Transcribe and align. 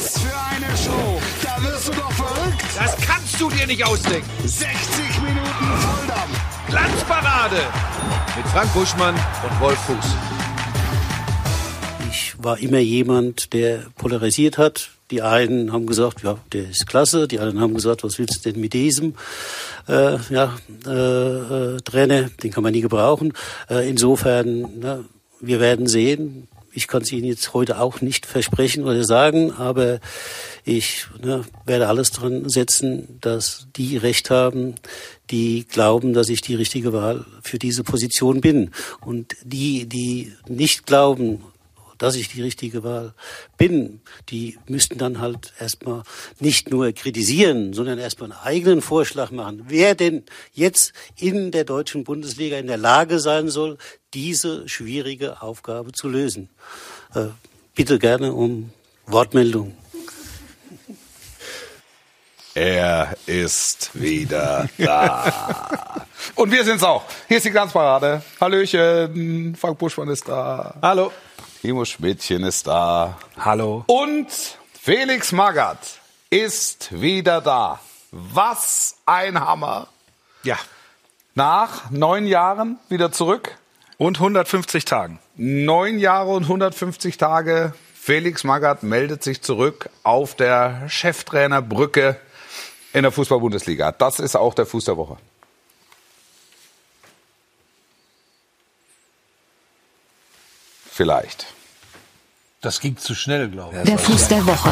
Was 0.00 0.18
für 0.18 0.34
eine 0.34 0.74
Show! 0.78 1.20
Da 1.42 1.62
wirst 1.62 1.88
du 1.88 1.92
doch 1.92 2.10
verrückt! 2.12 2.62
Das 2.74 2.96
kannst 3.06 3.38
du 3.38 3.50
dir 3.50 3.66
nicht 3.66 3.84
ausdenken! 3.84 4.30
60 4.46 4.70
Minuten 5.20 5.66
Volldampf! 5.78 6.40
Glanzparade! 6.68 7.56
Mit 8.34 8.46
Frank 8.46 8.72
Buschmann 8.72 9.14
und 9.14 9.60
Wolf 9.60 9.78
Fuß. 9.80 10.06
Ich 12.10 12.34
war 12.42 12.58
immer 12.58 12.78
jemand, 12.78 13.52
der 13.52 13.84
polarisiert 13.96 14.56
hat. 14.56 14.88
Die 15.10 15.20
einen 15.20 15.70
haben 15.70 15.86
gesagt, 15.86 16.22
ja, 16.22 16.38
der 16.54 16.70
ist 16.70 16.86
klasse. 16.86 17.28
Die 17.28 17.38
anderen 17.38 17.60
haben 17.60 17.74
gesagt, 17.74 18.02
was 18.02 18.18
willst 18.18 18.46
du 18.46 18.52
denn 18.52 18.58
mit 18.58 18.72
diesem 18.72 19.16
äh, 19.86 20.16
ja, 20.30 20.56
äh, 20.86 21.74
äh, 21.74 21.80
Trainer? 21.82 22.30
Den 22.42 22.52
kann 22.52 22.62
man 22.62 22.72
nie 22.72 22.80
gebrauchen. 22.80 23.34
Äh, 23.68 23.90
insofern, 23.90 24.66
na, 24.80 25.04
wir 25.40 25.60
werden 25.60 25.86
sehen. 25.86 26.48
Ich 26.72 26.86
kann 26.86 27.02
es 27.02 27.12
Ihnen 27.12 27.26
jetzt 27.26 27.52
heute 27.52 27.80
auch 27.80 28.00
nicht 28.00 28.26
versprechen 28.26 28.84
oder 28.84 29.04
sagen, 29.04 29.52
aber 29.52 30.00
ich 30.64 31.06
ne, 31.22 31.44
werde 31.66 31.88
alles 31.88 32.12
dran 32.12 32.48
setzen, 32.48 33.18
dass 33.20 33.66
die 33.76 33.96
Recht 33.96 34.30
haben, 34.30 34.74
die 35.30 35.66
glauben, 35.66 36.12
dass 36.12 36.28
ich 36.28 36.40
die 36.40 36.54
richtige 36.54 36.92
Wahl 36.92 37.24
für 37.42 37.58
diese 37.58 37.82
Position 37.82 38.40
bin. 38.40 38.70
Und 39.00 39.36
die, 39.42 39.86
die 39.86 40.32
nicht 40.48 40.86
glauben, 40.86 41.42
dass 42.00 42.16
ich 42.16 42.28
die 42.28 42.42
richtige 42.42 42.82
Wahl 42.82 43.14
bin, 43.58 44.00
die 44.30 44.58
müssten 44.66 44.98
dann 44.98 45.20
halt 45.20 45.52
erstmal 45.60 46.02
nicht 46.40 46.70
nur 46.70 46.90
kritisieren, 46.92 47.74
sondern 47.74 47.98
erstmal 47.98 48.32
einen 48.32 48.40
eigenen 48.40 48.80
Vorschlag 48.80 49.30
machen, 49.30 49.66
wer 49.68 49.94
denn 49.94 50.24
jetzt 50.52 50.94
in 51.16 51.52
der 51.52 51.64
deutschen 51.64 52.02
Bundesliga 52.04 52.56
in 52.56 52.66
der 52.66 52.78
Lage 52.78 53.20
sein 53.20 53.48
soll, 53.50 53.76
diese 54.14 54.66
schwierige 54.66 55.42
Aufgabe 55.42 55.92
zu 55.92 56.08
lösen. 56.08 56.48
Äh, 57.14 57.26
bitte 57.74 57.98
gerne 57.98 58.32
um 58.32 58.70
Wortmeldung. 59.06 59.76
Er 62.54 63.14
ist 63.26 63.90
wieder 63.94 64.68
da. 64.78 66.06
Und 66.34 66.50
wir 66.50 66.64
sind's 66.64 66.82
auch. 66.82 67.04
Hier 67.28 67.36
ist 67.36 67.46
die 67.46 67.50
Glanzparade. 67.50 68.22
Hallöchen, 68.40 69.54
Frank 69.54 69.78
Buschmann 69.78 70.08
ist 70.08 70.26
da. 70.26 70.74
Hallo. 70.82 71.12
Timo 71.60 71.84
Schmidtchen 71.84 72.42
ist 72.42 72.66
da. 72.66 73.18
Hallo. 73.38 73.84
Und 73.86 74.28
Felix 74.72 75.30
Magath 75.30 76.00
ist 76.30 77.02
wieder 77.02 77.42
da. 77.42 77.80
Was 78.12 78.96
ein 79.04 79.38
Hammer. 79.38 79.88
Ja. 80.42 80.58
Nach 81.34 81.90
neun 81.90 82.26
Jahren 82.26 82.78
wieder 82.88 83.12
zurück. 83.12 83.58
Und 83.98 84.16
150 84.16 84.86
Tagen. 84.86 85.18
Neun 85.36 85.98
Jahre 85.98 86.30
und 86.30 86.44
150 86.44 87.18
Tage. 87.18 87.74
Felix 87.94 88.42
Magath 88.42 88.82
meldet 88.82 89.22
sich 89.22 89.42
zurück 89.42 89.90
auf 90.02 90.34
der 90.34 90.88
Cheftrainerbrücke 90.88 92.16
in 92.94 93.02
der 93.02 93.12
Fußball-Bundesliga. 93.12 93.92
Das 93.92 94.18
ist 94.18 94.34
auch 94.34 94.54
der 94.54 94.64
Fuß 94.64 94.86
der 94.86 94.96
Woche. 94.96 95.18
Vielleicht. 101.00 101.46
Das 102.60 102.78
ging 102.78 102.94
zu 102.98 103.14
schnell, 103.14 103.48
glaube 103.48 103.74
ich. 103.74 103.84
Der 103.84 103.96
Fuß 103.96 104.28
der 104.28 104.44
Woche. 104.44 104.68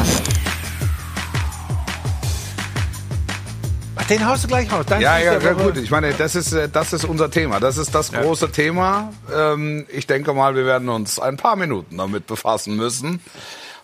Ach, 3.96 4.06
den 4.08 4.26
haust 4.26 4.44
du 4.44 4.48
gleich 4.48 4.70
raus. 4.70 4.84
Dein 4.86 5.00
Ja, 5.00 5.14
Fuß 5.14 5.24
ja, 5.24 5.38
ja, 5.40 5.52
gut. 5.54 5.78
Ich 5.78 5.90
meine, 5.90 6.12
das 6.12 6.34
ist, 6.34 6.52
äh, 6.52 6.68
das 6.68 6.92
ist 6.92 7.06
unser 7.06 7.30
Thema. 7.30 7.60
Das 7.60 7.78
ist 7.78 7.94
das 7.94 8.12
große 8.12 8.52
Thema. 8.52 9.10
Ähm, 9.34 9.86
ich 9.88 10.06
denke 10.06 10.34
mal, 10.34 10.54
wir 10.54 10.66
werden 10.66 10.90
uns 10.90 11.18
ein 11.18 11.38
paar 11.38 11.56
Minuten 11.56 11.96
damit 11.96 12.26
befassen 12.26 12.76
müssen. 12.76 13.22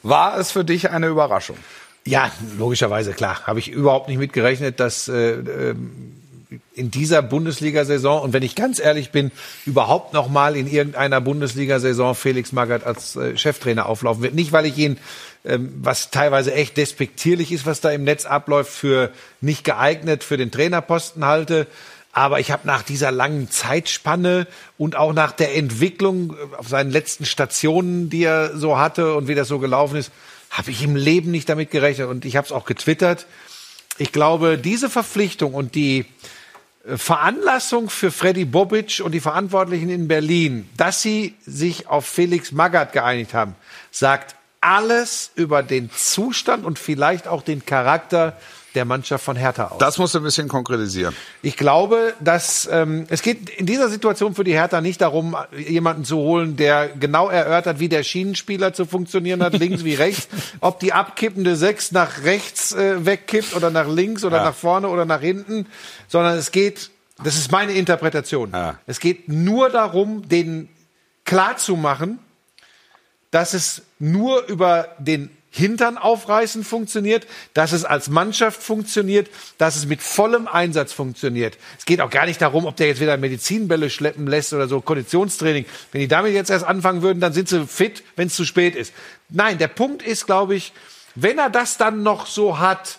War 0.02 0.36
es 0.36 0.50
für 0.50 0.66
dich 0.66 0.90
eine 0.90 1.06
Überraschung? 1.06 1.56
Ja, 2.04 2.30
logischerweise, 2.58 3.14
klar. 3.14 3.40
Habe 3.46 3.58
ich 3.58 3.70
überhaupt 3.70 4.08
nicht 4.08 4.18
mitgerechnet, 4.18 4.80
dass 4.80 5.08
äh, 5.08 5.30
ähm, 5.30 6.20
in 6.74 6.90
dieser 6.90 7.22
Bundesliga-Saison 7.22 8.22
und 8.22 8.32
wenn 8.32 8.42
ich 8.42 8.54
ganz 8.54 8.78
ehrlich 8.78 9.10
bin, 9.10 9.30
überhaupt 9.66 10.12
noch 10.12 10.28
mal 10.28 10.56
in 10.56 10.66
irgendeiner 10.66 11.20
Bundesliga-Saison 11.20 12.14
Felix 12.14 12.52
Magath 12.52 12.84
als 12.84 13.16
äh, 13.16 13.36
Cheftrainer 13.36 13.86
auflaufen 13.86 14.22
wird. 14.22 14.34
Nicht, 14.34 14.52
weil 14.52 14.66
ich 14.66 14.76
ihn, 14.78 14.98
ähm, 15.44 15.72
was 15.76 16.10
teilweise 16.10 16.52
echt 16.54 16.76
despektierlich 16.76 17.52
ist, 17.52 17.66
was 17.66 17.80
da 17.80 17.90
im 17.90 18.04
Netz 18.04 18.24
abläuft, 18.26 18.72
für 18.72 19.10
nicht 19.40 19.64
geeignet 19.64 20.24
für 20.24 20.36
den 20.36 20.50
Trainerposten 20.50 21.24
halte. 21.24 21.66
Aber 22.12 22.38
ich 22.38 22.52
habe 22.52 22.66
nach 22.66 22.82
dieser 22.82 23.10
langen 23.10 23.50
Zeitspanne 23.50 24.46
und 24.78 24.94
auch 24.94 25.12
nach 25.12 25.32
der 25.32 25.56
Entwicklung 25.56 26.30
äh, 26.30 26.56
auf 26.56 26.68
seinen 26.68 26.90
letzten 26.90 27.24
Stationen, 27.24 28.08
die 28.08 28.24
er 28.24 28.56
so 28.56 28.78
hatte 28.78 29.14
und 29.14 29.28
wie 29.28 29.34
das 29.34 29.48
so 29.48 29.58
gelaufen 29.58 29.96
ist, 29.96 30.12
habe 30.50 30.70
ich 30.70 30.82
im 30.84 30.94
Leben 30.94 31.32
nicht 31.32 31.48
damit 31.48 31.72
gerechnet. 31.72 32.08
Und 32.08 32.24
ich 32.24 32.36
habe 32.36 32.46
es 32.46 32.52
auch 32.52 32.64
getwittert. 32.64 33.26
Ich 33.98 34.12
glaube, 34.12 34.58
diese 34.58 34.88
Verpflichtung 34.88 35.54
und 35.54 35.74
die 35.74 36.06
Veranlassung 36.86 37.88
für 37.88 38.10
Freddy 38.10 38.44
Bobic 38.44 39.00
und 39.02 39.12
die 39.12 39.20
Verantwortlichen 39.20 39.88
in 39.88 40.06
Berlin, 40.06 40.68
dass 40.76 41.00
sie 41.00 41.34
sich 41.46 41.88
auf 41.88 42.06
Felix 42.06 42.52
Magath 42.52 42.92
geeinigt 42.92 43.32
haben, 43.32 43.54
sagt 43.90 44.36
alles 44.60 45.30
über 45.34 45.62
den 45.62 45.90
Zustand 45.90 46.64
und 46.64 46.78
vielleicht 46.78 47.26
auch 47.26 47.42
den 47.42 47.64
Charakter 47.64 48.36
der 48.74 48.84
Mannschaft 48.84 49.24
von 49.24 49.36
Hertha 49.36 49.68
aus. 49.68 49.78
Das 49.78 49.98
musst 49.98 50.14
du 50.14 50.18
ein 50.18 50.24
bisschen 50.24 50.48
konkretisieren. 50.48 51.14
Ich 51.42 51.56
glaube, 51.56 52.14
dass 52.20 52.68
ähm, 52.70 53.06
es 53.08 53.22
geht 53.22 53.48
in 53.50 53.66
dieser 53.66 53.88
Situation 53.88 54.34
für 54.34 54.44
die 54.44 54.52
Hertha 54.52 54.80
nicht 54.80 55.00
darum, 55.00 55.36
jemanden 55.56 56.04
zu 56.04 56.16
holen, 56.16 56.56
der 56.56 56.88
genau 56.88 57.28
erörtert, 57.28 57.78
wie 57.78 57.88
der 57.88 58.02
Schienenspieler 58.02 58.72
zu 58.72 58.84
funktionieren 58.84 59.42
hat, 59.42 59.52
links 59.54 59.84
wie 59.84 59.94
rechts, 59.94 60.28
ob 60.60 60.80
die 60.80 60.92
abkippende 60.92 61.56
Sechs 61.56 61.92
nach 61.92 62.22
rechts 62.24 62.72
äh, 62.72 63.04
wegkippt 63.06 63.54
oder 63.54 63.70
nach 63.70 63.88
links 63.88 64.24
oder 64.24 64.38
Ja. 64.38 64.44
nach 64.44 64.54
vorne 64.54 64.88
oder 64.88 65.04
nach 65.04 65.20
hinten, 65.20 65.66
sondern 66.08 66.36
es 66.36 66.50
geht, 66.50 66.90
das 67.22 67.36
ist 67.36 67.52
meine 67.52 67.72
Interpretation. 67.72 68.50
Ja. 68.52 68.78
Es 68.86 68.98
geht 69.00 69.28
nur 69.28 69.70
darum, 69.70 70.28
denen 70.28 70.68
klarzumachen, 71.24 72.18
dass 73.30 73.54
es 73.54 73.82
nur 73.98 74.46
über 74.46 74.88
den 74.98 75.30
Hintern 75.56 75.98
aufreißen 75.98 76.64
funktioniert, 76.64 77.28
dass 77.52 77.70
es 77.70 77.84
als 77.84 78.08
Mannschaft 78.08 78.60
funktioniert, 78.60 79.30
dass 79.56 79.76
es 79.76 79.86
mit 79.86 80.02
vollem 80.02 80.48
Einsatz 80.48 80.92
funktioniert. 80.92 81.56
Es 81.78 81.84
geht 81.84 82.00
auch 82.00 82.10
gar 82.10 82.26
nicht 82.26 82.42
darum, 82.42 82.66
ob 82.66 82.74
der 82.74 82.88
jetzt 82.88 83.00
wieder 83.00 83.16
Medizinbälle 83.16 83.88
schleppen 83.88 84.26
lässt 84.26 84.52
oder 84.52 84.66
so 84.66 84.80
Konditionstraining. 84.80 85.64
Wenn 85.92 86.00
die 86.00 86.08
damit 86.08 86.34
jetzt 86.34 86.50
erst 86.50 86.64
anfangen 86.64 87.02
würden, 87.02 87.20
dann 87.20 87.32
sind 87.32 87.48
sie 87.48 87.68
fit, 87.68 88.02
wenn 88.16 88.26
es 88.26 88.34
zu 88.34 88.44
spät 88.44 88.74
ist. 88.74 88.92
Nein, 89.28 89.58
der 89.58 89.68
Punkt 89.68 90.02
ist, 90.02 90.26
glaube 90.26 90.56
ich, 90.56 90.72
wenn 91.14 91.38
er 91.38 91.50
das 91.50 91.76
dann 91.76 92.02
noch 92.02 92.26
so 92.26 92.58
hat, 92.58 92.98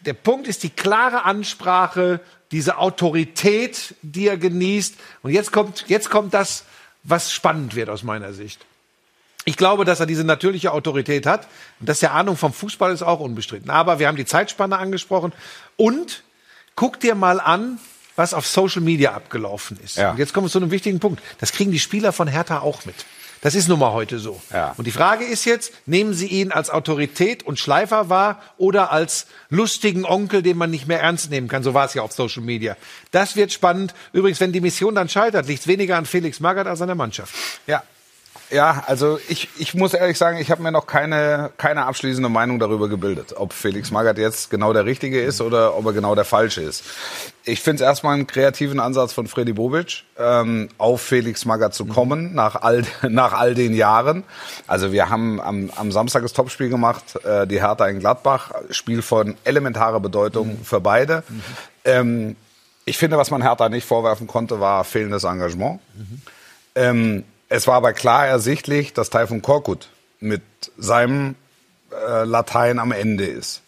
der 0.00 0.14
Punkt 0.14 0.48
ist 0.48 0.64
die 0.64 0.70
klare 0.70 1.24
Ansprache, 1.24 2.18
diese 2.50 2.78
Autorität, 2.78 3.94
die 4.02 4.26
er 4.26 4.36
genießt. 4.36 4.96
Und 5.22 5.30
jetzt 5.30 5.52
kommt, 5.52 5.84
jetzt 5.86 6.10
kommt 6.10 6.34
das, 6.34 6.64
was 7.04 7.32
spannend 7.32 7.76
wird 7.76 7.88
aus 7.88 8.02
meiner 8.02 8.32
Sicht. 8.32 8.66
Ich 9.44 9.56
glaube, 9.56 9.84
dass 9.84 10.00
er 10.00 10.06
diese 10.06 10.24
natürliche 10.24 10.72
Autorität 10.72 11.26
hat. 11.26 11.48
Und 11.80 11.88
dass 11.88 12.00
der 12.00 12.12
Ahnung 12.12 12.36
vom 12.36 12.52
Fußball 12.52 12.92
ist 12.92 13.02
auch 13.02 13.20
unbestritten. 13.20 13.70
Aber 13.70 13.98
wir 13.98 14.08
haben 14.08 14.16
die 14.16 14.26
Zeitspanne 14.26 14.78
angesprochen. 14.78 15.32
Und 15.76 16.22
guck 16.76 17.00
dir 17.00 17.14
mal 17.14 17.40
an, 17.40 17.78
was 18.16 18.34
auf 18.34 18.46
Social 18.46 18.82
Media 18.82 19.12
abgelaufen 19.12 19.78
ist. 19.82 19.96
Ja. 19.96 20.10
Und 20.10 20.18
jetzt 20.18 20.34
kommen 20.34 20.46
wir 20.46 20.50
zu 20.50 20.58
einem 20.58 20.70
wichtigen 20.70 21.00
Punkt. 21.00 21.22
Das 21.38 21.52
kriegen 21.52 21.72
die 21.72 21.78
Spieler 21.78 22.12
von 22.12 22.28
Hertha 22.28 22.60
auch 22.60 22.84
mit. 22.84 22.94
Das 23.42 23.54
ist 23.54 23.68
nun 23.68 23.78
mal 23.78 23.92
heute 23.92 24.18
so. 24.18 24.40
Ja. 24.52 24.74
Und 24.76 24.86
die 24.86 24.90
Frage 24.90 25.24
ist 25.24 25.46
jetzt, 25.46 25.72
nehmen 25.86 26.12
Sie 26.12 26.26
ihn 26.26 26.52
als 26.52 26.68
Autorität 26.68 27.42
und 27.42 27.58
Schleifer 27.58 28.10
wahr 28.10 28.42
oder 28.58 28.92
als 28.92 29.26
lustigen 29.48 30.04
Onkel, 30.04 30.42
den 30.42 30.58
man 30.58 30.70
nicht 30.70 30.86
mehr 30.86 31.00
ernst 31.00 31.30
nehmen 31.30 31.48
kann? 31.48 31.62
So 31.62 31.72
war 31.72 31.86
es 31.86 31.94
ja 31.94 32.02
auf 32.02 32.12
Social 32.12 32.42
Media. 32.42 32.76
Das 33.12 33.36
wird 33.36 33.52
spannend. 33.52 33.94
Übrigens, 34.12 34.40
wenn 34.40 34.52
die 34.52 34.60
Mission 34.60 34.94
dann 34.94 35.08
scheitert, 35.08 35.46
liegt 35.46 35.60
es 35.60 35.66
weniger 35.66 35.96
an 35.96 36.04
Felix 36.04 36.40
Magath 36.40 36.66
als 36.66 36.82
an 36.82 36.88
der 36.88 36.96
Mannschaft. 36.96 37.34
Ja. 37.66 37.82
Ja, 38.50 38.82
also 38.86 39.20
ich, 39.28 39.48
ich 39.58 39.74
muss 39.74 39.94
ehrlich 39.94 40.18
sagen, 40.18 40.38
ich 40.38 40.50
habe 40.50 40.60
mir 40.62 40.72
noch 40.72 40.86
keine, 40.86 41.50
keine 41.56 41.86
abschließende 41.86 42.28
Meinung 42.28 42.58
darüber 42.58 42.88
gebildet, 42.88 43.34
ob 43.36 43.52
Felix 43.52 43.92
Magath 43.92 44.18
jetzt 44.18 44.50
genau 44.50 44.72
der 44.72 44.86
Richtige 44.86 45.20
ist 45.22 45.40
oder 45.40 45.76
ob 45.76 45.86
er 45.86 45.92
genau 45.92 46.16
der 46.16 46.24
Falsche 46.24 46.62
ist. 46.62 46.82
Ich 47.44 47.60
finde 47.60 47.84
es 47.84 47.88
erstmal 47.88 48.14
einen 48.14 48.26
kreativen 48.26 48.80
Ansatz 48.80 49.12
von 49.12 49.28
Freddy 49.28 49.52
Bobic, 49.52 50.02
ähm, 50.18 50.68
auf 50.78 51.00
Felix 51.00 51.44
Magath 51.44 51.74
zu 51.74 51.84
kommen 51.86 52.34
nach 52.34 52.56
all, 52.56 52.82
nach 53.08 53.34
all 53.34 53.54
den 53.54 53.72
Jahren. 53.72 54.24
Also 54.66 54.90
wir 54.90 55.08
haben 55.08 55.40
am, 55.40 55.70
am 55.76 55.92
Samstag 55.92 56.22
das 56.22 56.32
Topspiel 56.32 56.70
gemacht, 56.70 57.24
äh, 57.24 57.46
die 57.46 57.60
Hertha 57.60 57.86
in 57.86 58.00
Gladbach, 58.00 58.50
Spiel 58.70 59.02
von 59.02 59.36
elementarer 59.44 60.00
Bedeutung 60.00 60.58
für 60.64 60.80
beide. 60.80 61.22
Ähm, 61.84 62.34
ich 62.84 62.98
finde, 62.98 63.16
was 63.16 63.30
man 63.30 63.42
Hertha 63.42 63.68
nicht 63.68 63.86
vorwerfen 63.86 64.26
konnte, 64.26 64.58
war 64.58 64.82
fehlendes 64.82 65.22
Engagement. 65.22 65.80
Ähm, 66.74 67.24
es 67.50 67.66
war 67.66 67.74
aber 67.74 67.92
klar 67.92 68.26
ersichtlich, 68.26 68.94
dass 68.94 69.10
Taifun 69.10 69.42
Korkut 69.42 69.88
mit 70.20 70.40
seinem 70.78 71.34
äh, 71.92 72.24
Latein 72.24 72.78
am 72.78 72.92
Ende 72.92 73.26
ist. 73.26 73.60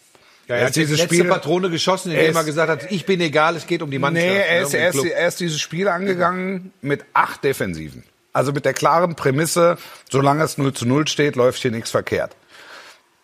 Ja, 0.47 0.55
er 0.55 0.65
hat 0.67 0.75
diese 0.75 0.95
letzte 0.95 1.15
Spiel- 1.15 1.29
Patrone 1.29 1.69
geschossen, 1.69 2.09
indem 2.11 2.19
Er 2.25 2.33
er 2.33 2.39
ist- 2.39 2.45
gesagt 2.47 2.69
hat, 2.69 2.91
ich 2.91 3.05
bin 3.05 3.21
egal, 3.21 3.55
es 3.55 3.65
geht 3.67 3.81
um 3.81 3.89
die 3.91 3.99
Mannschaft. 3.99 4.25
Nee, 4.27 4.35
er 4.37 4.55
ne, 4.55 4.61
ist, 4.61 4.65
um 4.67 4.71
den 4.71 4.81
er, 4.81 4.89
ist, 4.89 5.05
er 5.05 5.27
ist 5.27 5.39
dieses 5.39 5.61
Spiel 5.61 5.87
angegangen 5.87 6.73
mit 6.81 7.05
acht 7.13 7.43
Defensiven. 7.43 8.03
Also 8.33 8.51
mit 8.51 8.65
der 8.65 8.73
klaren 8.73 9.15
Prämisse, 9.15 9.77
solange 10.09 10.43
es 10.43 10.57
0 10.57 10.73
zu 10.73 10.85
0 10.87 11.07
steht, 11.07 11.35
läuft 11.35 11.61
hier 11.61 11.71
nichts 11.71 11.91
verkehrt. 11.91 12.35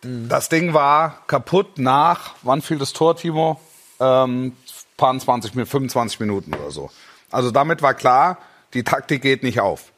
Das 0.02 0.48
Ding 0.50 0.74
war 0.74 1.24
kaputt 1.28 1.78
nach, 1.78 2.36
wann 2.44 2.62
fiel 2.62 2.78
das 2.78 2.94
Tor, 2.94 3.18
Timo? 3.18 3.60
Ähm, 4.00 4.54
paar 4.96 5.18
20, 5.18 5.52
25 5.54 6.20
Minuten 6.22 6.54
oder 6.54 6.72
so. 6.72 6.90
Also 7.32 7.52
damit 7.52 7.82
war 7.82 7.94
klar, 7.96 8.38
die 8.74 8.84
Taktik 8.84 9.22
geht 9.22 9.44
nicht 9.44 9.60
auf. 9.60 9.92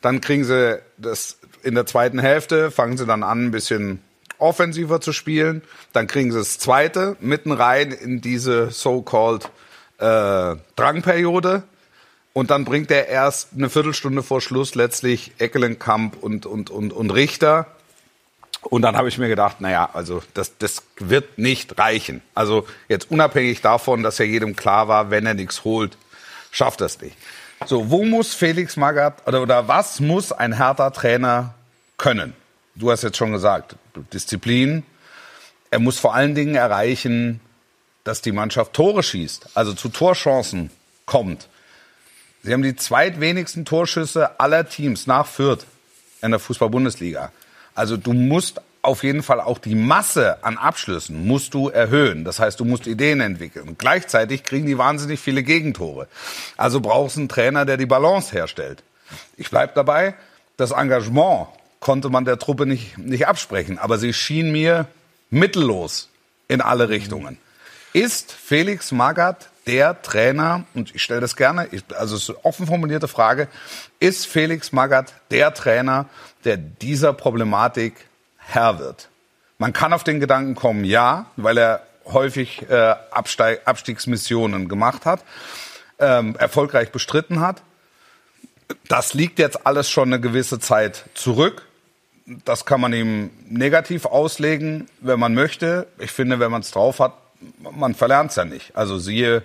Dann 0.00 0.20
kriegen 0.20 0.44
sie 0.44 0.80
das 0.96 1.38
in 1.62 1.74
der 1.74 1.86
zweiten 1.86 2.18
Hälfte, 2.18 2.70
fangen 2.70 2.96
sie 2.96 3.06
dann 3.06 3.22
an, 3.22 3.46
ein 3.46 3.50
bisschen 3.50 4.00
offensiver 4.38 5.00
zu 5.00 5.12
spielen. 5.12 5.62
Dann 5.92 6.06
kriegen 6.06 6.30
sie 6.30 6.38
das 6.38 6.58
zweite 6.58 7.16
mitten 7.20 7.52
rein 7.52 7.92
in 7.92 8.20
diese 8.20 8.70
so-called 8.70 9.50
äh, 9.98 10.56
Drangperiode. 10.76 11.64
Und 12.32 12.50
dann 12.50 12.64
bringt 12.64 12.90
er 12.90 13.08
erst 13.08 13.48
eine 13.56 13.68
Viertelstunde 13.68 14.22
vor 14.22 14.40
Schluss 14.40 14.76
letztlich 14.76 15.32
Eckelenkamp 15.38 16.22
und, 16.22 16.46
und, 16.46 16.70
und, 16.70 16.92
und 16.92 17.10
Richter. 17.10 17.66
Und 18.62 18.82
dann 18.82 18.96
habe 18.96 19.08
ich 19.08 19.18
mir 19.18 19.28
gedacht, 19.28 19.60
naja, 19.60 19.88
also 19.92 20.22
das, 20.34 20.56
das 20.58 20.82
wird 20.98 21.38
nicht 21.38 21.78
reichen. 21.78 22.22
Also 22.34 22.66
jetzt 22.88 23.10
unabhängig 23.10 23.60
davon, 23.60 24.02
dass 24.02 24.18
ja 24.18 24.24
jedem 24.24 24.56
klar 24.56 24.88
war, 24.88 25.10
wenn 25.10 25.26
er 25.26 25.34
nichts 25.34 25.64
holt, 25.64 25.96
schafft 26.50 26.80
es 26.80 27.00
nicht. 27.00 27.16
So, 27.66 27.90
wo 27.90 28.04
muss 28.04 28.34
Felix 28.34 28.76
Magath 28.76 29.26
oder, 29.26 29.42
oder 29.42 29.68
was 29.68 30.00
muss 30.00 30.32
ein 30.32 30.52
härter 30.52 30.92
Trainer 30.92 31.54
können? 31.96 32.34
Du 32.74 32.90
hast 32.90 33.02
jetzt 33.02 33.16
schon 33.16 33.32
gesagt, 33.32 33.76
Disziplin. 34.12 34.84
Er 35.70 35.80
muss 35.80 35.98
vor 35.98 36.14
allen 36.14 36.34
Dingen 36.34 36.54
erreichen, 36.54 37.40
dass 38.04 38.22
die 38.22 38.32
Mannschaft 38.32 38.72
Tore 38.72 39.02
schießt, 39.02 39.50
also 39.54 39.74
zu 39.74 39.88
Torchancen 39.88 40.70
kommt. 41.04 41.48
Sie 42.42 42.52
haben 42.52 42.62
die 42.62 42.76
zweitwenigsten 42.76 43.64
Torschüsse 43.64 44.40
aller 44.40 44.68
Teams 44.68 45.06
nach 45.06 45.26
Fürth 45.26 45.66
in 46.22 46.30
der 46.30 46.40
Fußball-Bundesliga. 46.40 47.32
Also 47.74 47.96
du 47.96 48.12
musst 48.12 48.60
auf 48.88 49.04
jeden 49.04 49.22
Fall 49.22 49.40
auch 49.40 49.58
die 49.58 49.74
Masse 49.74 50.42
an 50.42 50.56
Abschlüssen 50.56 51.26
musst 51.26 51.54
du 51.54 51.68
erhöhen. 51.68 52.24
Das 52.24 52.40
heißt, 52.40 52.58
du 52.58 52.64
musst 52.64 52.86
Ideen 52.86 53.20
entwickeln. 53.20 53.68
Und 53.68 53.78
gleichzeitig 53.78 54.42
kriegen 54.42 54.66
die 54.66 54.78
wahnsinnig 54.78 55.20
viele 55.20 55.42
Gegentore. 55.42 56.08
Also 56.56 56.80
brauchst 56.80 57.16
du 57.16 57.20
einen 57.20 57.28
Trainer, 57.28 57.64
der 57.66 57.76
die 57.76 57.86
Balance 57.86 58.32
herstellt. 58.32 58.82
Ich 59.36 59.50
bleib 59.50 59.74
dabei, 59.74 60.14
das 60.56 60.72
Engagement 60.72 61.48
konnte 61.80 62.08
man 62.08 62.24
der 62.24 62.38
Truppe 62.38 62.66
nicht, 62.66 62.98
nicht 62.98 63.28
absprechen. 63.28 63.78
Aber 63.78 63.98
sie 63.98 64.12
schien 64.12 64.50
mir 64.50 64.86
mittellos 65.30 66.08
in 66.48 66.60
alle 66.60 66.88
Richtungen. 66.88 67.38
Ist 67.92 68.32
Felix 68.32 68.90
Magath 68.90 69.50
der 69.66 70.00
Trainer, 70.00 70.64
und 70.74 70.94
ich 70.94 71.02
stelle 71.02 71.20
das 71.20 71.36
gerne, 71.36 71.68
also 71.94 72.16
es 72.16 72.22
ist 72.22 72.30
eine 72.30 72.44
offen 72.44 72.66
formulierte 72.66 73.06
Frage, 73.06 73.48
ist 74.00 74.26
Felix 74.26 74.72
Magath 74.72 75.12
der 75.30 75.52
Trainer, 75.52 76.06
der 76.44 76.56
dieser 76.56 77.12
Problematik 77.12 78.07
Herr 78.48 78.78
wird? 78.78 79.08
Man 79.58 79.74
kann 79.74 79.92
auf 79.92 80.04
den 80.04 80.20
Gedanken 80.20 80.54
kommen, 80.54 80.84
ja, 80.84 81.26
weil 81.36 81.58
er 81.58 81.82
häufig 82.06 82.68
äh, 82.70 82.94
Absteig, 83.10 83.60
Abstiegsmissionen 83.66 84.68
gemacht 84.68 85.04
hat, 85.04 85.22
ähm, 85.98 86.34
erfolgreich 86.36 86.90
bestritten 86.90 87.40
hat. 87.40 87.62
Das 88.88 89.12
liegt 89.12 89.38
jetzt 89.38 89.66
alles 89.66 89.90
schon 89.90 90.08
eine 90.08 90.20
gewisse 90.20 90.58
Zeit 90.60 91.04
zurück. 91.12 91.66
Das 92.44 92.64
kann 92.64 92.80
man 92.80 92.92
ihm 92.94 93.30
negativ 93.48 94.06
auslegen, 94.06 94.88
wenn 95.00 95.20
man 95.20 95.34
möchte. 95.34 95.86
Ich 95.98 96.10
finde, 96.10 96.40
wenn 96.40 96.50
man 96.50 96.62
es 96.62 96.70
drauf 96.70 97.00
hat, 97.00 97.12
man 97.60 97.94
verlernt 97.94 98.30
es 98.30 98.36
ja 98.36 98.46
nicht. 98.46 98.74
Also 98.76 98.98
siehe 98.98 99.42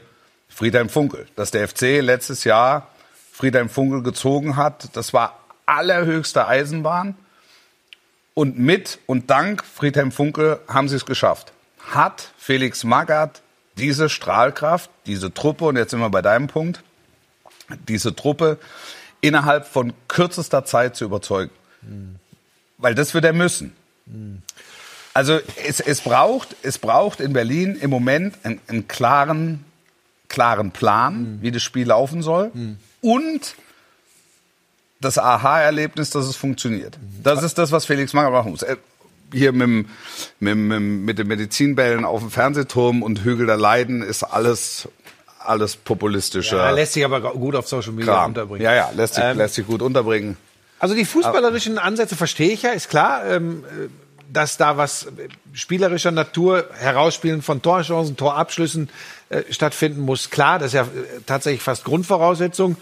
Friedhelm 0.47 0.87
Funkel. 0.87 1.27
Dass 1.35 1.51
der 1.51 1.67
FC 1.67 1.99
letztes 2.01 2.45
Jahr 2.45 2.87
Friedhelm 3.33 3.67
Funkel 3.67 4.01
gezogen 4.01 4.55
hat, 4.55 4.89
das 4.93 5.13
war 5.13 5.39
allerhöchste 5.65 6.47
Eisenbahn. 6.47 7.15
Und 8.33 8.57
mit 8.57 8.99
und 9.05 9.29
dank 9.29 9.63
Friedhelm 9.63 10.11
Funkel 10.11 10.59
haben 10.67 10.89
sie 10.89 10.95
es 10.95 11.05
geschafft. 11.05 11.53
Hat 11.79 12.31
Felix 12.37 12.83
Magath 12.83 13.41
diese 13.77 14.09
Strahlkraft, 14.09 14.89
diese 15.05 15.33
Truppe, 15.33 15.65
und 15.65 15.77
jetzt 15.77 15.91
sind 15.91 15.99
wir 15.99 16.09
bei 16.09 16.21
deinem 16.21 16.47
Punkt, 16.47 16.83
diese 17.87 18.15
Truppe 18.15 18.57
innerhalb 19.21 19.67
von 19.67 19.93
kürzester 20.07 20.65
Zeit 20.65 20.95
zu 20.95 21.05
überzeugen. 21.05 21.51
Mhm. 21.81 22.15
Weil 22.77 22.95
das 22.95 23.13
wird 23.13 23.25
er 23.25 23.33
müssen. 23.33 23.75
Mhm. 24.05 24.41
Also 25.13 25.39
es, 25.65 25.79
es, 25.79 26.01
braucht, 26.01 26.55
es 26.63 26.79
braucht 26.79 27.19
in 27.19 27.33
Berlin 27.33 27.75
im 27.79 27.89
Moment 27.89 28.35
einen, 28.43 28.59
einen 28.67 28.87
klaren, 28.87 29.63
klaren 30.27 30.71
Plan, 30.71 31.35
mhm. 31.35 31.41
wie 31.41 31.51
das 31.51 31.61
Spiel 31.61 31.87
laufen 31.87 32.21
soll. 32.23 32.51
Mhm. 32.53 32.77
Und 33.01 33.55
das 35.03 35.17
Aha-Erlebnis, 35.17 36.09
dass 36.09 36.25
es 36.25 36.35
funktioniert. 36.35 36.97
Das 37.21 37.43
ist 37.43 37.57
das, 37.57 37.71
was 37.71 37.85
Felix 37.85 38.13
Magath 38.13 38.31
machen 38.31 38.51
muss. 38.51 38.65
Hier 39.31 39.51
mit, 39.51 39.87
mit, 40.39 40.55
mit, 40.55 40.81
mit 40.81 41.19
den 41.19 41.27
Medizinbällen 41.27 42.05
auf 42.05 42.19
dem 42.19 42.29
Fernsehturm 42.29 43.01
und 43.01 43.23
Hügel 43.23 43.47
der 43.47 43.57
Leiden 43.57 44.01
ist 44.01 44.23
alles 44.23 44.87
alles 45.45 45.75
populistischer. 45.75 46.57
Ja, 46.57 46.69
lässt 46.71 46.93
sich 46.93 47.03
aber 47.03 47.19
gut 47.33 47.55
auf 47.55 47.67
Social 47.67 47.91
Media 47.91 48.13
Kram. 48.13 48.29
unterbringen. 48.29 48.63
Ja, 48.63 48.73
ja, 48.73 48.91
lässt 48.95 49.15
sich, 49.15 49.23
ähm, 49.23 49.37
lässt 49.37 49.55
sich 49.55 49.67
gut 49.67 49.81
unterbringen. 49.81 50.37
Also 50.79 50.95
die 50.95 51.03
fußballerischen 51.05 51.77
Ansätze 51.77 52.15
verstehe 52.15 52.51
ich 52.51 52.61
ja, 52.61 52.71
ist 52.71 52.89
klar. 52.89 53.25
Ähm, 53.25 53.63
dass 54.33 54.57
da 54.57 54.77
was 54.77 55.07
spielerischer 55.53 56.11
Natur, 56.11 56.67
Herausspielen 56.79 57.41
von 57.41 57.61
Torchancen, 57.61 58.17
Torabschlüssen 58.17 58.89
äh, 59.29 59.43
stattfinden 59.51 60.01
muss. 60.01 60.31
Klar, 60.31 60.57
das 60.59 60.69
ist 60.69 60.73
ja 60.73 60.83
äh, 60.83 61.21
tatsächlich 61.25 61.61
fast 61.61 61.83
Grundvoraussetzung. 61.83 62.75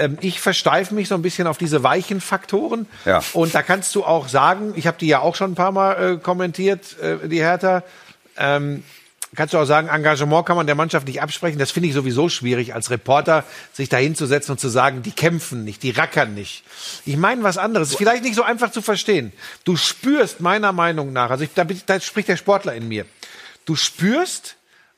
Ähm, 0.00 0.16
ich 0.22 0.40
versteife 0.40 0.94
mich 0.94 1.08
so 1.08 1.14
ein 1.14 1.22
bisschen 1.22 1.46
auf 1.46 1.58
diese 1.58 1.82
weichen 1.82 2.22
Faktoren. 2.22 2.86
Ja. 3.04 3.22
Und 3.34 3.54
da 3.54 3.62
kannst 3.62 3.94
du 3.94 4.04
auch 4.04 4.28
sagen, 4.28 4.72
ich 4.74 4.86
habe 4.86 4.96
die 4.98 5.06
ja 5.06 5.20
auch 5.20 5.36
schon 5.36 5.52
ein 5.52 5.54
paar 5.54 5.72
Mal 5.72 6.14
äh, 6.14 6.16
kommentiert, 6.16 6.98
äh, 7.00 7.28
die 7.28 7.40
Hertha. 7.40 7.82
Ähm, 8.38 8.82
kannst 9.36 9.52
du 9.52 9.58
auch 9.58 9.66
sagen, 9.66 9.88
Engagement 9.88 10.46
kann 10.46 10.56
man 10.56 10.66
der 10.66 10.74
Mannschaft 10.74 11.06
nicht 11.06 11.20
absprechen. 11.20 11.58
Das 11.58 11.70
finde 11.70 11.90
ich 11.90 11.94
sowieso 11.94 12.30
schwierig, 12.30 12.74
als 12.74 12.90
Reporter 12.90 13.44
sich 13.74 13.90
da 13.90 13.98
hinzusetzen 13.98 14.52
und 14.52 14.58
zu 14.58 14.70
sagen, 14.70 15.02
die 15.02 15.12
kämpfen 15.12 15.64
nicht, 15.64 15.82
die 15.82 15.90
rackern 15.90 16.32
nicht. 16.34 16.64
Ich 17.04 17.18
meine 17.18 17.42
was 17.42 17.58
anderes. 17.58 17.90
Ist 17.90 17.98
vielleicht 17.98 18.24
nicht 18.24 18.34
so 18.34 18.42
einfach 18.42 18.72
zu 18.72 18.80
verstehen. 18.80 19.34
Du 19.64 19.76
spürst 19.76 20.40
meiner 20.40 20.72
Meinung 20.72 21.12
nach, 21.12 21.30
also 21.30 21.44
ich, 21.44 21.52
da, 21.54 21.64
da 21.64 22.00
spricht 22.00 22.28
der 22.28 22.38
Sportler 22.38 22.74
in 22.74 22.88
mir. 22.88 23.04
Du 23.66 23.76
spürst, 23.76 24.56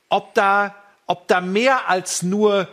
ob 0.08 0.32
da, 0.34 0.76
ob 1.08 1.26
da 1.26 1.40
mehr 1.40 1.88
als 1.88 2.22
nur 2.22 2.68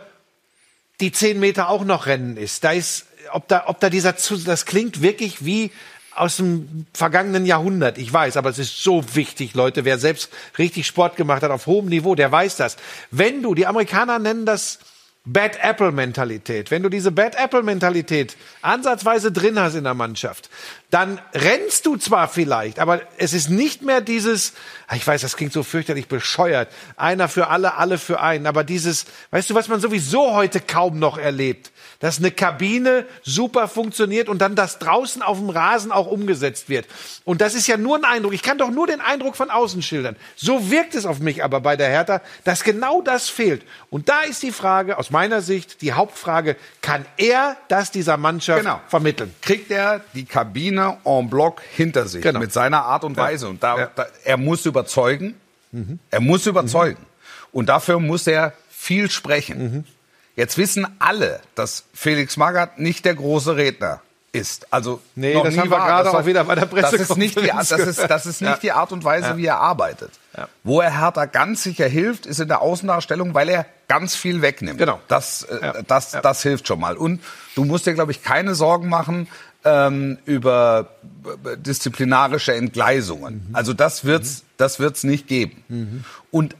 die 1.00 1.12
zehn 1.12 1.40
Meter 1.40 1.68
auch 1.68 1.84
noch 1.84 2.06
Rennen 2.06 2.36
ist. 2.36 2.64
Da 2.64 2.72
ist, 2.72 3.06
ob 3.32 3.48
da, 3.48 3.64
ob 3.66 3.80
da 3.80 3.90
dieser, 3.90 4.12
das 4.12 4.66
klingt 4.66 5.02
wirklich 5.02 5.44
wie 5.44 5.70
aus 6.14 6.36
dem 6.36 6.86
vergangenen 6.92 7.46
Jahrhundert. 7.46 7.96
Ich 7.98 8.12
weiß, 8.12 8.36
aber 8.36 8.50
es 8.50 8.58
ist 8.58 8.82
so 8.82 9.14
wichtig, 9.14 9.54
Leute. 9.54 9.84
Wer 9.84 9.98
selbst 9.98 10.30
richtig 10.58 10.86
Sport 10.86 11.16
gemacht 11.16 11.42
hat 11.42 11.50
auf 11.50 11.66
hohem 11.66 11.86
Niveau, 11.86 12.14
der 12.14 12.30
weiß 12.30 12.56
das. 12.56 12.76
Wenn 13.10 13.42
du, 13.42 13.54
die 13.54 13.66
Amerikaner 13.66 14.18
nennen 14.18 14.44
das 14.44 14.80
Bad 15.24 15.58
Apple 15.62 15.92
Mentalität. 15.92 16.70
Wenn 16.70 16.82
du 16.82 16.88
diese 16.88 17.12
Bad 17.12 17.36
Apple 17.36 17.62
Mentalität 17.62 18.36
ansatzweise 18.62 19.30
drin 19.30 19.58
hast 19.58 19.74
in 19.74 19.84
der 19.84 19.94
Mannschaft, 19.94 20.48
dann 20.90 21.20
rennst 21.32 21.86
du 21.86 21.96
zwar 21.96 22.28
vielleicht, 22.28 22.80
aber 22.80 23.00
es 23.16 23.32
ist 23.32 23.48
nicht 23.48 23.82
mehr 23.82 24.00
dieses, 24.00 24.54
ah, 24.88 24.96
ich 24.96 25.06
weiß, 25.06 25.20
das 25.22 25.36
klingt 25.36 25.52
so 25.52 25.62
fürchterlich 25.62 26.08
bescheuert, 26.08 26.68
einer 26.96 27.28
für 27.28 27.46
alle, 27.46 27.76
alle 27.76 27.96
für 27.96 28.20
einen, 28.20 28.46
aber 28.46 28.64
dieses, 28.64 29.06
weißt 29.30 29.50
du, 29.50 29.54
was 29.54 29.68
man 29.68 29.80
sowieso 29.80 30.34
heute 30.34 30.60
kaum 30.60 30.98
noch 30.98 31.16
erlebt, 31.16 31.70
dass 32.00 32.18
eine 32.18 32.30
Kabine 32.30 33.06
super 33.22 33.68
funktioniert 33.68 34.28
und 34.28 34.40
dann 34.40 34.56
das 34.56 34.78
draußen 34.78 35.22
auf 35.22 35.38
dem 35.38 35.50
Rasen 35.50 35.92
auch 35.92 36.06
umgesetzt 36.06 36.68
wird. 36.68 36.86
Und 37.24 37.40
das 37.40 37.54
ist 37.54 37.66
ja 37.66 37.76
nur 37.76 37.96
ein 37.96 38.04
Eindruck. 38.04 38.32
Ich 38.32 38.42
kann 38.42 38.58
doch 38.58 38.70
nur 38.70 38.86
den 38.86 39.02
Eindruck 39.02 39.36
von 39.36 39.50
außen 39.50 39.82
schildern. 39.82 40.16
So 40.34 40.70
wirkt 40.70 40.94
es 40.94 41.04
auf 41.04 41.20
mich 41.20 41.44
aber 41.44 41.60
bei 41.60 41.76
der 41.76 41.88
Hertha, 41.88 42.22
dass 42.44 42.64
genau 42.64 43.02
das 43.02 43.28
fehlt. 43.28 43.62
Und 43.90 44.08
da 44.08 44.22
ist 44.22 44.42
die 44.42 44.50
Frage, 44.50 44.98
aus 44.98 45.10
meiner 45.10 45.42
Sicht, 45.42 45.82
die 45.82 45.92
Hauptfrage, 45.92 46.56
kann 46.80 47.04
er 47.18 47.56
das 47.68 47.90
dieser 47.90 48.16
Mannschaft 48.16 48.62
genau. 48.62 48.80
vermitteln? 48.88 49.34
Kriegt 49.42 49.70
er 49.70 50.00
die 50.14 50.24
Kabine 50.24 50.79
en 51.04 51.30
bloc 51.30 51.60
hinter 51.72 52.06
sich 52.06 52.22
genau. 52.22 52.40
mit 52.40 52.52
seiner 52.52 52.84
Art 52.84 53.04
und 53.04 53.16
Weise? 53.16 53.48
Und 53.48 53.62
da, 53.62 53.78
ja. 53.78 53.90
da, 53.94 54.06
er 54.24 54.36
muss 54.36 54.66
überzeugen. 54.66 55.34
Mhm. 55.72 55.98
Er 56.10 56.20
muss 56.20 56.46
überzeugen. 56.46 57.00
Mhm. 57.00 57.06
Und 57.52 57.68
dafür 57.68 57.98
muss 58.00 58.26
er 58.26 58.52
viel 58.70 59.10
sprechen. 59.10 59.58
Mhm. 59.58 59.84
Jetzt 60.36 60.56
wissen 60.58 60.86
alle, 60.98 61.40
dass 61.54 61.84
Felix 61.92 62.36
Magath 62.36 62.78
nicht 62.78 63.04
der 63.04 63.14
große 63.14 63.56
Redner 63.56 64.00
ist. 64.32 64.72
Also 64.72 65.00
nee, 65.14 65.34
das 65.34 65.56
haben 65.56 65.70
wir 65.70 65.78
gerade 65.78 66.10
auch 66.12 66.24
wieder 66.24 66.44
bei 66.44 66.54
der 66.54 66.66
Presse. 66.66 66.96
Das 66.96 67.10
ist 67.10 67.16
nicht 67.16 67.38
die, 67.38 67.48
das 67.48 67.70
ist, 67.70 67.98
das 68.08 68.26
ist 68.26 68.40
nicht 68.40 68.50
ja. 68.50 68.58
die 68.58 68.72
Art 68.72 68.92
und 68.92 69.04
Weise, 69.04 69.28
ja. 69.28 69.36
wie 69.36 69.46
er 69.46 69.58
arbeitet. 69.58 70.12
Ja. 70.36 70.48
Wo 70.62 70.80
er 70.80 71.00
Hertha 71.00 71.26
ganz 71.26 71.62
sicher 71.62 71.88
hilft, 71.88 72.26
ist 72.26 72.38
in 72.38 72.48
der 72.48 72.60
Außendarstellung, 72.60 73.34
weil 73.34 73.48
er 73.48 73.66
ganz 73.88 74.14
viel 74.14 74.40
wegnimmt. 74.40 74.78
Genau. 74.78 75.00
Das, 75.08 75.42
äh, 75.42 75.82
das, 75.86 76.12
das 76.12 76.42
hilft 76.42 76.68
schon 76.68 76.78
mal. 76.78 76.96
Und 76.96 77.20
du 77.56 77.64
musst 77.64 77.86
dir, 77.86 77.94
glaube 77.94 78.12
ich, 78.12 78.22
keine 78.22 78.54
Sorgen 78.54 78.88
machen 78.88 79.26
ähm, 79.64 80.18
über 80.24 80.90
disziplinarische 81.56 82.54
Entgleisungen. 82.54 83.46
Mhm. 83.48 83.54
Also 83.54 83.72
das 83.72 84.04
wird's, 84.04 84.42
mhm. 84.42 84.46
das 84.56 84.80
wird's 84.80 85.04
nicht 85.04 85.26
geben. 85.26 85.64
Mhm. 85.68 86.04
Und 86.30 86.56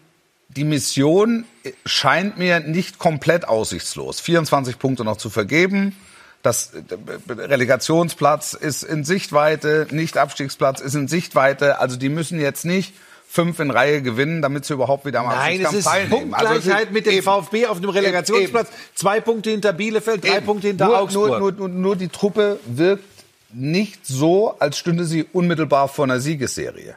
die 0.48 0.64
Mission 0.64 1.44
scheint 1.86 2.38
mir 2.38 2.60
nicht 2.60 2.98
komplett 2.98 3.46
aussichtslos. 3.46 4.20
24 4.20 4.78
Punkte 4.78 5.04
noch 5.04 5.16
zu 5.16 5.30
vergeben. 5.30 5.96
Das 6.42 6.72
äh, 6.74 7.32
Relegationsplatz 7.32 8.54
ist 8.54 8.82
in 8.82 9.04
Sichtweite, 9.04 9.86
Nicht-Abstiegsplatz 9.90 10.80
ist 10.80 10.94
in 10.94 11.08
Sichtweite. 11.08 11.78
Also 11.78 11.96
die 11.96 12.08
müssen 12.08 12.40
jetzt 12.40 12.64
nicht 12.64 12.94
fünf 13.32 13.60
in 13.60 13.70
Reihe 13.70 14.02
gewinnen, 14.02 14.42
damit 14.42 14.64
sie 14.64 14.74
überhaupt 14.74 15.04
wieder 15.06 15.22
mal 15.22 15.36
Nein, 15.36 15.64
es 15.64 15.72
ist 15.72 15.84
teilnehmen. 15.84 16.34
Also 16.34 16.48
Punktgleichheit 16.52 16.88
es- 16.88 16.92
mit 16.92 17.06
dem 17.06 17.12
eben. 17.14 17.22
VfB 17.22 17.66
auf 17.66 17.80
dem 17.80 17.90
Relegationsplatz. 17.90 18.68
Zwei 18.96 19.20
Punkte 19.20 19.50
hinter 19.50 19.72
Bielefeld, 19.72 20.24
drei 20.24 20.38
Eben. 20.38 20.46
Punkte 20.46 20.66
hinter 20.66 20.86
nur, 20.86 20.98
Augsburg. 20.98 21.28
Nur, 21.28 21.38
nur, 21.38 21.52
nur, 21.52 21.68
nur 21.68 21.96
die 21.96 22.08
Truppe 22.08 22.58
wirkt 22.66 23.04
nicht 23.52 24.04
so, 24.04 24.56
als 24.58 24.78
stünde 24.78 25.04
sie 25.04 25.26
unmittelbar 25.32 25.86
vor 25.86 26.06
einer 26.06 26.18
Siegesserie. 26.18 26.96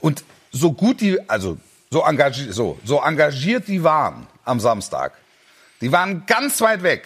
Und 0.00 0.22
so 0.52 0.72
gut 0.72 1.00
die, 1.00 1.18
also 1.28 1.58
so 1.90 2.02
engagiert, 2.04 2.54
so, 2.54 2.78
so 2.84 3.02
engagiert 3.02 3.66
die 3.66 3.82
waren 3.82 4.28
am 4.44 4.60
Samstag, 4.60 5.12
die 5.80 5.90
waren 5.90 6.26
ganz 6.26 6.60
weit 6.60 6.84
weg, 6.84 7.04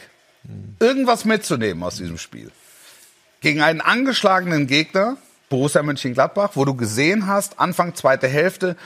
irgendwas 0.80 1.24
mitzunehmen 1.24 1.82
aus 1.82 1.96
diesem 1.96 2.18
Spiel. 2.18 2.50
Gegen 3.40 3.62
einen 3.62 3.80
angeschlagenen 3.80 4.66
Gegner, 4.66 5.16
Borussia 5.50 5.82
Mönchengladbach, 5.82 6.52
wo 6.54 6.64
du 6.64 6.74
gesehen 6.74 7.26
hast, 7.26 7.60
Anfang 7.60 7.94
zweite 7.94 8.28
Hälfte, 8.28 8.76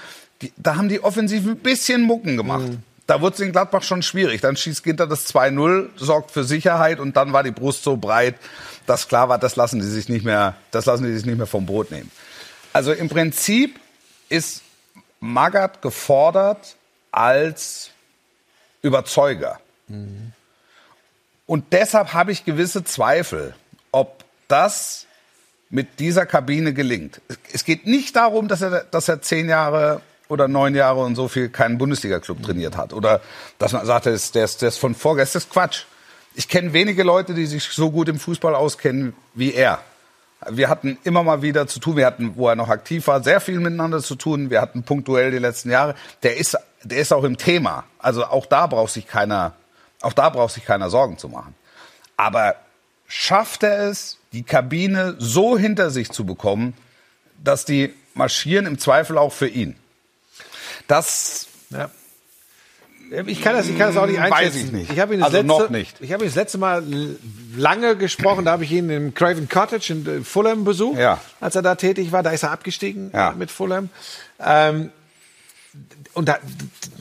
die, 0.43 0.53
da 0.57 0.75
haben 0.77 0.89
die 0.89 1.05
offensiv 1.05 1.47
ein 1.47 1.59
bisschen 1.59 2.03
Mucken 2.03 2.37
gemacht. 2.37 2.67
Da 3.07 3.21
wurde 3.21 3.35
es 3.35 3.41
in 3.41 3.53
Gladbach 3.53 3.83
schon 3.83 4.03
schwierig. 4.03 4.41
Dann 4.41 4.57
schießt 4.57 4.83
Ginter 4.83 5.07
das 5.07 5.33
2-0, 5.33 5.91
sorgt 5.97 6.31
für 6.31 6.43
Sicherheit 6.43 6.99
und 6.99 7.17
dann 7.17 7.33
war 7.35 7.43
die 7.43 7.51
Brust 7.51 7.85
so 7.85 7.99
breit, 7.99 8.35
dass 8.87 9.09
klar 9.09 9.29
war, 9.29 9.39
das 9.39 9.57
lassen 9.57 9.79
die 9.79 9.87
sich 9.87 10.09
nicht 10.09 10.25
mehr, 10.25 10.57
das 10.71 10.87
lassen 10.87 11.05
die 11.05 11.15
sich 11.15 11.27
nicht 11.27 11.37
mehr 11.37 11.47
vom 11.47 11.67
Brot 11.67 11.91
nehmen. 11.91 12.11
Also 12.73 12.93
im 12.93 13.11
Prinzip 13.11 13.79
ist 14.31 14.63
Magath 15.21 15.83
gefordert 15.83 16.77
als 17.13 17.91
Überzeuger. 18.83 19.61
Und 21.47 21.73
deshalb 21.73 22.15
habe 22.15 22.33
ich 22.33 22.45
gewisse 22.45 22.85
Zweifel, 22.85 23.55
ob 23.93 24.25
das 24.49 25.04
mit 25.75 25.99
dieser 25.99 26.25
Kabine 26.25 26.73
gelingt. 26.73 27.21
Es 27.53 27.65
geht 27.65 27.85
nicht 27.85 28.15
darum, 28.15 28.47
dass 28.47 28.63
er, 28.63 28.85
dass 28.85 29.09
er 29.09 29.21
zehn 29.23 29.49
Jahre 29.49 30.01
oder 30.29 30.47
neun 30.47 30.77
Jahre 30.77 31.01
und 31.01 31.17
so 31.17 31.27
viel 31.27 31.49
keinen 31.49 31.79
Bundesliga-Club 31.79 32.45
trainiert 32.45 32.77
hat. 32.77 32.93
Oder 32.93 33.21
dass 33.59 33.73
man 33.73 33.85
sagt, 33.85 34.07
der 34.07 34.13
ist, 34.13 34.37
der 34.37 34.45
ist, 34.45 34.63
der 34.63 34.69
ist 34.69 34.79
von 34.79 34.95
vorgestern. 34.95 35.41
Das 35.41 35.45
ist 35.47 35.53
Quatsch. 35.53 35.85
Ich 36.37 36.49
kenne 36.49 36.73
wenige 36.73 37.03
Leute, 37.03 37.35
die 37.35 37.47
sich 37.47 37.65
so 37.65 37.91
gut 37.91 38.09
im 38.09 38.21
Fußball 38.21 38.55
auskennen 38.55 39.15
wie 39.35 39.53
er. 39.53 39.81
Wir 40.49 40.69
hatten 40.69 40.97
immer 41.03 41.25
mal 41.25 41.43
wieder 41.43 41.67
zu 41.67 41.81
tun, 41.81 41.97
wir 41.97 42.07
hatten, 42.07 42.37
wo 42.37 42.49
er 42.49 42.55
noch 42.55 42.69
aktiv 42.69 43.09
war, 43.09 43.25
sehr 43.25 43.41
viel 43.41 43.59
miteinander 43.59 44.01
zu 44.01 44.15
tun. 44.15 44.51
Wir 44.51 44.61
hatten 44.61 44.85
punktuell 44.85 45.33
die 45.33 45.39
letzten 45.39 45.71
Jahre. 45.71 45.97
Der 46.23 46.37
ist, 46.37 46.57
der 46.85 46.99
ist 46.99 47.13
auch 47.13 47.25
im 47.25 47.37
Thema. 47.37 47.83
Also 47.99 48.25
auch 48.25 48.47
da 48.47 48.69
braucht 48.69 48.93
sich 48.93 49.09
keiner, 49.09 49.55
auch 50.03 50.13
da 50.13 50.29
braucht 50.29 50.55
sich 50.55 50.65
keiner 50.65 50.89
Sorgen 50.89 51.19
zu 51.19 51.29
machen. 51.29 51.57
Aber 52.17 52.55
schafft 53.17 53.63
er 53.63 53.89
es, 53.89 54.19
die 54.33 54.43
Kabine 54.43 55.15
so 55.19 55.57
hinter 55.57 55.91
sich 55.91 56.11
zu 56.11 56.27
bekommen, 56.27 56.75
dass 57.43 57.65
die 57.65 57.95
marschieren 58.15 58.67
im 58.67 58.79
Zweifel 58.79 59.19
auch 59.19 59.33
für 59.33 59.47
ihn? 59.49 59.77
Das 60.89 61.47
Ja. 61.71 61.91
Ich 63.27 63.43
kann 63.43 63.55
das, 63.55 63.69
ich 63.69 63.77
kann 63.79 63.89
das 63.95 63.97
auch 64.03 64.07
nicht 64.07 64.17
Hm, 64.21 64.25
Weiß 64.31 64.33
einschätzen. 64.47 64.67
ich 64.67 64.73
nicht. 64.73 64.93
Ich 64.93 64.99
habe 64.99 65.15
ihn 65.15 65.21
das 65.21 65.27
Also 65.27 65.37
letzte, 65.37 65.47
noch 65.47 65.71
nicht. 65.71 66.01
Ich 66.01 66.13
habe 66.13 66.25
ihn 66.25 66.29
das 66.29 66.35
letzte 66.35 66.59
Mal 66.59 66.83
lange 67.55 67.97
gesprochen. 67.97 68.45
Da 68.47 68.53
habe 68.53 68.65
ich 68.65 68.73
ihn 68.73 68.89
im 68.91 69.15
Craven 69.15 69.49
Cottage 69.49 69.93
in 69.93 70.07
äh, 70.07 70.25
Fulham 70.25 70.65
besucht, 70.65 70.99
Ja. 70.99 71.21
als 71.39 71.55
er 71.55 71.63
da 71.63 71.75
tätig 71.77 72.11
war. 72.13 72.23
Da 72.25 72.31
ist 72.31 72.43
er 72.43 72.51
abgestiegen 72.51 73.11
Ja. 73.13 73.31
äh, 73.31 73.35
mit 73.37 73.51
Fulham. 73.53 73.91
Ähm, 74.41 74.91
und 76.15 76.29
da 76.29 76.39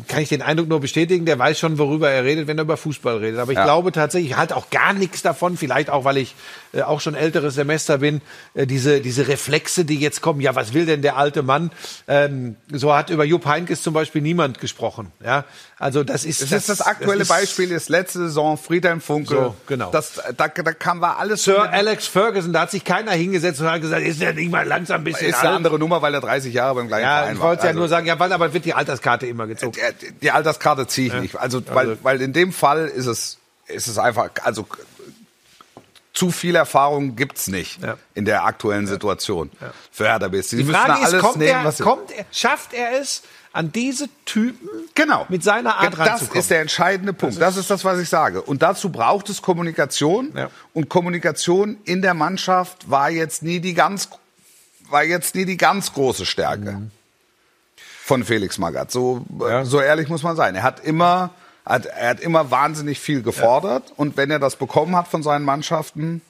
kann 0.08 0.22
ich 0.22 0.30
den 0.30 0.42
Eindruck 0.42 0.68
nur 0.68 0.80
bestätigen, 0.80 1.26
der 1.26 1.38
weiß 1.38 1.60
schon, 1.60 1.78
worüber 1.78 2.10
er 2.10 2.24
redet, 2.24 2.48
wenn 2.48 2.58
er 2.58 2.64
über 2.64 2.78
Fußball 2.78 3.18
redet. 3.18 3.40
Aber 3.40 3.52
ich 3.52 3.58
Ja. 3.58 3.64
glaube 3.64 3.92
tatsächlich, 3.92 4.32
ich 4.32 4.38
halte 4.38 4.56
auch 4.56 4.72
gar 4.72 4.94
nichts 4.94 5.22
davon, 5.22 5.56
vielleicht 5.56 5.92
auch, 5.92 6.04
weil 6.04 6.18
ich 6.18 6.34
äh, 6.74 6.82
auch 6.82 7.00
schon 7.00 7.14
älteres 7.14 7.54
Semester 7.54 8.00
bin, 8.00 8.22
äh, 8.56 8.66
diese, 8.66 9.02
diese 9.02 9.28
Reflexe, 9.28 9.86
die 9.86 10.00
jetzt 10.00 10.22
kommen, 10.22 10.42
ja, 10.42 10.56
was 10.56 10.74
will 10.74 10.88
denn 10.88 11.04
der 11.04 11.16
alte 11.18 11.44
Mann? 11.44 11.72
Ähm, 12.08 12.56
so 12.72 12.94
hat 12.96 13.12
über 13.12 13.24
Jupp 13.24 13.46
Heynckes 13.46 13.84
zum 13.84 13.94
Beispiel 13.94 14.22
niemand 14.24 14.60
gesprochen. 14.60 15.12
Ja, 15.24 15.46
also 15.84 16.04
das 16.04 16.24
ist 16.26 16.42
Das, 16.42 16.52
ist 16.52 16.70
das 16.70 16.82
aktuelle 16.82 17.22
ist 17.24 17.28
Beispiel 17.28 17.72
ist 17.72 17.90
letzte 17.90 18.20
Saison 18.20 18.58
Friedhelm 18.58 19.02
Funkel. 19.02 19.38
So, 19.38 19.56
genau. 19.68 19.92
Das, 19.92 20.14
da, 20.38 20.48
da 20.48 20.74
kam 20.74 21.02
war 21.02 21.20
alles 21.20 21.44
Sir 21.44 21.70
Alex 21.72 22.08
Ferguson, 22.08 22.54
da 22.54 22.62
hat 22.62 22.72
sich 22.72 22.84
keiner 22.84 23.12
hingesetzt 23.12 23.60
und 23.62 23.70
hat 23.70 23.82
gesagt, 23.82 24.02
ist 24.06 24.22
der 24.22 24.34
nicht 24.34 24.50
mal 24.52 24.66
langsam 24.66 25.02
ein 25.02 25.04
bisschen 25.04 25.28
ist 25.28 25.36
eine 25.40 25.50
alt? 25.50 25.58
andere 25.58 25.78
Nummer, 25.80 26.02
weil 26.02 26.14
er 26.14 26.22
30 26.22 26.54
Jahre 26.54 26.76
beim 26.76 26.88
gleichen 26.88 27.04
Ja, 27.04 27.18
Verein 27.20 27.34
ich 27.36 27.40
war. 27.42 27.48
wollte 27.50 27.64
ja 27.64 27.68
Also- 27.70 27.80
nur 27.80 27.88
sagen, 27.90 28.08
ja, 28.08 28.18
weil 28.20 28.32
aber 28.34 28.54
wird 28.54 28.66
die 28.66 28.74
Alterskarte 28.74 29.26
immer 29.28 29.46
gezogen. 29.48 29.74
die, 30.02 30.12
die 30.14 30.32
Alterskarte 30.32 30.88
ziehe 30.88 31.08
ich 31.08 31.22
nicht. 31.22 31.36
Also, 31.38 31.62
weil, 31.74 31.98
weil 32.04 32.22
in 32.22 32.34
dem 32.34 32.54
Fall 32.54 32.88
ist 32.88 33.06
es, 33.06 33.38
ist 33.68 33.88
es 33.88 33.98
einfach, 33.98 34.30
also 34.44 34.66
zu 36.14 36.30
viel 36.30 36.56
Erfahrung 36.56 37.16
gibt's 37.16 37.48
nicht 37.48 37.82
Ja. 37.82 37.98
in 38.14 38.26
der 38.26 38.46
aktuellen 38.46 38.86
Situation 38.86 39.50
für 39.92 40.06
Hertha 40.06 40.28
BSC. 40.28 40.58
Die 40.58 40.64
müssen 40.64 40.76
Frage 40.80 41.02
ist, 41.02 41.08
alles 41.08 41.22
kommt 41.22 41.38
nehmen, 41.38 41.66
er, 41.66 41.74
kommt 41.84 42.12
er, 42.12 42.26
schafft 42.32 42.74
er 42.74 43.00
es, 43.02 43.24
an 43.54 43.72
diese 43.72 44.10
Typen 44.26 44.68
Genau. 44.96 45.26
mit 45.30 45.44
seiner 45.44 45.78
Art 45.78 45.94
Das 45.94 46.00
ranzukommen? 46.00 46.40
ist 46.40 46.50
der 46.52 46.62
entscheidende 46.62 47.14
Punkt. 47.14 47.40
Das 47.40 47.56
ist 47.56 47.70
das, 47.70 47.86
was 47.86 48.00
ich 48.00 48.10
sage. 48.10 48.42
Und 48.42 48.62
dazu 48.64 48.90
braucht 48.92 49.30
es 49.30 49.42
Kommunikation. 49.42 50.34
Ja. 50.36 50.50
Und 50.74 50.90
Kommunikation 50.90 51.78
in 51.86 52.02
der 52.02 52.14
Mannschaft 52.16 52.90
war 52.90 53.10
jetzt 53.12 53.44
nie 53.44 53.60
die 53.60 53.74
ganz, 53.76 54.10
war 54.90 55.04
jetzt 55.04 55.36
nie 55.36 55.46
die 55.46 55.58
ganz 55.58 55.94
große 55.94 56.26
Stärke 56.26 56.82
von 58.04 58.24
Felix 58.24 58.58
Magath. 58.58 58.92
So, 58.92 59.26
Ja. 59.40 59.66
so 59.66 59.80
ehrlich 59.80 60.10
muss 60.10 60.24
man 60.24 60.36
sein. 60.36 60.56
Er 60.56 60.64
hat 60.64 60.80
immer, 60.84 61.30
hat, 61.66 61.86
er 61.86 62.10
hat 62.10 62.20
immer 62.20 62.52
wahnsinnig 62.52 63.00
viel 63.00 63.22
gefordert. 63.22 63.94
Und 63.96 64.18
wenn 64.18 64.30
er 64.32 64.40
das 64.40 64.56
bekommen 64.56 64.96
hat 64.96 65.08
von 65.08 65.24
seinen 65.24 65.46
Mannschaften, 65.46 66.22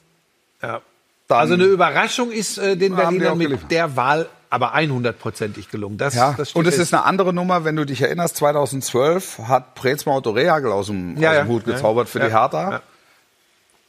Ja. 0.62 0.80
dann 1.28 1.38
Also 1.38 1.54
eine 1.54 1.64
Überraschung 1.64 2.30
ist 2.30 2.58
äh, 2.58 2.76
den 2.76 2.94
Berlinern 2.94 3.38
mit 3.38 3.70
der 3.70 3.96
Wahl 3.96 4.28
aber 4.54 4.74
100%ig 4.76 5.68
gelungen. 5.68 5.98
Das, 5.98 6.14
Ja, 6.14 6.32
das 6.36 6.52
und 6.52 6.66
es 6.68 6.78
ist 6.78 6.94
eine 6.94 7.04
andere 7.04 7.32
Nummer, 7.32 7.64
wenn 7.64 7.74
du 7.74 7.84
dich 7.84 8.00
erinnerst, 8.00 8.36
2012 8.36 9.40
hat 9.48 9.74
Preetz 9.74 10.06
Otto 10.06 10.30
Rehagel 10.30 10.70
aus 10.70 10.86
dem, 10.86 11.18
Ja, 11.18 11.30
aus 11.32 11.36
dem 11.38 11.48
Hut 11.48 11.66
Ja, 11.66 11.74
gezaubert 11.74 12.08
für 12.08 12.20
die 12.20 12.30
Hertha. 12.30 12.80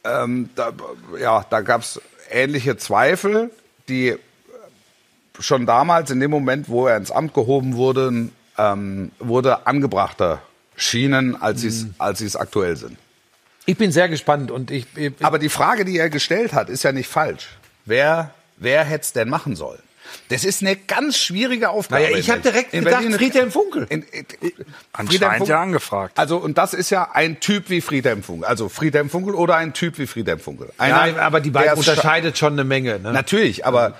Ähm, 0.02 0.50
da, 0.56 0.72
ja, 1.20 1.44
da 1.48 1.60
gab's 1.60 2.00
ähnliche 2.30 2.76
Zweifel, 2.76 3.50
die 3.88 4.16
schon 5.38 5.66
damals, 5.66 6.10
in 6.10 6.18
dem 6.18 6.32
Moment, 6.32 6.68
wo 6.68 6.88
er 6.88 6.96
ins 6.96 7.12
Amt 7.12 7.32
gehoben 7.32 7.76
wurde, 7.76 8.30
ähm, 8.58 9.12
wurde 9.20 9.66
angebrachter 9.68 10.42
schienen, 10.74 11.40
als 11.40 11.60
sie 11.60 11.68
Mhm. 11.70 11.94
es 11.98 12.18
sie 12.18 12.26
es 12.26 12.34
aktuell 12.36 12.76
sind. 12.76 12.98
Ich 13.66 13.76
bin 13.78 13.92
sehr 13.92 14.08
gespannt 14.08 14.50
und 14.50 14.70
ich, 14.72 14.86
ich 14.96 15.12
Aber 15.22 15.38
die 15.38 15.48
Frage, 15.48 15.84
die 15.84 15.96
er 15.98 16.10
gestellt 16.10 16.52
hat, 16.54 16.68
ist 16.68 16.82
ja 16.82 16.90
nicht 16.92 17.08
falsch. 17.08 17.48
Wer, 17.84 18.30
wer 18.56 18.84
hätte 18.84 19.02
es 19.04 19.12
denn 19.12 19.28
machen 19.28 19.54
sollen? 19.54 19.82
Das 20.28 20.44
ist 20.44 20.62
eine 20.62 20.76
ganz 20.76 21.18
schwierige 21.18 21.70
Aufgabe. 21.70 22.02
Naja, 22.02 22.16
ich 22.16 22.28
in 22.28 22.34
hab 22.34 22.42
direkt 22.42 22.74
in 22.74 22.84
gedacht, 22.84 23.00
Berlin. 23.02 23.18
Friedhelm 23.18 23.50
Funkel. 23.52 23.86
In, 23.88 24.02
in, 24.02 24.26
Anscheinend 24.92 25.48
ja 25.48 25.62
angefragt. 25.62 26.18
Also, 26.18 26.36
und 26.38 26.58
das 26.58 26.74
ist 26.74 26.90
ja 26.90 27.10
ein 27.12 27.40
Typ 27.40 27.70
wie 27.70 27.80
Friedhelm 27.80 28.22
Funkel. 28.22 28.44
Also, 28.46 28.68
Friedhelm 28.68 29.10
Funkel 29.10 29.34
oder 29.34 29.56
ein 29.56 29.72
Typ 29.72 29.98
wie 29.98 30.06
Friedhelm 30.06 30.40
Funkel. 30.40 30.72
Einer, 30.78 31.06
ja, 31.06 31.16
aber 31.22 31.40
die 31.40 31.50
beiden 31.50 31.76
unterscheidet 31.78 32.38
schon 32.38 32.54
eine 32.54 32.64
Menge. 32.64 32.98
Ne? 32.98 33.12
Natürlich, 33.12 33.64
aber 33.66 33.90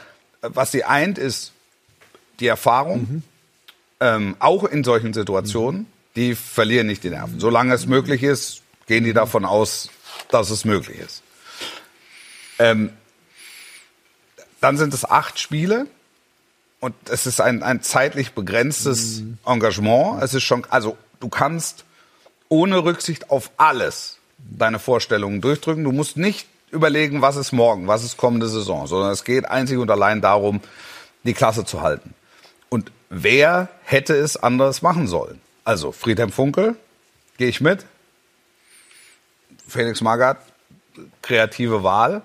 äh, 0.42 0.48
was 0.52 0.72
sie 0.72 0.84
eint, 0.84 1.18
ist 1.18 1.52
die 2.40 2.46
Erfahrung, 2.48 3.00
Mhm. 3.00 3.22
ähm, 4.00 4.36
auch 4.40 4.64
in 4.64 4.84
solchen 4.84 5.12
Situationen, 5.14 5.86
die 6.16 6.34
verlieren 6.34 6.86
nicht 6.86 7.04
die 7.04 7.10
Nerven. 7.10 7.40
Solange 7.40 7.74
es 7.74 7.86
möglich 7.86 8.22
ist, 8.22 8.62
gehen 8.86 9.04
die 9.04 9.12
davon 9.12 9.44
aus, 9.44 9.90
dass 10.30 10.50
es 10.50 10.64
möglich 10.64 10.98
ist. 10.98 11.22
Ähm, 12.58 12.90
dann 14.60 14.76
sind 14.78 14.94
es 14.94 15.04
acht 15.04 15.38
Spiele 15.38 15.86
und 16.86 16.94
es 17.10 17.26
ist 17.26 17.40
ein, 17.40 17.64
ein 17.64 17.82
zeitlich 17.82 18.32
begrenztes 18.32 19.20
Mhm. 19.20 19.38
Engagement. 19.44 20.22
Es 20.22 20.34
ist 20.34 20.44
schon, 20.44 20.64
also 20.70 20.96
du 21.18 21.28
kannst 21.28 21.84
ohne 22.48 22.84
Rücksicht 22.84 23.28
auf 23.28 23.50
alles 23.56 24.18
deine 24.38 24.78
Vorstellungen 24.78 25.40
durchdrücken. 25.40 25.82
Du 25.82 25.90
musst 25.90 26.16
nicht 26.16 26.46
überlegen, 26.70 27.22
was 27.22 27.34
ist 27.34 27.50
morgen, 27.50 27.88
was 27.88 28.04
ist 28.04 28.16
kommende 28.16 28.48
Saison, 28.48 28.86
sondern 28.86 29.10
es 29.10 29.24
geht 29.24 29.46
einzig 29.46 29.78
und 29.78 29.90
allein 29.90 30.20
darum, 30.20 30.60
die 31.24 31.34
Klasse 31.34 31.64
zu 31.64 31.80
halten. 31.80 32.14
Und 32.68 32.92
wer 33.10 33.68
hätte 33.82 34.14
es 34.14 34.36
anders 34.36 34.80
machen 34.80 35.08
sollen? 35.08 35.40
Also 35.64 35.90
Friedhelm 35.90 36.30
Funkel, 36.30 36.76
gehe 37.36 37.48
ich 37.48 37.60
mit. 37.60 37.84
Felix 39.66 40.00
Magath, 40.02 40.38
kreative 41.20 41.82
Wahl. 41.82 42.22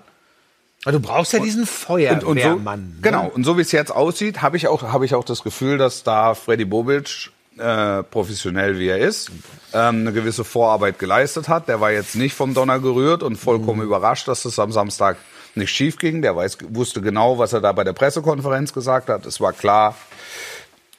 Aber 0.84 0.92
du 0.92 1.00
brauchst 1.00 1.32
ja 1.32 1.38
diesen 1.38 1.62
Und, 1.62 1.68
und 1.68 2.38
so, 2.38 2.42
Feuerwehrmann. 2.42 2.80
ne? 2.80 2.94
genau. 3.02 3.28
Und 3.32 3.44
so 3.44 3.56
wie 3.56 3.62
es 3.62 3.70
jetzt 3.72 3.90
aussieht, 3.92 4.42
habe 4.42 4.56
ich 4.56 4.66
auch 4.68 4.82
habe 4.82 5.04
ich 5.04 5.14
auch 5.14 5.24
das 5.24 5.42
Gefühl, 5.42 5.78
dass 5.78 6.02
da 6.02 6.34
Freddy 6.34 6.64
Bobic 6.64 7.30
äh, 7.58 8.02
professionell 8.02 8.78
wie 8.78 8.88
er 8.88 8.98
ist, 8.98 9.30
ähm, 9.74 10.00
eine 10.00 10.12
gewisse 10.12 10.42
Vorarbeit 10.42 10.98
geleistet 10.98 11.48
hat. 11.48 11.68
Der 11.68 11.80
war 11.80 11.92
jetzt 11.92 12.16
nicht 12.16 12.34
vom 12.34 12.54
Donner 12.54 12.78
gerührt 12.80 13.22
und 13.22 13.36
vollkommen 13.36 13.80
Mhm. 13.80 13.86
überrascht, 13.86 14.26
dass 14.26 14.44
es 14.44 14.58
am 14.58 14.72
Samstag 14.72 15.18
nicht 15.54 15.70
schief 15.70 15.98
ging. 15.98 16.22
Der 16.22 16.34
weiß, 16.34 16.58
wusste 16.70 17.00
genau, 17.02 17.38
was 17.38 17.52
er 17.52 17.60
da 17.60 17.72
bei 17.72 17.84
der 17.84 17.92
Pressekonferenz 17.92 18.72
gesagt 18.72 19.08
hat. 19.10 19.26
Es 19.26 19.38
war 19.40 19.52
klar, 19.52 19.94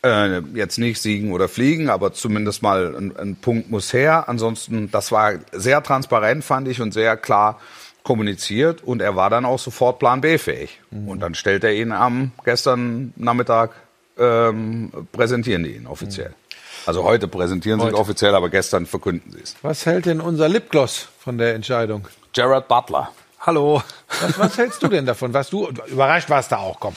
äh, 0.06 0.40
jetzt 0.54 0.78
nicht 0.78 1.02
siegen 1.02 1.32
oder 1.32 1.50
fliegen, 1.50 1.90
aber 1.90 2.14
zumindest 2.14 2.62
mal 2.62 2.96
ein, 2.96 3.18
ein 3.18 3.36
Punkt 3.36 3.72
muss 3.72 3.92
her. 3.92 4.26
Ansonsten, 4.30 4.92
das 4.92 5.12
war 5.12 5.34
sehr 5.54 5.82
transparent, 5.82 6.44
fand 6.44 6.68
ich, 6.68 6.82
und 6.82 6.94
sehr 6.94 7.18
klar. 7.18 7.60
Kommuniziert 8.04 8.84
und 8.84 9.02
er 9.02 9.16
war 9.16 9.30
dann 9.30 9.46
auch 9.46 9.60
sofort 9.60 10.00
Plan 10.00 10.22
B 10.22 10.38
fähig. 10.38 10.80
Mhm. 10.92 11.08
Und 11.08 11.20
dann 11.22 11.36
stellt 11.36 11.64
er 11.64 11.74
ihn 11.74 11.92
am 11.92 12.32
gestern 12.44 13.14
Nachmittag 13.16 13.72
ähm, 14.18 14.92
präsentieren 15.12 15.64
die 15.64 15.76
ihn 15.76 15.88
offiziell. 15.88 16.30
Mhm. 16.30 16.34
Also 16.86 17.04
heute 17.04 17.28
präsentieren 17.28 17.80
heute. 17.80 17.92
sie 17.92 17.96
ihn 17.96 18.02
offiziell, 18.02 18.36
aber 18.36 18.50
gestern 18.50 18.86
verkünden 18.86 19.32
sie 19.32 19.40
es. 19.42 19.56
Was 19.62 19.86
hält 19.86 20.06
denn 20.06 20.20
unser 20.20 20.50
Lipgloss 20.50 21.08
von 21.20 21.38
der 21.38 21.56
Entscheidung? 21.56 22.08
Jared 22.34 22.68
Butler. 22.68 23.12
Hallo. 23.40 23.82
Was, 24.22 24.40
was 24.40 24.58
hältst 24.58 24.84
du 24.84 24.88
denn 24.88 25.06
davon? 25.06 25.34
Warst 25.34 25.54
du 25.54 25.68
überrascht 25.88 26.30
warst 26.30 26.52
da 26.52 26.58
auch, 26.58 26.80
komm. 26.80 26.96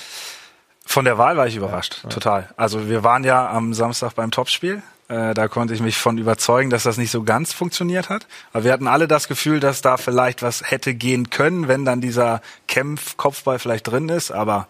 Von 0.86 1.04
der 1.04 1.18
Wahl 1.18 1.36
war 1.36 1.46
ich 1.46 1.56
überrascht, 1.56 2.00
ja, 2.04 2.08
total. 2.08 2.48
Also 2.56 2.88
wir 2.88 3.02
waren 3.02 3.24
ja 3.24 3.50
am 3.50 3.74
Samstag 3.74 4.14
beim 4.14 4.30
Topspiel. 4.30 4.82
Äh, 5.08 5.34
da 5.34 5.46
konnte 5.46 5.74
ich 5.74 5.80
mich 5.80 5.98
von 5.98 6.18
überzeugen, 6.18 6.70
dass 6.70 6.84
das 6.84 6.96
nicht 6.96 7.10
so 7.10 7.22
ganz 7.22 7.52
funktioniert 7.52 8.08
hat. 8.08 8.26
Aber 8.52 8.64
wir 8.64 8.72
hatten 8.72 8.88
alle 8.88 9.06
das 9.06 9.28
Gefühl, 9.28 9.60
dass 9.60 9.82
da 9.82 9.96
vielleicht 9.96 10.42
was 10.42 10.68
hätte 10.68 10.94
gehen 10.94 11.30
können, 11.30 11.68
wenn 11.68 11.84
dann 11.84 12.00
dieser 12.00 12.40
Kämpf-Kopfball 12.66 13.58
vielleicht 13.58 13.86
drin 13.88 14.08
ist. 14.08 14.30
Aber 14.30 14.68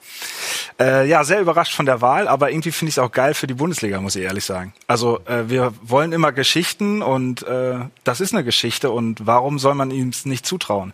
äh, 0.81 1.09
ja, 1.09 1.25
sehr 1.25 1.41
überrascht 1.41 1.75
von 1.75 1.87
der 1.87 2.01
Wahl. 2.01 2.29
Aber 2.29 2.51
irgendwie 2.51 2.73
finde 2.73 2.91
ich 2.91 2.97
es 2.97 2.99
auch 2.99 3.13
geil 3.13 3.35
für 3.35 3.47
die 3.47 3.55
Bundesliga, 3.55 4.01
muss 4.01 4.17
ich 4.17 4.25
ehrlich 4.25 4.45
sagen. 4.45 4.75
Also 4.87 5.21
äh, 5.27 5.49
wir 5.49 5.73
wollen 5.83 6.13
immer 6.13 6.33
Geschichten 6.33 7.03
und 7.03 7.43
äh, 7.47 7.79
das 8.05 8.21
ist 8.21 8.35
eine 8.35 8.45
Geschichte. 8.45 8.91
Und 8.91 9.27
warum 9.27 9.59
soll 9.59 9.75
man 9.75 9.91
ihm 9.91 10.11
es 10.11 10.27
nicht 10.27 10.45
zutrauen? 10.45 10.93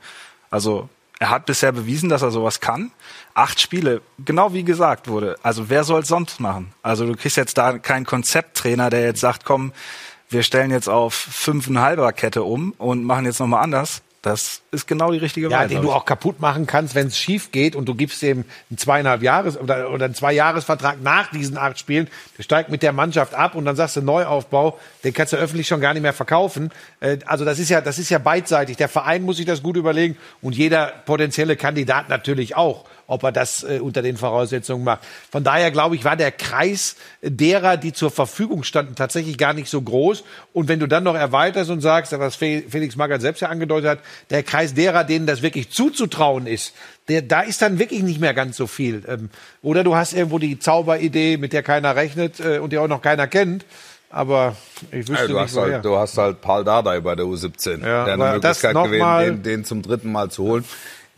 Also 0.51 0.89
er 1.23 1.31
hat 1.31 1.47
bisher 1.47 1.71
bewiesen, 1.71 2.09
dass 2.09 2.23
er 2.23 2.33
sowas 2.33 2.59
kann. 2.59 2.91
Acht 3.35 3.61
Spiele, 3.61 4.03
genau 4.25 4.53
wie 4.53 4.63
gesagt 4.63 5.09
wurde. 5.09 5.37
Also 5.43 5.71
wer 5.71 5.85
soll 5.85 6.03
es 6.03 6.09
sonst 6.09 6.41
machen? 6.41 6.73
Also 6.83 7.07
du 7.07 7.17
kriegst 7.17 7.37
jetzt 7.37 7.57
da 7.57 7.79
keinen 7.79 8.05
Konzepttrainer, 8.05 8.91
der 8.91 9.03
jetzt 9.03 9.21
sagt, 9.21 9.45
komm, 9.45 9.73
wir 10.29 10.43
stellen 10.43 10.71
jetzt 10.71 10.89
auf 10.89 11.15
fünfeinhalber 11.15 12.13
Kette 12.13 12.43
um 12.43 12.73
und 12.79 13.05
machen 13.05 13.25
jetzt 13.25 13.41
nochmal 13.41 13.63
anders. 13.63 14.03
Das 14.23 14.63
ist 14.71 14.87
genau 14.87 15.11
die 15.11 15.19
richtige 15.19 15.51
ja, 15.51 15.59
Wahl. 15.59 15.69
den 15.69 15.83
du 15.83 15.91
auch 15.91 16.05
kaputt 16.05 16.39
machen 16.39 16.65
kannst, 16.69 16.95
wenn 16.95 17.09
es 17.09 17.19
schief 17.19 17.51
geht 17.51 17.75
und 17.75 17.87
du 17.87 17.97
gibst 17.97 18.23
ihm 18.23 18.45
einen 18.71 18.79
zweieinhalb 18.79 19.21
Jahres 19.21 19.59
oder, 19.59 19.91
oder 19.91 20.05
einen 20.05 20.15
Zweijahresvertrag 20.15 21.03
nach 21.03 21.33
diesen 21.33 21.59
acht 21.59 21.81
Spielen. 21.81 22.09
Der 22.39 22.45
steigt 22.45 22.71
mit 22.71 22.85
der 22.85 22.93
Mannschaft 22.93 23.35
ab 23.35 23.57
und 23.57 23.65
dann 23.65 23.75
sagst 23.75 23.97
du 23.97 24.01
Neuaufbau, 24.01 24.79
den 25.03 25.13
kannst 25.13 25.33
du 25.33 25.39
öffentlich 25.39 25.67
schon 25.67 25.81
gar 25.81 25.93
nicht 25.93 26.03
mehr 26.03 26.13
verkaufen. 26.13 26.71
Äh, 27.01 27.19
also 27.27 27.45
das 27.45 27.59
ist 27.59 27.69
ja, 27.69 27.81
das 27.81 27.99
ist 27.99 28.11
ja 28.11 28.19
beidseitig. 28.19 28.77
Der 28.77 28.89
Verein 28.89 29.23
muss 29.23 29.39
sich 29.39 29.47
das 29.47 29.61
gut 29.61 29.77
überlegen 29.77 30.17
und 30.41 30.55
jeder 30.55 30.87
potenzielle 31.05 31.57
Kandidat 31.57 32.09
natürlich 32.09 32.55
auch 32.57 32.85
ob 33.13 33.23
er 33.23 33.33
das 33.33 33.63
äh, 33.63 33.79
unter 33.81 34.03
den 34.03 34.17
Voraussetzungen 34.17 34.85
macht. 34.85 35.03
Von 35.31 35.45
daher 35.45 35.71
glaube 35.71 35.95
ich, 35.95 36.05
war 36.05 36.17
der 36.17 36.33
Kreis 36.33 36.97
derer, 37.23 37.77
die 37.77 37.93
zur 37.93 38.11
Verfügung 38.11 38.65
standen, 38.65 38.95
tatsächlich 38.95 39.39
gar 39.39 39.53
nicht 39.53 39.69
so 39.69 39.83
groß. 39.83 40.25
Und 40.53 40.69
wenn 40.69 40.81
du 40.81 40.87
dann 40.87 41.05
noch 41.05 41.15
erweiterst 41.15 41.71
und 41.71 41.81
sagst, 41.81 42.19
was 42.19 42.37
Felix 42.37 42.97
Magath 42.97 43.21
selbst 43.21 43.41
ja 43.41 43.49
angedeutet 43.49 43.91
hat, 43.91 43.99
der 44.31 44.43
Kreis 44.43 44.75
derer, 44.75 45.05
denen 45.05 45.27
das 45.27 45.43
wirklich 45.43 45.71
zuzutrauen 45.71 46.47
ist, 46.47 46.75
der, 47.09 47.23
da 47.23 47.41
ist 47.43 47.61
dann 47.63 47.79
wirklich 47.79 48.03
nicht 48.03 48.21
mehr 48.21 48.35
ganz 48.35 48.57
so 48.57 48.67
viel. 48.67 49.03
Ähm, 49.07 49.29
oder 49.61 49.85
du 49.85 49.95
hast 49.95 50.15
irgendwo 50.15 50.39
die 50.39 50.59
Zauberidee, 50.59 51.37
mit 51.37 51.53
der 51.53 51.63
keiner 51.63 51.97
rechnet 51.97 52.41
äh, 52.41 52.59
und 52.59 52.73
die 52.73 52.79
auch 52.79 52.89
noch 52.89 53.03
keiner 53.03 53.27
kennt. 53.27 53.65
Aber 54.13 54.57
ich 54.91 55.09
wüsste 55.09 55.15
ja, 55.15 55.27
du 55.27 55.33
nicht, 55.33 55.43
hast 55.43 55.57
halt, 55.57 55.85
Du 55.85 55.97
hast 55.97 56.19
halt 56.19 56.41
Paul 56.43 56.65
Dardai 56.65 57.01
bei 57.01 57.15
der 57.15 57.25
U17, 57.25 57.81
ja, 57.81 58.05
der 58.05 58.15
eine 58.15 58.33
Möglichkeit 58.35 58.75
gewesen, 58.75 59.25
den, 59.25 59.43
den 59.43 59.65
zum 59.65 59.81
dritten 59.81 60.13
Mal 60.13 60.31
zu 60.31 60.45
holen. 60.45 60.65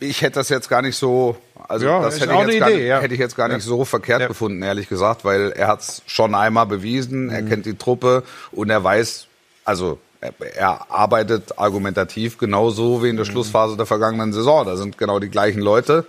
Ich 0.09 0.21
hätte 0.21 0.35
das 0.35 0.49
jetzt 0.49 0.69
gar 0.69 0.81
nicht 0.81 0.95
so, 0.95 1.37
also 1.67 1.85
ja, 1.85 2.01
das 2.01 2.19
hätte 2.19 2.33
ich, 2.33 2.47
jetzt 2.47 2.59
gar 2.59 2.69
nicht, 2.69 2.79
ja. 2.81 2.99
hätte 2.99 3.13
ich 3.13 3.19
jetzt 3.19 3.35
gar 3.35 3.47
nicht 3.47 3.63
so 3.63 3.85
verkehrt 3.85 4.21
ja. 4.21 4.27
gefunden, 4.27 4.61
ehrlich 4.61 4.89
gesagt, 4.89 5.25
weil 5.25 5.51
er 5.51 5.67
hat 5.67 5.81
es 5.81 6.01
schon 6.05 6.35
einmal 6.35 6.65
bewiesen, 6.65 7.29
er 7.29 7.41
mhm. 7.41 7.49
kennt 7.49 7.65
die 7.65 7.77
Truppe 7.77 8.23
und 8.51 8.69
er 8.69 8.83
weiß, 8.83 9.27
also 9.63 9.99
er, 10.21 10.33
er 10.55 10.91
arbeitet 10.91 11.57
argumentativ 11.57 12.37
genauso 12.37 13.03
wie 13.03 13.09
in 13.09 13.15
der 13.15 13.25
mhm. 13.25 13.31
Schlussphase 13.31 13.77
der 13.77 13.85
vergangenen 13.85 14.33
Saison. 14.33 14.65
Da 14.65 14.75
sind 14.75 14.97
genau 14.97 15.19
die 15.19 15.29
gleichen 15.29 15.61
Leute, 15.61 16.05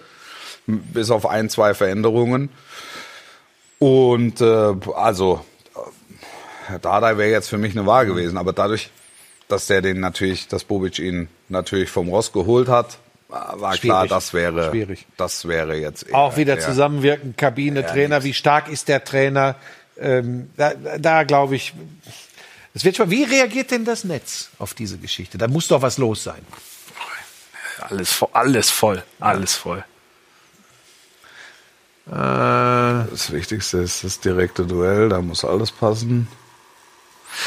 bis 0.66 1.10
auf 1.10 1.26
ein, 1.26 1.48
zwei 1.50 1.74
Veränderungen. 1.74 2.50
Und 3.78 4.40
äh, 4.40 4.74
also 4.94 5.44
Herr 6.66 6.78
Dardai 6.78 7.18
wäre 7.18 7.30
jetzt 7.30 7.48
für 7.48 7.58
mich 7.58 7.76
eine 7.76 7.86
Wahl 7.86 8.06
gewesen, 8.06 8.38
aber 8.38 8.52
dadurch, 8.52 8.90
dass 9.48 9.66
der 9.66 9.82
den 9.82 10.00
natürlich, 10.00 10.48
dass 10.48 10.64
Bobic 10.64 10.98
ihn 10.98 11.28
natürlich 11.48 11.90
vom 11.90 12.08
Ross 12.08 12.32
geholt 12.32 12.68
hat, 12.68 12.98
war 13.28 13.72
Schwierig. 13.72 13.80
klar, 13.80 14.06
das 14.06 14.32
wäre, 14.32 14.70
Schwierig. 14.70 15.06
das 15.16 15.48
wäre 15.48 15.76
jetzt 15.76 16.08
eher, 16.08 16.14
auch 16.14 16.36
wieder 16.36 16.58
zusammenwirken, 16.58 17.36
Kabine, 17.36 17.84
Trainer. 17.84 18.16
Nix. 18.16 18.24
Wie 18.24 18.34
stark 18.34 18.68
ist 18.68 18.88
der 18.88 19.04
Trainer? 19.04 19.56
Ähm, 19.98 20.50
da, 20.56 20.74
da 20.74 21.24
glaube 21.24 21.56
ich, 21.56 21.74
es 22.74 22.84
wird 22.84 22.96
schon. 22.96 23.10
Wie 23.10 23.24
reagiert 23.24 23.70
denn 23.70 23.84
das 23.84 24.04
Netz 24.04 24.50
auf 24.58 24.74
diese 24.74 24.98
Geschichte? 24.98 25.38
Da 25.38 25.48
muss 25.48 25.68
doch 25.68 25.82
was 25.82 25.98
los 25.98 26.22
sein. 26.22 26.44
Alles, 27.80 28.22
alles 28.32 28.70
voll, 28.70 29.02
alles 29.20 29.54
voll. 29.54 29.84
Äh, 32.06 32.12
das 32.12 33.32
Wichtigste 33.32 33.78
ist 33.78 34.04
das 34.04 34.20
direkte 34.20 34.64
Duell, 34.64 35.08
da 35.08 35.20
muss 35.20 35.44
alles 35.44 35.72
passen. 35.72 36.28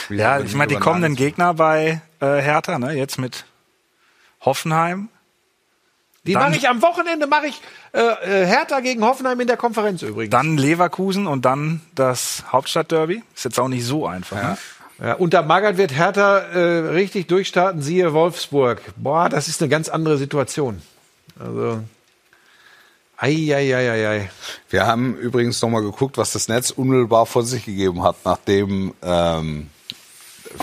Wie 0.10 0.18
ja, 0.18 0.39
ich 0.39 0.54
meine, 0.54 0.74
die 0.74 0.80
kommenden 0.80 1.15
Gegner 1.15 1.54
bei 1.54 2.02
äh, 2.20 2.26
Hertha, 2.26 2.78
ne, 2.78 2.94
jetzt 2.94 3.18
mit 3.18 3.46
Hoffenheim, 4.42 5.10
die 6.25 6.34
mache 6.34 6.55
ich 6.55 6.67
am 6.67 6.82
Wochenende, 6.82 7.27
mache 7.27 7.47
ich 7.47 7.62
äh, 7.93 7.99
äh, 7.99 8.45
Hertha 8.45 8.82
gegen 8.82 9.03
Hoffenheim 9.03 9.39
in 9.39 9.47
der 9.47 9.58
Konferenz 9.58 10.01
übrigens. 10.01 10.32
Dann 10.32 10.58
Leverkusen 10.58 11.27
und 11.27 11.45
dann 11.45 11.82
das 11.95 12.43
Hauptstadtderby. 12.51 13.23
Ist 13.36 13.45
jetzt 13.45 13.60
auch 13.60 13.69
nicht 13.69 13.86
so 13.86 14.05
einfach. 14.05 14.38
Ja. 14.38 14.49
Ne? 14.49 14.58
Ja, 15.01 15.13
unter 15.13 15.43
Magath 15.43 15.77
wird 15.77 15.95
Hertha 15.95 16.39
äh, 16.39 16.89
richtig 16.89 17.27
durchstarten, 17.27 17.82
siehe 17.82 18.13
Wolfsburg. 18.13 18.82
Boah, 18.97 19.29
das 19.29 19.47
ist 19.47 19.62
eine 19.62 19.69
ganz 19.69 19.88
andere 19.88 20.17
Situation. 20.17 20.82
Also, 21.39 21.82
Eieieiei. 23.15 24.29
Wir 24.69 24.86
haben 24.86 25.15
übrigens 25.15 25.62
nochmal 25.62 25.84
geguckt, 25.84 26.17
was 26.17 26.34
das 26.34 26.47
Netz 26.47 26.71
unmittelbar 26.71 27.25
vor 27.25 27.43
sich 27.43 27.65
gegeben 27.65 28.03
hat, 28.03 28.17
nachdem 28.23 28.93
ähm, 29.01 29.69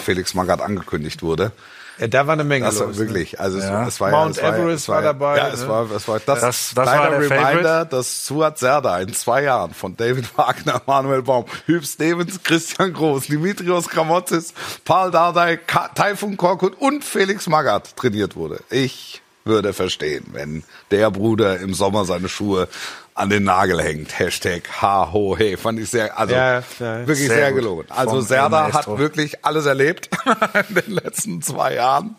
Felix 0.03 0.35
Magath 0.35 0.61
angekündigt 0.61 1.23
wurde. 1.23 1.53
Ja, 1.99 2.09
da 2.09 2.27
war 2.27 2.35
eine 2.35 2.45
Menge 2.45 2.67
das 2.67 2.79
los. 2.79 2.97
Ne? 2.97 2.99
wirklich. 2.99 3.41
Also 3.41 3.59
ja. 3.59 3.87
es 3.87 4.01
war 4.01 4.11
Mount 4.11 4.37
ja, 4.37 4.55
Everest 4.55 4.89
war, 4.89 4.97
war, 4.97 5.03
dabei. 5.03 5.37
Ja, 5.39 5.49
es 5.49 5.63
ne? 5.63 5.69
war, 5.69 5.91
es 5.91 6.07
war 6.09 6.21
das, 6.21 6.41
das, 6.41 6.73
das 6.75 6.87
war 6.87 7.11
der 7.11 7.21
Reminder, 7.21 7.37
Favorite. 7.37 7.87
dass 7.91 8.27
Suat 8.27 8.59
Serda 8.59 9.01
in 9.01 9.13
zwei 9.15 9.45
Jahren 9.45 9.73
von 9.73 9.97
David 9.97 10.27
Wagner, 10.39 10.83
Manuel 10.87 11.23
Baum, 11.23 11.47
Hüb 11.67 11.85
Stevens, 11.85 12.43
Christian 12.43 12.93
Groß, 12.93 13.27
Dimitrios 13.27 13.89
Kramotzis, 13.89 14.53
Paul 14.85 15.11
Dardai, 15.11 15.59
Taifun 15.95 16.37
Korkut 16.37 16.75
und 16.81 17.05
Felix 17.05 17.47
Magath 17.47 17.97
trainiert 17.97 18.37
wurde. 18.37 18.61
Ich 18.71 19.23
würde 19.47 19.73
verstehen, 19.73 20.27
wenn 20.33 20.63
der 20.91 21.11
Bruder 21.11 21.59
im 21.61 21.75
Sommer 21.75 22.05
seine 22.05 22.29
Schuhe 22.29 22.69
an 23.15 23.31
den 23.31 23.45
Nagel 23.45 23.81
hängt. 23.83 24.19
Hashtag 24.19 24.63
ha 24.83 25.13
ho 25.13 25.37
hey. 25.37 25.57
Fand 25.57 25.81
ich 25.81 25.91
sehr, 25.91 26.19
also 26.19 26.35
ja, 26.35 26.59
ja, 26.59 26.63
wirklich 26.79 27.29
sehr, 27.29 27.37
sehr 27.37 27.53
gelungen. 27.53 27.87
Also 27.89 28.21
Serda 28.21 28.73
hat 28.73 28.99
wirklich 28.99 29.45
alles 29.45 29.67
erlebt 29.67 30.11
in 30.69 30.75
den 30.75 30.93
letzten 30.93 31.43
zwei 31.43 31.75
Jahren. 31.75 32.17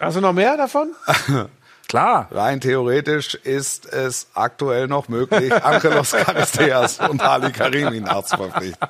Hast 0.00 0.16
du 0.16 0.20
noch 0.20 0.32
mehr 0.32 0.56
davon? 0.56 0.94
Klar. 1.88 2.28
Rein 2.30 2.60
theoretisch 2.60 3.34
ist 3.34 3.86
es 3.86 4.28
aktuell 4.34 4.88
noch 4.88 5.08
möglich, 5.08 5.52
Angelos 5.64 6.10
Charisteas 6.10 6.98
und 6.98 7.22
Ali 7.22 7.52
Karimi 7.52 8.00
nachzuverpflichten. 8.00 8.88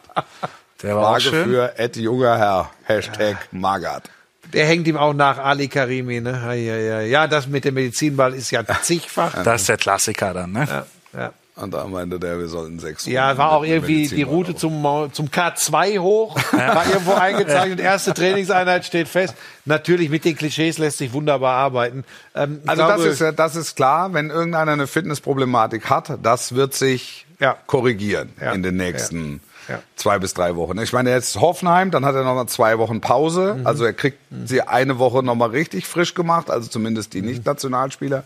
Der 0.82 0.96
war 0.96 1.20
Frage 1.20 1.44
für 1.44 1.78
Ed 1.78 1.96
junger 1.96 2.38
Herr. 2.38 2.70
Hashtag 2.84 3.36
Magat. 3.52 4.10
Der 4.54 4.66
hängt 4.66 4.86
ihm 4.86 4.96
auch 4.96 5.12
nach 5.12 5.38
Ali 5.38 5.68
Karimi, 5.68 6.20
ne? 6.20 7.06
Ja, 7.08 7.26
das 7.26 7.46
mit 7.46 7.64
dem 7.64 7.74
Medizinball 7.74 8.34
ist 8.34 8.50
ja 8.50 8.64
zigfach. 8.82 9.42
Das 9.42 9.62
ist 9.62 9.68
der 9.68 9.76
Klassiker 9.76 10.32
dann, 10.32 10.52
ne? 10.52 10.66
Ja, 10.68 10.86
ja. 11.20 11.32
Und 11.56 11.72
da 11.72 11.84
meinte 11.86 12.18
der, 12.18 12.36
wir 12.40 12.48
sollten 12.48 12.80
sechs. 12.80 13.06
Ja, 13.06 13.38
war 13.38 13.52
auch 13.52 13.64
irgendwie 13.64 14.08
die 14.08 14.22
Route 14.22 14.56
zum, 14.56 15.08
zum 15.12 15.28
K2 15.28 16.00
hoch, 16.00 16.36
war 16.52 16.86
irgendwo 16.88 17.12
eingezeichnet. 17.12 17.78
Erste 17.78 18.12
Trainingseinheit 18.12 18.84
steht 18.84 19.06
fest. 19.06 19.36
Natürlich 19.64 20.10
mit 20.10 20.24
den 20.24 20.34
Klischees 20.34 20.78
lässt 20.78 20.98
sich 20.98 21.12
wunderbar 21.12 21.54
arbeiten. 21.54 22.04
Ähm, 22.34 22.60
also 22.66 22.84
glaube, 22.84 23.04
das 23.04 23.20
ist 23.20 23.38
das 23.38 23.54
ist 23.54 23.76
klar, 23.76 24.12
wenn 24.14 24.30
irgendeiner 24.30 24.72
eine 24.72 24.88
Fitnessproblematik 24.88 25.88
hat, 25.90 26.18
das 26.24 26.56
wird 26.56 26.74
sich 26.74 27.23
ja. 27.40 27.56
korrigieren 27.66 28.30
ja. 28.40 28.52
in 28.52 28.62
den 28.62 28.76
nächsten 28.76 29.40
ja. 29.68 29.80
zwei 29.96 30.18
bis 30.18 30.34
drei 30.34 30.56
Wochen. 30.56 30.78
Ich 30.78 30.92
meine, 30.92 31.10
jetzt 31.10 31.40
Hoffenheim, 31.40 31.90
dann 31.90 32.04
hat 32.04 32.14
er 32.14 32.24
noch 32.24 32.34
mal 32.34 32.46
zwei 32.46 32.78
Wochen 32.78 33.00
Pause. 33.00 33.56
Mhm. 33.58 33.66
Also 33.66 33.84
er 33.84 33.92
kriegt 33.92 34.18
mhm. 34.30 34.46
sie 34.46 34.62
eine 34.62 34.98
Woche 34.98 35.22
noch 35.22 35.34
mal 35.34 35.50
richtig 35.50 35.86
frisch 35.86 36.14
gemacht, 36.14 36.50
also 36.50 36.68
zumindest 36.68 37.14
die 37.14 37.22
mhm. 37.22 37.28
Nicht-Nationalspieler. 37.28 38.24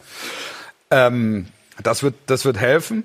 Ähm, 0.91 1.47
das 1.83 2.03
wird, 2.03 2.15
das 2.27 2.45
wird 2.45 2.59
helfen. 2.59 3.05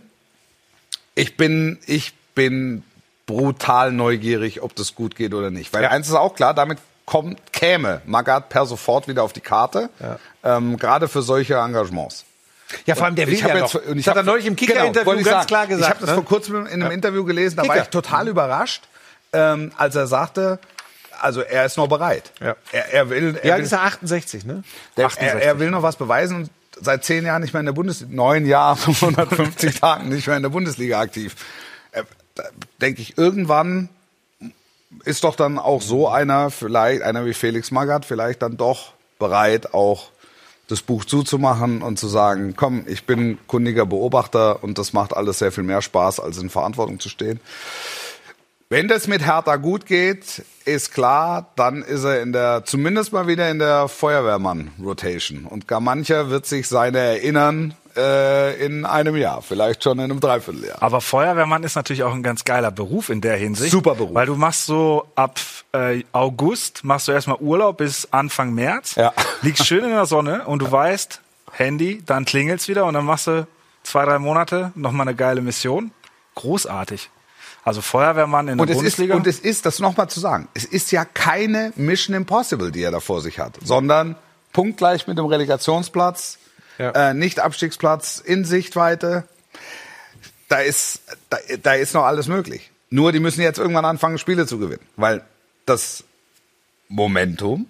Ich 1.16 1.38
bin, 1.38 1.78
ich 1.86 2.14
bin 2.34 2.84
brutal 3.26 3.92
neugierig, 3.92 4.62
ob 4.62 4.76
das 4.76 4.96
gut 4.96 5.16
geht 5.16 5.34
oder 5.34 5.52
nicht. 5.52 5.74
Weil 5.74 5.86
eins 5.86 6.08
ist 6.08 6.16
auch 6.16 6.36
klar, 6.36 6.54
damit 6.54 6.80
kommt, 7.06 7.54
käme 7.54 8.02
Magath 8.06 8.50
per 8.50 8.66
sofort 8.66 9.08
wieder 9.08 9.24
auf 9.24 9.34
die 9.34 9.42
Karte, 9.42 9.90
ähm, 10.44 10.78
gerade 10.78 11.08
für 11.08 11.22
solche 11.22 11.56
Engagements. 11.56 12.26
Ja, 12.86 12.96
vor 12.96 13.06
allem 13.06 13.16
der 13.16 13.28
will 13.28 13.36
ja 13.36 13.56
jetzt, 13.56 13.74
noch. 13.74 13.86
Und 13.86 13.98
ich 13.98 14.08
habe 14.08 14.24
neulich 14.24 14.46
im 14.46 14.56
Kicker-Interview 14.56 15.12
genau, 15.12 15.24
ganz 15.24 15.28
sagen, 15.28 15.48
klar 15.48 15.68
gesagt. 15.68 15.84
Ich 15.84 15.90
habe 15.90 16.00
das 16.02 16.10
ne? 16.10 16.16
vor 16.16 16.26
kurzem 16.26 16.66
in 16.68 16.82
einem. 16.82 16.92
Interview 16.92 17.24
gelesen, 17.24 17.56
da 17.56 17.64
Kicker. 17.64 17.76
war 17.76 17.82
ich 17.84 17.90
total 17.90 18.28
überrascht, 18.28 18.84
ähm, 19.34 19.72
als 19.78 19.96
er 19.96 20.08
sagte, 20.08 20.60
also 21.20 21.42
er 21.42 21.66
ist 21.66 21.78
noch 21.78 21.88
bereit. 21.88 22.32
Ja. 22.40 22.56
Er, 22.72 22.94
er 22.94 23.10
will. 23.10 23.40
Er 23.42 23.50
ja, 23.50 23.58
will, 23.58 23.64
ist 23.64 23.72
er 23.72 23.84
68, 23.84 24.46
ne? 24.46 24.64
Der, 24.98 25.08
68. 25.08 25.42
Er, 25.42 25.42
er 25.42 25.60
will 25.60 25.72
noch 25.72 25.84
was 25.84 25.96
beweisen 25.96 26.50
seit 26.80 27.04
zehn 27.04 27.26
Jahren 27.26 27.42
nicht 27.42 27.54
mehr 27.54 27.60
in 27.60 27.66
der 27.66 27.74
Bundesliga, 27.74 28.14
neun 28.14 28.46
Jahren, 28.46 28.80
150 28.86 29.80
Tagen 29.80 30.10
nicht 30.10 30.28
mehr 30.28 30.38
in 30.38 30.44
der 30.44 30.50
Bundesliga 30.50 31.00
aktiv. 31.00 31.36
Äh, 31.92 32.04
denke 32.82 33.02
ich, 33.02 33.18
irgendwann 33.18 33.90
ist 35.06 35.24
doch 35.24 35.36
dann 35.36 35.58
auch 35.58 35.82
so 35.82 36.08
einer, 36.10 36.50
vielleicht 36.52 37.02
einer 37.02 37.26
wie 37.26 37.34
Felix 37.34 37.72
Magath, 37.72 38.06
vielleicht 38.06 38.42
dann 38.42 38.58
doch 38.58 38.94
bereit, 39.20 39.74
auch 39.74 40.10
das 40.68 40.82
Buch 40.82 41.06
zuzumachen 41.06 41.82
und 41.82 42.00
zu 42.00 42.08
sagen, 42.08 42.56
komm, 42.56 42.86
ich 42.88 43.06
bin 43.06 43.38
kundiger 43.48 43.86
Beobachter 43.86 44.64
und 44.64 44.78
das 44.78 44.94
macht 44.94 45.16
alles 45.16 45.40
sehr 45.40 45.52
viel 45.52 45.64
mehr 45.64 45.82
Spaß, 45.82 46.20
als 46.20 46.38
in 46.38 46.50
Verantwortung 46.50 47.00
zu 47.00 47.10
stehen. 47.10 47.40
Wenn 48.70 48.88
das 48.88 49.08
mit 49.08 49.24
Hertha 49.24 49.58
gut 49.58 49.86
geht, 49.86 50.44
ist 50.66 50.94
klar, 50.94 51.52
dann 51.56 51.84
ist 51.84 52.06
er 52.06 52.22
in 52.22 52.34
der, 52.34 52.64
zumindest 52.66 53.14
mal 53.14 53.28
wieder 53.28 53.52
in 53.52 53.60
der 53.60 53.88
Feuerwehrmann-Rotation. 53.88 55.46
Und 55.46 55.68
gar 55.68 55.80
mancher 55.80 56.30
wird 56.32 56.48
sich 56.48 56.68
seine 56.68 56.98
erinnern, 56.98 57.76
äh, 57.98 58.66
in 58.66 58.86
einem 58.86 59.16
Jahr, 59.16 59.42
vielleicht 59.42 59.84
schon 59.84 60.00
in 60.00 60.06
einem 60.06 60.20
Dreivierteljahr. 60.20 60.82
Aber 60.82 61.02
Feuerwehrmann 61.02 61.64
ist 61.64 61.76
natürlich 61.76 62.04
auch 62.04 62.14
ein 62.14 62.24
ganz 62.24 62.44
geiler 62.44 62.72
Beruf 62.72 63.10
in 63.10 63.22
der 63.22 63.38
Hinsicht. 63.38 63.72
Super 63.72 63.96
Beruf. 63.96 64.14
Weil 64.14 64.26
du 64.26 64.36
machst 64.36 64.66
so 64.66 65.06
ab 65.16 65.40
äh, 65.74 66.04
August, 66.12 66.84
machst 66.84 67.08
du 67.08 67.12
erstmal 67.12 67.38
Urlaub 67.40 67.78
bis 67.78 68.08
Anfang 68.12 68.54
März, 68.54 68.96
Ja. 68.96 69.14
liegst 69.42 69.66
schön 69.66 69.84
in 69.84 69.90
der 69.92 70.06
Sonne 70.06 70.46
und 70.46 70.60
du 70.62 70.72
weißt, 70.72 71.20
Handy, 71.52 72.02
dann 72.06 72.26
klingelt's 72.26 72.68
wieder 72.68 72.86
und 72.86 72.94
dann 72.96 73.06
machst 73.06 73.28
du 73.28 73.48
zwei, 73.84 74.06
drei 74.06 74.18
Monate 74.20 74.72
nochmal 74.76 75.08
eine 75.08 75.16
geile 75.16 75.42
Mission. 75.42 75.92
Großartig. 76.36 77.10
Also 77.66 77.82
Feuerwehrmann 77.82 78.48
in 78.50 78.58
der 78.58 78.64
Und 78.64 78.70
es, 78.70 78.76
ist, 78.78 78.82
Bundesliga. 78.82 79.16
und 79.16 79.28
es 79.28 79.40
ist, 79.40 79.66
das 79.66 79.80
nochmal 79.80 80.10
zu 80.10 80.20
sagen, 80.20 80.50
es 80.54 80.66
ist 80.66 80.92
ja 80.92 81.06
keine 81.06 81.72
Mission 81.76 82.14
Impossible, 82.16 82.72
die 82.72 82.82
er 82.84 82.92
da 82.92 83.00
vor 83.00 83.22
sich 83.22 83.40
hat, 83.40 83.54
sondern 83.64 84.16
punktgleich 84.52 85.08
mit 85.08 85.18
dem 85.18 85.26
Relegationsplatz, 85.26 86.40
Ja. 86.78 87.10
äh, 87.10 87.14
nicht 87.14 87.40
Abstiegsplatz 87.40 88.22
in 88.24 88.46
Sichtweite. 88.46 89.24
Da 90.50 90.60
ist, 90.60 91.02
da, 91.30 91.38
da 91.62 91.74
ist 91.74 91.94
noch 91.94 92.04
alles 92.04 92.28
möglich. 92.28 92.72
Nur 92.90 93.12
die 93.12 93.20
müssen 93.20 93.42
jetzt 93.42 93.58
irgendwann 93.58 93.86
anfangen, 93.86 94.18
Spiele 94.18 94.46
zu 94.46 94.60
gewinnen, 94.60 94.86
weil 94.96 95.24
das 95.66 96.04
Momentum 96.90 97.66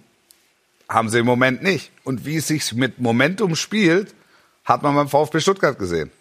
haben 0.90 1.10
sie 1.10 1.20
im 1.20 1.26
Moment 1.26 1.64
nicht. 1.64 1.92
Und 2.04 2.26
wie 2.26 2.38
es 2.38 2.48
sich 2.48 2.74
mit 2.74 3.00
Momentum 3.00 3.56
spielt, 3.56 4.14
hat 4.66 4.84
man 4.84 4.96
beim 4.96 5.08
VfB 5.08 5.40
Stuttgart 5.40 5.80
gesehen. 5.80 6.12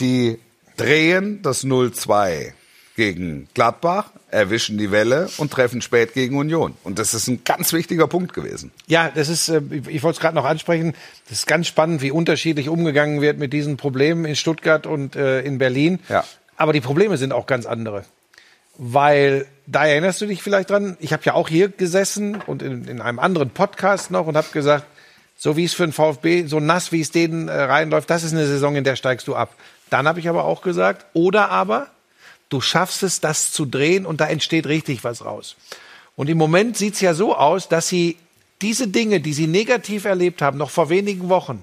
Die 0.00 0.38
drehen 0.76 1.42
das 1.42 1.64
0-2 1.64 2.52
gegen 2.98 3.46
Gladbach, 3.54 4.10
erwischen 4.32 4.76
die 4.76 4.90
Welle 4.90 5.28
und 5.38 5.52
treffen 5.52 5.80
spät 5.82 6.14
gegen 6.14 6.36
Union. 6.36 6.74
Und 6.82 6.98
das 6.98 7.14
ist 7.14 7.28
ein 7.28 7.44
ganz 7.44 7.72
wichtiger 7.72 8.08
Punkt 8.08 8.34
gewesen. 8.34 8.72
Ja, 8.88 9.12
das 9.14 9.28
ist, 9.28 9.48
äh, 9.48 9.62
ich 9.86 10.02
wollte 10.02 10.16
es 10.16 10.20
gerade 10.20 10.34
noch 10.34 10.44
ansprechen, 10.44 10.94
das 11.28 11.38
ist 11.38 11.46
ganz 11.46 11.68
spannend, 11.68 12.02
wie 12.02 12.10
unterschiedlich 12.10 12.68
umgegangen 12.68 13.20
wird 13.20 13.38
mit 13.38 13.52
diesen 13.52 13.76
Problemen 13.76 14.24
in 14.24 14.34
Stuttgart 14.34 14.84
und 14.84 15.14
äh, 15.14 15.42
in 15.42 15.58
Berlin. 15.58 16.00
Ja. 16.08 16.24
Aber 16.56 16.72
die 16.72 16.80
Probleme 16.80 17.16
sind 17.18 17.32
auch 17.32 17.46
ganz 17.46 17.66
andere. 17.66 18.04
Weil, 18.76 19.46
da 19.68 19.86
erinnerst 19.86 20.20
du 20.20 20.26
dich 20.26 20.42
vielleicht 20.42 20.70
dran, 20.70 20.96
ich 20.98 21.12
habe 21.12 21.22
ja 21.24 21.34
auch 21.34 21.48
hier 21.48 21.68
gesessen 21.68 22.42
und 22.48 22.62
in, 22.62 22.84
in 22.88 23.00
einem 23.00 23.20
anderen 23.20 23.50
Podcast 23.50 24.10
noch 24.10 24.26
und 24.26 24.36
habe 24.36 24.48
gesagt, 24.52 24.86
so 25.36 25.56
wie 25.56 25.66
es 25.66 25.74
für 25.74 25.86
den 25.86 25.92
VfB, 25.92 26.46
so 26.46 26.58
nass 26.58 26.90
wie 26.90 27.00
es 27.00 27.12
denen 27.12 27.46
äh, 27.46 27.52
reinläuft, 27.52 28.10
das 28.10 28.24
ist 28.24 28.32
eine 28.32 28.44
Saison, 28.46 28.74
in 28.74 28.82
der 28.82 28.96
steigst 28.96 29.28
du 29.28 29.36
ab. 29.36 29.54
Dann 29.88 30.08
habe 30.08 30.18
ich 30.18 30.28
aber 30.28 30.44
auch 30.44 30.62
gesagt, 30.62 31.06
oder 31.14 31.50
aber, 31.50 31.86
du 32.48 32.60
schaffst 32.60 33.02
es, 33.02 33.20
das 33.20 33.52
zu 33.52 33.66
drehen 33.66 34.06
und 34.06 34.20
da 34.20 34.26
entsteht 34.26 34.66
richtig 34.66 35.04
was 35.04 35.24
raus. 35.24 35.56
Und 36.16 36.28
im 36.28 36.38
Moment 36.38 36.76
sieht's 36.76 37.00
ja 37.00 37.14
so 37.14 37.36
aus, 37.36 37.68
dass 37.68 37.88
sie 37.88 38.16
diese 38.60 38.88
Dinge, 38.88 39.20
die 39.20 39.32
sie 39.32 39.46
negativ 39.46 40.04
erlebt 40.04 40.42
haben, 40.42 40.58
noch 40.58 40.70
vor 40.70 40.88
wenigen 40.88 41.28
Wochen, 41.28 41.62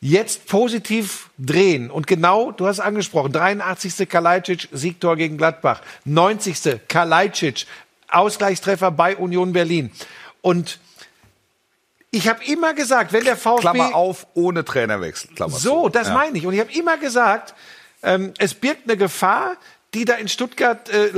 jetzt 0.00 0.46
positiv 0.46 1.30
drehen. 1.38 1.90
Und 1.90 2.06
genau, 2.06 2.52
du 2.52 2.66
hast 2.66 2.80
angesprochen, 2.80 3.32
83. 3.32 4.08
Kalajdzic, 4.08 4.68
Siegtor 4.72 5.16
gegen 5.16 5.38
Gladbach. 5.38 5.80
90. 6.04 6.80
Kalajdzic, 6.88 7.66
Ausgleichstreffer 8.08 8.90
bei 8.90 9.16
Union 9.16 9.52
Berlin. 9.52 9.90
Und 10.42 10.78
ich 12.10 12.28
habe 12.28 12.44
immer 12.44 12.74
gesagt, 12.74 13.12
wenn 13.12 13.24
der 13.24 13.36
VfB... 13.36 13.60
Klammer 13.60 13.94
auf, 13.94 14.26
ohne 14.34 14.64
Trainerwechsel. 14.64 15.30
Klammer 15.34 15.56
So, 15.56 15.88
das 15.88 16.08
Ja. 16.08 16.14
meine 16.14 16.38
ich. 16.38 16.46
Und 16.46 16.54
ich 16.54 16.60
habe 16.60 16.72
immer 16.72 16.96
gesagt, 16.96 17.54
ähm, 18.02 18.32
es 18.38 18.54
birgt 18.54 18.84
eine 18.84 18.96
Gefahr, 18.96 19.56
die 19.94 20.04
da 20.04 20.14
in 20.14 20.28
Stuttgart 20.28 20.88
äh, 20.90 21.10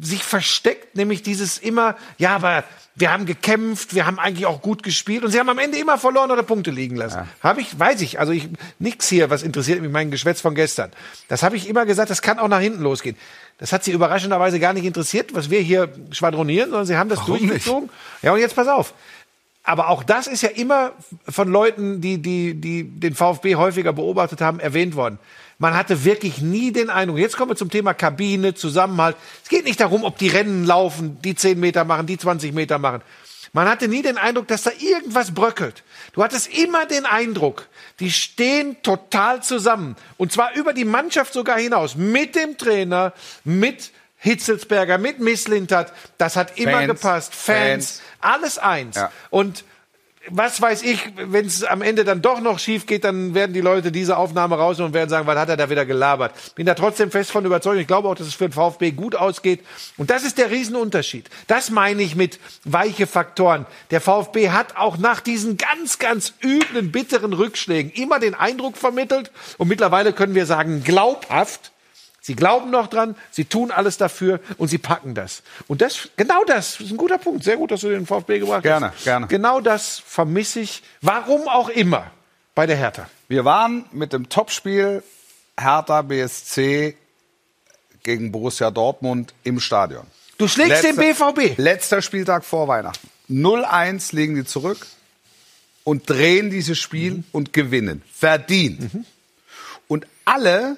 sich 0.00 0.22
versteckt, 0.22 0.96
nämlich 0.96 1.22
dieses 1.22 1.58
immer, 1.58 1.96
ja, 2.18 2.36
aber 2.36 2.64
wir 2.94 3.10
haben 3.10 3.24
gekämpft, 3.24 3.94
wir 3.94 4.04
haben 4.04 4.18
eigentlich 4.18 4.44
auch 4.44 4.60
gut 4.60 4.82
gespielt 4.82 5.24
und 5.24 5.30
sie 5.30 5.38
haben 5.38 5.48
am 5.48 5.58
Ende 5.58 5.78
immer 5.78 5.96
verloren 5.96 6.30
oder 6.30 6.42
Punkte 6.42 6.70
liegen 6.70 6.96
lassen. 6.96 7.26
Habe 7.42 7.62
ich, 7.62 7.78
weiß 7.78 8.02
ich, 8.02 8.20
also 8.20 8.32
ich 8.32 8.50
nix 8.78 9.08
hier, 9.08 9.30
was 9.30 9.42
interessiert 9.42 9.80
mich 9.80 9.90
mein 9.90 10.10
Geschwätz 10.10 10.42
von 10.42 10.54
gestern. 10.54 10.90
Das 11.28 11.42
habe 11.42 11.56
ich 11.56 11.68
immer 11.68 11.86
gesagt, 11.86 12.10
das 12.10 12.20
kann 12.20 12.38
auch 12.38 12.48
nach 12.48 12.60
hinten 12.60 12.82
losgehen. 12.82 13.16
Das 13.56 13.72
hat 13.72 13.82
sie 13.82 13.92
überraschenderweise 13.92 14.60
gar 14.60 14.74
nicht 14.74 14.84
interessiert, 14.84 15.34
was 15.34 15.48
wir 15.48 15.60
hier 15.60 15.88
schwadronieren, 16.10 16.68
sondern 16.68 16.86
sie 16.86 16.96
haben 16.96 17.08
das 17.08 17.20
Warum 17.20 17.34
nicht? 17.34 17.48
durchgezogen. 17.48 17.88
Ja, 18.20 18.34
und 18.34 18.40
jetzt 18.40 18.56
pass 18.56 18.68
auf. 18.68 18.92
Aber 19.64 19.88
auch 19.88 20.02
das 20.02 20.26
ist 20.26 20.42
ja 20.42 20.48
immer 20.50 20.92
von 21.28 21.48
Leuten, 21.48 22.00
die, 22.00 22.18
die, 22.18 22.54
die 22.54 22.84
den 22.84 23.14
VfB 23.14 23.54
häufiger 23.54 23.92
beobachtet 23.92 24.40
haben, 24.40 24.58
erwähnt 24.60 24.96
worden. 24.96 25.18
Man 25.62 25.74
hatte 25.74 26.04
wirklich 26.04 26.38
nie 26.38 26.72
den 26.72 26.90
Eindruck, 26.90 27.18
jetzt 27.18 27.36
kommen 27.36 27.52
wir 27.52 27.56
zum 27.56 27.70
Thema 27.70 27.94
Kabine, 27.94 28.52
Zusammenhalt. 28.52 29.16
Es 29.44 29.48
geht 29.48 29.64
nicht 29.64 29.78
darum, 29.78 30.02
ob 30.02 30.18
die 30.18 30.26
Rennen 30.26 30.66
laufen, 30.66 31.22
die 31.22 31.36
10 31.36 31.60
Meter 31.60 31.84
machen, 31.84 32.08
die 32.08 32.18
20 32.18 32.52
Meter 32.52 32.80
machen. 32.80 33.00
Man 33.52 33.68
hatte 33.68 33.86
nie 33.86 34.02
den 34.02 34.18
Eindruck, 34.18 34.48
dass 34.48 34.64
da 34.64 34.72
irgendwas 34.76 35.32
bröckelt. 35.32 35.84
Du 36.14 36.24
hattest 36.24 36.52
immer 36.52 36.84
den 36.86 37.06
Eindruck, 37.06 37.68
die 38.00 38.10
stehen 38.10 38.82
total 38.82 39.40
zusammen. 39.44 39.94
Und 40.16 40.32
zwar 40.32 40.52
über 40.56 40.72
die 40.72 40.84
Mannschaft 40.84 41.32
sogar 41.32 41.60
hinaus. 41.60 41.94
Mit 41.94 42.34
dem 42.34 42.58
Trainer, 42.58 43.12
mit 43.44 43.92
Hitzelsberger, 44.16 44.98
mit 44.98 45.20
Misslintert. 45.20 45.92
Das 46.18 46.34
hat 46.34 46.58
immer 46.58 46.72
Fans, 46.72 46.86
gepasst. 46.88 47.34
Fans, 47.36 48.00
Fans. 48.00 48.02
alles 48.20 48.58
eins. 48.58 48.96
Ja. 48.96 49.12
Und 49.30 49.62
was 50.28 50.60
weiß 50.62 50.82
ich, 50.82 51.12
wenn 51.16 51.46
es 51.46 51.64
am 51.64 51.82
Ende 51.82 52.04
dann 52.04 52.22
doch 52.22 52.40
noch 52.40 52.58
schief 52.58 52.86
geht, 52.86 53.04
dann 53.04 53.34
werden 53.34 53.52
die 53.52 53.60
Leute 53.60 53.90
diese 53.90 54.16
Aufnahme 54.16 54.56
raus 54.56 54.78
und 54.78 54.94
werden 54.94 55.10
sagen, 55.10 55.26
was 55.26 55.36
hat 55.36 55.48
er 55.48 55.56
da 55.56 55.68
wieder 55.68 55.84
gelabert. 55.84 56.32
Bin 56.54 56.66
da 56.66 56.74
trotzdem 56.74 57.10
fest 57.10 57.30
von 57.30 57.44
überzeugt. 57.44 57.80
Ich 57.80 57.86
glaube 57.86 58.08
auch, 58.08 58.14
dass 58.14 58.28
es 58.28 58.34
für 58.34 58.48
den 58.48 58.52
VfB 58.52 58.92
gut 58.92 59.16
ausgeht. 59.16 59.60
Und 59.96 60.10
das 60.10 60.22
ist 60.22 60.38
der 60.38 60.50
Riesenunterschied. 60.50 61.28
Das 61.48 61.70
meine 61.70 62.02
ich 62.02 62.14
mit 62.14 62.38
weiche 62.64 63.06
Faktoren. 63.06 63.66
Der 63.90 64.00
VfB 64.00 64.50
hat 64.50 64.76
auch 64.76 64.96
nach 64.96 65.20
diesen 65.20 65.56
ganz, 65.56 65.98
ganz 65.98 66.34
üblen, 66.42 66.92
bitteren 66.92 67.32
Rückschlägen 67.32 67.90
immer 67.92 68.20
den 68.20 68.34
Eindruck 68.34 68.76
vermittelt. 68.76 69.32
Und 69.58 69.68
mittlerweile 69.68 70.12
können 70.12 70.34
wir 70.34 70.46
sagen, 70.46 70.84
glaubhaft, 70.84 71.71
Sie 72.24 72.36
glauben 72.36 72.70
noch 72.70 72.86
dran, 72.86 73.16
sie 73.32 73.44
tun 73.44 73.72
alles 73.72 73.98
dafür 73.98 74.38
und 74.56 74.68
sie 74.68 74.78
packen 74.78 75.14
das. 75.14 75.42
Und 75.66 75.82
das, 75.82 76.08
genau 76.16 76.44
das, 76.44 76.78
ist 76.80 76.92
ein 76.92 76.96
guter 76.96 77.18
Punkt. 77.18 77.42
Sehr 77.42 77.56
gut, 77.56 77.72
dass 77.72 77.80
du 77.80 77.88
den 77.88 78.06
VfB 78.06 78.38
gebracht 78.38 78.62
Gerne, 78.62 78.92
hast. 78.92 79.02
gerne. 79.02 79.26
Genau 79.26 79.60
das 79.60 79.98
vermisse 80.06 80.60
ich, 80.60 80.84
warum 81.00 81.48
auch 81.48 81.68
immer, 81.68 82.12
bei 82.54 82.66
der 82.66 82.76
Hertha. 82.76 83.08
Wir 83.28 83.44
waren 83.44 83.86
mit 83.90 84.12
dem 84.12 84.28
Topspiel 84.28 85.02
Hertha 85.58 86.02
BSC 86.02 86.96
gegen 88.04 88.30
Borussia 88.30 88.70
Dortmund 88.70 89.34
im 89.42 89.58
Stadion. 89.58 90.06
Du 90.38 90.46
schlägst 90.46 90.84
den 90.84 90.94
BVB. 90.96 91.58
Letzter 91.58 92.02
Spieltag 92.02 92.44
vor 92.44 92.68
Weihnachten. 92.68 93.08
0-1 93.30 94.14
legen 94.14 94.34
die 94.36 94.44
zurück 94.44 94.86
und 95.84 96.08
drehen 96.08 96.50
dieses 96.50 96.78
Spiel 96.78 97.14
Mhm. 97.14 97.24
und 97.32 97.52
gewinnen. 97.52 98.02
Verdient. 98.12 98.90
Und 99.88 100.06
alle, 100.24 100.76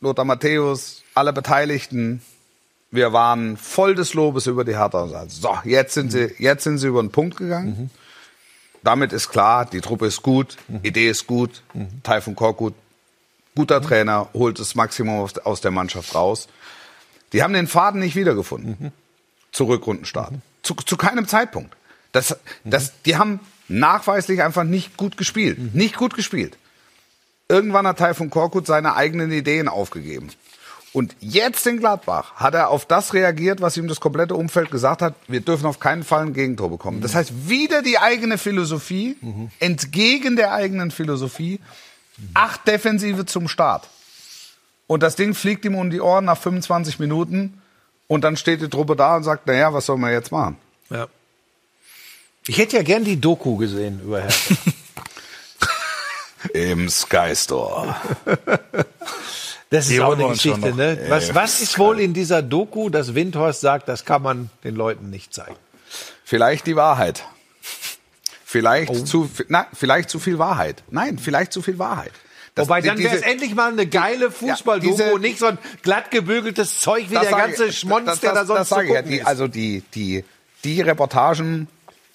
Lothar 0.00 0.24
Matthäus, 0.24 1.02
alle 1.14 1.32
Beteiligten, 1.32 2.22
wir 2.90 3.12
waren 3.12 3.56
voll 3.56 3.94
des 3.94 4.14
Lobes 4.14 4.46
über 4.46 4.64
die 4.64 4.76
Hertha. 4.76 5.26
So, 5.28 5.56
jetzt 5.64 5.94
sind 5.94 6.10
sie, 6.10 6.34
jetzt 6.38 6.64
sind 6.64 6.78
sie 6.78 6.88
über 6.88 7.02
den 7.02 7.10
Punkt 7.12 7.36
gegangen. 7.36 7.90
Damit 8.82 9.12
ist 9.12 9.28
klar, 9.28 9.66
die 9.66 9.80
Truppe 9.80 10.06
ist 10.06 10.22
gut, 10.22 10.56
Idee 10.82 11.10
ist 11.10 11.26
gut, 11.26 11.62
Taifun 12.02 12.34
Korkut, 12.34 12.74
guter 13.54 13.82
Trainer, 13.82 14.28
holt 14.32 14.58
das 14.58 14.74
Maximum 14.74 15.28
aus- 15.44 15.60
der 15.60 15.70
Mannschaft 15.70 16.14
raus. 16.14 16.48
Die 17.32 17.42
haben 17.42 17.52
den 17.52 17.66
Faden 17.68 18.00
nicht 18.00 18.16
wiedergefunden. 18.16 18.92
Zu 19.52 19.64
Rückrundenstart. 19.64 20.32
Zu, 20.62 20.74
zu 20.74 20.96
keinem 20.96 21.28
Zeitpunkt. 21.28 21.76
Das, 22.12 22.36
das, 22.64 22.92
die 23.02 23.16
haben 23.16 23.40
nachweislich 23.68 24.42
einfach 24.42 24.64
nicht 24.64 24.96
gut 24.96 25.16
gespielt. 25.16 25.74
Nicht 25.74 25.96
gut 25.96 26.14
gespielt. 26.14 26.56
Irgendwann 27.50 27.84
hat 27.84 27.98
Taifun 27.98 28.30
Korkut 28.30 28.64
seine 28.64 28.94
eigenen 28.94 29.32
Ideen 29.32 29.66
aufgegeben. 29.66 30.30
Und 30.92 31.16
jetzt 31.18 31.66
in 31.66 31.78
Gladbach 31.78 32.34
hat 32.36 32.54
er 32.54 32.68
auf 32.68 32.86
das 32.86 33.12
reagiert, 33.12 33.60
was 33.60 33.76
ihm 33.76 33.88
das 33.88 33.98
komplette 33.98 34.36
Umfeld 34.36 34.70
gesagt 34.70 35.02
hat. 35.02 35.14
Wir 35.26 35.40
dürfen 35.40 35.66
auf 35.66 35.80
keinen 35.80 36.04
Fall 36.04 36.26
ein 36.26 36.32
Gegentor 36.32 36.70
bekommen. 36.70 37.00
Das 37.00 37.16
heißt, 37.16 37.48
wieder 37.48 37.82
die 37.82 37.98
eigene 37.98 38.38
Philosophie, 38.38 39.16
entgegen 39.58 40.36
der 40.36 40.52
eigenen 40.52 40.92
Philosophie, 40.92 41.58
acht 42.34 42.68
Defensive 42.68 43.26
zum 43.26 43.48
Start. 43.48 43.88
Und 44.86 45.02
das 45.02 45.16
Ding 45.16 45.34
fliegt 45.34 45.64
ihm 45.64 45.74
um 45.74 45.90
die 45.90 46.00
Ohren 46.00 46.26
nach 46.26 46.38
25 46.38 47.00
Minuten. 47.00 47.60
Und 48.06 48.22
dann 48.22 48.36
steht 48.36 48.60
die 48.60 48.68
Truppe 48.68 48.94
da 48.94 49.16
und 49.16 49.24
sagt, 49.24 49.48
naja, 49.48 49.72
was 49.72 49.86
soll 49.86 49.98
man 49.98 50.12
jetzt 50.12 50.30
machen? 50.30 50.56
Ja. 50.88 51.08
Ich 52.46 52.58
hätte 52.58 52.76
ja 52.76 52.82
gern 52.82 53.04
die 53.04 53.20
Doku 53.20 53.56
gesehen 53.56 54.00
über 54.04 54.20
Hertha. 54.20 54.54
Im 56.54 56.88
Sky 56.88 57.34
Store. 57.34 57.96
Das 59.70 59.84
ist 59.84 59.90
Die 59.92 60.00
auch 60.00 60.14
eine 60.14 60.28
Geschichte, 60.28 60.74
ne? 60.74 60.98
Was, 61.08 61.34
was 61.34 61.60
ist 61.60 61.78
wohl 61.78 62.00
in 62.00 62.12
dieser 62.14 62.42
Doku, 62.42 62.88
dass 62.90 63.14
Windhorst 63.14 63.60
sagt, 63.60 63.88
das 63.88 64.04
kann 64.04 64.22
man 64.22 64.50
den 64.64 64.74
Leuten 64.74 65.10
nicht 65.10 65.32
zeigen? 65.32 65.54
Vielleicht 66.24 66.66
die 66.66 66.76
Wahrheit. 66.76 67.24
Vielleicht 68.44 69.06
zu, 69.06 69.30
na, 69.48 69.66
vielleicht 69.72 70.10
zu 70.10 70.18
viel 70.18 70.38
Wahrheit. 70.38 70.82
Nein, 70.90 71.18
vielleicht 71.18 71.52
zu 71.52 71.62
viel 71.62 71.78
Wahrheit. 71.78 72.10
Das- 72.56 72.66
Wobei, 72.66 72.80
dann 72.80 72.98
wäre 72.98 73.14
es 73.14 73.22
endlich 73.22 73.54
mal 73.54 73.70
eine 73.70 73.86
geile 73.86 74.32
Fußball-Doku 74.32 75.14
und 75.14 75.20
nicht 75.20 75.38
so 75.38 75.46
ein 75.46 75.58
glatt 75.82 76.10
gebügeltes 76.10 76.80
Zeug 76.80 77.08
wie 77.10 77.14
Das 77.14 77.28
der 77.28 77.38
ganze 77.38 77.72
Schmonz, 77.72 78.06
das- 78.06 78.20
der 78.20 78.32
da 78.32 78.38
das- 78.40 78.46
sonst 78.48 78.58
das 78.60 78.68
zu 78.68 78.74
sage 78.74 78.88
ich 78.88 78.94
ja. 78.94 79.02
Die, 79.02 79.16
ist. 79.18 79.26
Also 79.26 79.46
die, 79.46 79.84
die, 79.94 80.24
die 80.64 80.80
Reportagen 80.80 81.68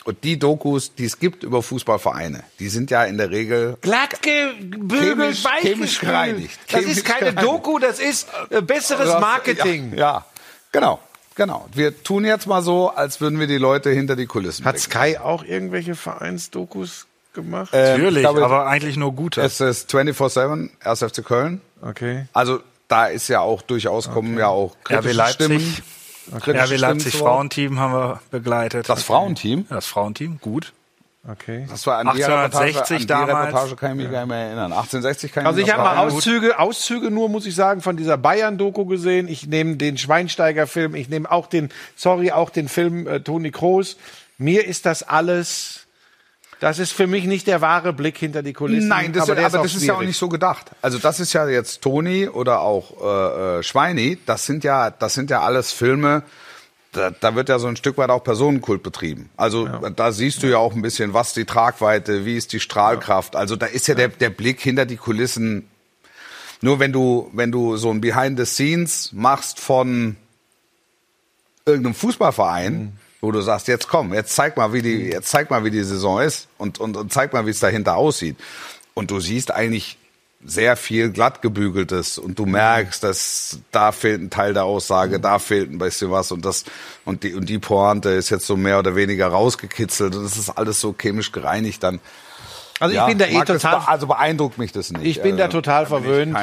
und 0.05 0.23
die 0.23 0.39
Dokus, 0.39 0.95
die 0.95 1.03
es 1.05 1.19
gibt 1.19 1.43
über 1.43 1.61
Fußballvereine, 1.61 2.43
die 2.59 2.69
sind 2.69 2.89
ja 2.91 3.03
in 3.03 3.17
der 3.17 3.31
Regel 3.31 3.75
Glatt 3.81 4.21
gebügelt, 4.21 5.35
Chemisch- 5.35 5.47
chemisch 5.61 5.99
gereinigt. 5.99 6.57
Das 6.71 6.81
Chemisch 6.81 6.97
ist 6.97 7.05
keine 7.05 7.31
gereinigt. 7.33 7.43
Doku, 7.43 7.79
das 7.79 7.99
ist 7.99 8.27
äh, 8.49 8.61
besseres 8.61 9.09
Das- 9.11 9.19
Marketing. 9.21 9.91
Ja, 9.93 9.97
ja, 9.97 10.25
genau, 10.71 10.99
genau. 11.35 11.67
Wir 11.73 12.03
tun 12.03 12.23
jetzt 12.25 12.47
mal 12.47 12.61
so, 12.61 12.89
als 12.89 13.19
würden 13.19 13.39
wir 13.39 13.47
die 13.47 13.57
Leute 13.57 13.89
hinter 13.89 14.15
die 14.15 14.25
Kulissen 14.27 14.63
Hat 14.65 14.75
bringen. 14.75 14.83
Sky 14.83 15.17
auch 15.17 15.43
irgendwelche 15.43 15.95
Vereinsdokus 15.95 17.07
gemacht? 17.33 17.69
Ähm, 17.73 17.91
Natürlich, 17.93 18.17
ich 18.17 18.21
glaube, 18.21 18.45
aber 18.45 18.67
eigentlich 18.67 18.97
nur 18.97 19.13
gute. 19.13 19.41
Es 19.41 19.59
ist 19.59 19.89
24-7, 19.93 20.69
1. 20.83 20.99
FC 21.03 21.23
Köln. 21.25 21.61
okay. 21.81 22.27
Also 22.33 22.59
da 22.87 23.07
ist 23.07 23.27
ja 23.29 23.39
auch 23.39 23.63
durchaus, 23.63 24.11
kommen 24.11 24.37
ja 24.37 24.47
auch 24.49 24.75
kritische 24.83 25.09
RB 25.09 25.15
Leipzig. 25.15 25.35
Stimmen. 25.45 25.77
Kritische 26.39 26.75
RB 26.75 26.79
Leipzig 26.79 27.07
Stimmen 27.09 27.19
vor. 27.19 27.27
Frauenteam 27.29 27.79
haben 27.79 27.93
wir 27.93 28.21
begleitet. 28.31 28.89
Das 28.89 29.03
Frauenteam? 29.03 29.65
Ja, 29.69 29.75
Das 29.75 29.87
Frauenteam, 29.87 30.39
gut. 30.41 30.73
Okay. 31.27 31.65
Das 31.67 31.87
war 31.87 31.97
an 31.97 32.11
die 32.15 32.23
1860 32.23 32.69
Reportage, 32.73 32.93
an 32.93 32.99
die 33.01 33.07
damals. 33.07 33.47
Reportage 33.47 33.75
kann 33.77 33.91
ich 33.91 33.97
mich 33.97 34.11
gar 34.11 34.19
nicht 34.21 34.29
mehr 34.29 34.37
erinnern. 34.37 34.71
1860 34.73 35.31
kann 35.31 35.43
ich 35.43 35.47
Also 35.47 35.59
ich 35.59 35.73
habe 35.73 35.81
mal. 35.81 35.97
Auszüge, 35.97 36.59
Auszüge 36.59 37.09
nur, 37.09 37.29
muss 37.29 37.47
ich 37.47 37.55
sagen, 37.55 37.81
von 37.81 37.97
dieser 37.97 38.17
Bayern-Doku 38.17 38.85
gesehen. 38.85 39.27
Ich 39.27 39.47
nehme 39.47 39.75
den 39.75 39.97
Schweinsteiger-Film, 39.97 40.93
ich 40.93 41.09
nehme 41.09 41.31
auch 41.31 41.47
den, 41.47 41.69
sorry, 41.95 42.31
auch 42.31 42.51
den 42.51 42.69
Film 42.69 43.07
äh, 43.07 43.21
Toni 43.21 43.49
Kroos. 43.49 43.97
Mir 44.37 44.67
ist 44.67 44.85
das 44.85 45.01
alles, 45.01 45.84
das 46.65 46.79
ist 46.79 46.93
für 46.93 47.05
mich 47.05 47.25
nicht 47.25 47.45
der 47.45 47.61
wahre 47.61 47.93
Blick 47.93 48.17
hinter 48.17 48.41
die 48.41 48.53
Kulissen. 48.53 48.87
Nein, 48.87 49.13
das, 49.13 49.25
aber 49.25 49.35
der 49.35 49.45
aber 49.45 49.59
das 49.59 49.75
ist 49.75 49.83
ja 49.83 49.93
auch 49.93 50.01
nicht 50.01 50.17
so 50.17 50.29
gedacht. 50.29 50.71
Also 50.81 50.97
das 50.97 51.19
ist 51.19 51.31
ja 51.31 51.47
jetzt 51.47 51.83
Toni 51.83 52.27
oder 52.27 52.61
auch 52.61 53.03
äh, 53.03 53.59
äh, 53.59 53.63
Schweini. 53.63 54.17
Das 54.25 54.47
sind 54.47 54.63
ja, 54.63 54.89
das 54.89 55.13
sind 55.13 55.29
ja 55.29 55.41
alles 55.41 55.71
Filme. 55.71 56.23
Da, 56.91 57.11
da 57.11 57.35
wird 57.35 57.49
ja 57.49 57.59
so 57.59 57.67
ein 57.67 57.75
Stück 57.75 57.99
weit 57.99 58.09
auch 58.09 58.23
Personenkult 58.23 58.81
betrieben. 58.81 59.29
Also 59.37 59.67
da 59.67 60.11
siehst 60.11 60.41
du 60.41 60.47
ja 60.47 60.57
auch 60.57 60.73
ein 60.73 60.81
bisschen, 60.81 61.13
was 61.13 61.33
die 61.33 61.45
Tragweite, 61.45 62.25
wie 62.25 62.35
ist 62.35 62.51
die 62.51 62.59
Strahlkraft. 62.59 63.35
Also 63.35 63.55
da 63.55 63.67
ist 63.67 63.87
ja, 63.87 63.93
Der, 63.93 64.07
der 64.07 64.31
Blick 64.31 64.59
hinter 64.59 64.87
die 64.87 64.97
Kulissen. 64.97 65.69
Nur 66.61 66.79
wenn 66.79 66.91
du, 66.91 67.29
wenn 67.31 67.51
du 67.51 67.77
so 67.77 67.91
ein 67.91 68.01
Behind 68.01 68.39
the 68.39 68.45
Scenes 68.45 69.11
machst 69.13 69.59
von 69.59 70.15
irgendeinem 71.67 71.93
Fußballverein, 71.93 72.97
wo 73.25 73.31
du 73.31 73.41
sagst, 73.41 73.67
jetzt 73.67 73.87
komm, 73.87 74.13
jetzt 74.13 74.35
zeig 74.35 74.55
mal, 74.57 74.71
wie 74.73 74.81
die, 74.81 75.09
jetzt 75.11 75.29
zeig 75.29 75.49
mal, 75.49 75.63
wie 75.63 75.71
die 75.71 75.83
Saison 75.83 76.21
ist 76.21 76.47
und, 76.57 76.79
und, 76.79 76.95
und 76.97 77.11
zeig 77.11 77.33
mal, 77.33 77.45
wie 77.45 77.51
es 77.51 77.59
dahinter 77.59 77.95
aussieht. 77.97 78.37
Und 78.93 79.11
du 79.11 79.19
siehst 79.19 79.51
eigentlich 79.51 79.97
sehr 80.47 80.77
viel 80.77 81.09
glatt 81.09 81.41
gebügeltes 81.41 82.19
und 82.19 82.37
du 82.37 82.45
merkst, 82.45 83.03
dass 83.03 83.57
da 83.71 83.91
fehlt 83.91 84.21
ein 84.21 84.29
Teil 84.29 84.53
der 84.53 84.65
Aussage, 84.65 85.19
da 85.19 85.39
fehlt 85.39 85.71
ein 85.71 85.79
bisschen 85.79 86.11
was 86.11 86.31
und 86.31 86.45
das 86.45 86.65
und 87.03 87.23
die 87.23 87.33
und 87.33 87.49
die 87.49 87.57
Pointe 87.57 88.09
ist 88.11 88.29
jetzt 88.29 88.45
so 88.45 88.55
mehr 88.55 88.77
oder 88.77 88.95
weniger 88.95 89.27
rausgekitzelt 89.27 90.15
und 90.15 90.23
das 90.23 90.37
ist 90.37 90.51
alles 90.51 90.79
so 90.79 90.93
chemisch 90.93 91.31
gereinigt 91.31 91.81
dann. 91.81 91.99
Also 92.79 92.91
ich 92.91 92.97
Ja, 92.97 93.07
bin 93.07 93.17
da 93.17 93.25
eh 93.25 93.43
total, 93.43 93.79
be- 93.79 93.87
also 93.87 94.05
beeindruckt 94.07 94.57
mich 94.59 94.71
das 94.71 94.91
nicht. 94.91 95.03
ich 95.05 95.21
bin 95.23 95.35
da 95.37 95.45
Äh, 95.45 95.49
total 95.49 95.83
ich 95.83 95.89
verwöhnt. 95.89 96.35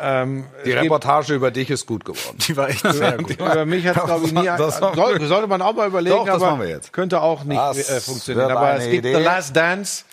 Ähm, 0.00 0.44
die 0.64 0.72
Reportage 0.72 1.34
über 1.34 1.50
dich 1.50 1.70
ist 1.70 1.86
gut 1.86 2.04
geworden. 2.04 2.38
Die 2.46 2.56
war 2.56 2.68
echt 2.68 2.86
sehr 2.86 3.16
gut. 3.18 3.32
Über 3.32 3.64
mich 3.66 3.86
hat 3.86 3.96
es, 3.96 4.04
glaube 4.04 4.26
ich, 4.26 4.32
nie. 4.32 4.44
Das 4.46 4.78
soll, 4.78 5.20
sollte 5.26 5.46
man 5.48 5.60
auch 5.62 5.74
mal 5.74 5.88
überlegen, 5.88 6.16
Doch, 6.16 6.26
das 6.26 6.36
aber 6.36 6.46
machen 6.52 6.60
wir 6.62 6.68
jetzt. 6.68 6.92
könnte 6.92 7.20
auch 7.20 7.44
nicht 7.44 7.58
Das 7.58 7.90
äh, 7.90 8.00
funktionieren. 8.00 8.50
Aber 8.50 8.74
es 8.74 8.84
gibt 8.84 9.04
Idee. 9.06 9.14
The 9.16 9.22
Last 9.22 9.56
Dance, 9.56 10.04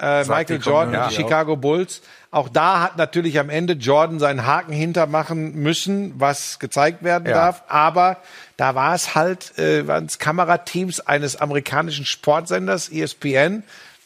äh, 0.00 0.24
Michael 0.24 0.60
Jordan, 0.60 0.92
Community 0.92 1.08
die 1.16 1.22
Chicago 1.22 1.56
Bulls. 1.56 2.02
Auch 2.32 2.48
da 2.48 2.80
hat 2.80 2.96
natürlich 2.96 3.38
am 3.40 3.50
Ende 3.50 3.72
Jordan 3.74 4.18
seinen 4.18 4.46
Haken 4.46 4.72
hintermachen 4.72 5.54
müssen, 5.56 6.14
was 6.18 6.58
gezeigt 6.58 7.02
werden 7.02 7.26
Ja. 7.28 7.34
darf. 7.34 7.62
Aber 7.68 8.16
da 8.56 8.74
war 8.74 8.94
es 8.94 9.14
halt, 9.14 9.58
äh, 9.58 9.86
waren 9.86 10.06
es 10.06 10.18
Kamerateams 10.18 11.00
eines 11.00 11.36
amerikanischen 11.36 12.04
Sportsenders, 12.04 12.88
ESPN, 12.88 13.62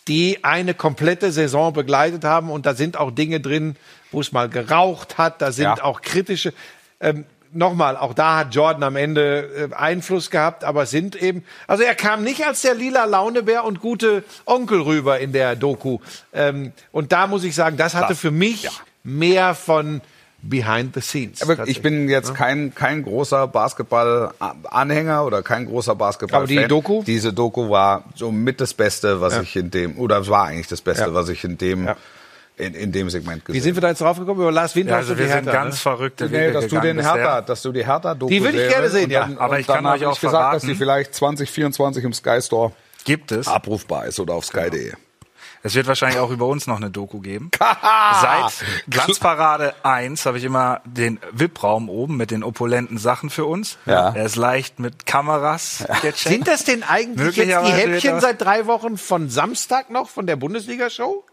die 0.09 0.43
eine 0.45 0.75
komplette 0.75 1.33
Saison 1.33 1.73
begleitet 1.73 2.25
haben. 2.25 2.51
Und 2.51 2.67
da 2.67 2.75
sind 2.75 2.99
auch 2.99 3.11
Dinge 3.11 3.41
drin, 3.41 3.77
wo 4.15 4.21
es 4.21 4.33
mal 4.33 4.49
geraucht 4.49 5.19
hat. 5.19 5.43
Da 5.43 5.53
sind 5.53 5.65
Ja. 5.65 5.83
auch 5.85 6.01
kritische. 6.01 6.53
Ähm, 7.01 7.25
Nochmal, 7.57 7.97
auch 7.97 8.15
da 8.15 8.39
hat 8.39 8.53
Jordan 8.53 8.83
am 8.83 8.97
Ende 8.97 9.69
äh, 9.71 9.75
Einfluss 9.77 10.29
gehabt, 10.33 10.65
aber 10.65 10.87
sind 10.87 11.15
eben, 11.15 11.45
also 11.69 11.85
er 11.85 11.95
kam 11.95 12.25
nicht 12.25 12.45
als 12.45 12.63
der 12.63 12.75
lila 12.75 13.05
Launebär 13.05 13.63
und 13.63 13.79
gute 13.81 14.25
Onkel 14.45 14.81
rüber 14.81 15.21
in 15.21 15.31
der 15.33 15.55
Doku. 15.55 15.99
Ähm, 16.33 16.73
und 16.91 17.13
da 17.13 17.29
muss 17.29 17.45
ich 17.45 17.55
sagen, 17.55 17.77
das 17.77 17.95
hatte 17.95 18.09
Das- 18.09 18.19
für 18.19 18.33
mich 18.33 18.65
ja. 18.65 18.71
mehr 19.05 19.55
von 19.55 20.01
Behind 20.43 20.95
the 20.95 21.01
Scenes. 21.01 21.43
Aber 21.43 21.69
ich 21.69 21.81
bin 21.81 22.09
jetzt 22.09 22.35
kein, 22.35 22.75
kein 22.75 23.05
großer 23.05 23.47
Basketball-Anhänger 23.47 25.25
oder 25.25 25.43
kein 25.43 25.67
großer 25.67 25.95
basketball 25.95 26.39
Aber 26.41 26.47
die 26.47 26.67
Doku? 26.67 27.03
Diese 27.05 27.33
Doku 27.33 27.71
war 27.71 28.05
so 28.15 28.31
mit 28.33 28.61
das 28.61 28.75
Beste, 28.75 29.21
was 29.21 29.35
Ja. 29.35 29.43
ich 29.43 29.57
in 29.57 29.71
dem, 29.71 29.99
oder 29.99 30.19
es 30.19 30.29
war 30.29 30.47
eigentlich 30.47 30.67
das 30.69 30.81
Beste, 30.81 31.05
Ja. 31.05 31.15
was 31.15 31.29
ich 31.29 31.45
in 31.45 31.59
dem, 31.59 31.87
Ja. 31.87 31.97
In, 32.57 32.75
in 32.75 32.93
dem 32.93 33.11
Segment 33.11 33.43
Wie 33.47 33.53
gesehen 33.53 33.63
sind 33.63 33.77
wir 33.77 33.81
da 33.81 33.89
jetzt 33.89 34.01
drauf 34.01 34.19
gekommen? 34.19 34.41
Über 34.41 34.53
Lars 34.53 34.77
Winter 34.77 34.93
Ja, 34.93 34.97
also 34.99 35.19
wir 35.19 35.29
sind 35.29 35.47
ganz 35.47 35.81
verrückte 35.81 36.27
Nee, 36.27 36.33
Wege 36.33 36.53
dass 36.53 36.65
du 36.65 36.69
gegangen 36.71 36.87
den 36.89 36.97
bisher. 36.99 37.15
Hertha, 37.15 37.41
dass 37.43 37.63
du 37.63 37.73
die 37.73 37.85
Hertha-Doku 37.85 38.31
Die 38.31 38.43
würde 38.43 38.63
ich 38.65 38.71
gerne 38.71 38.89
sehen, 38.91 39.11
ja. 39.11 39.29
Aber 39.39 39.59
ich 39.59 39.67
kann 39.67 39.83
dann 39.85 39.95
euch 39.95 40.07
auch 40.07 40.15
ich 40.15 40.21
gesagt, 40.21 40.35
dass 40.55 40.63
verraten- 40.63 40.69
die 40.69 40.75
vielleicht 40.77 41.15
2024 41.15 42.05
im 42.05 42.13
Sky 42.13 42.41
Store 42.41 42.73
Gibt 43.05 43.33
es. 43.33 43.49
abrufbar 43.49 44.07
ist 44.07 44.21
oder 44.21 44.35
auf 44.35 44.45
sky.de. 44.47 44.93
Es 45.67 45.75
wird 45.75 45.87
wahrscheinlich 45.87 46.19
auch 46.19 46.29
über 46.31 46.47
uns 46.47 46.67
noch 46.67 46.77
eine 46.77 46.91
Doku 46.91 47.21
geben. 47.21 47.51
Seit 47.59 48.53
Glanzparade 48.89 49.75
1 49.83 50.27
habe 50.27 50.37
ich 50.39 50.45
immer 50.45 50.81
den 50.85 51.19
VIP-Raum 51.33 51.89
oben 51.89 52.17
mit 52.19 52.31
den 52.31 52.45
opulenten 52.45 52.99
Sachen 52.99 53.31
für 53.31 53.47
uns. 53.47 53.79
Ja. 53.87 54.11
Er 54.15 54.27
ist 54.27 54.37
leicht 54.37 54.79
mit 54.79 55.07
Kameras 55.07 55.85
gecheckt. 56.03 56.19
Sind 56.19 56.49
das 56.49 56.65
denn 56.65 56.83
eigentlich 56.83 57.37
jetzt 57.37 57.49
die 57.67 57.73
Häppchen 57.73 58.21
seit 58.21 58.41
drei 58.43 58.67
Wochen 58.67 58.99
von 58.99 59.29
Samstag 59.31 59.89
noch 59.91 60.09
von 60.11 60.27
der 60.27 60.37
Bundesliga-Show? 60.37 61.25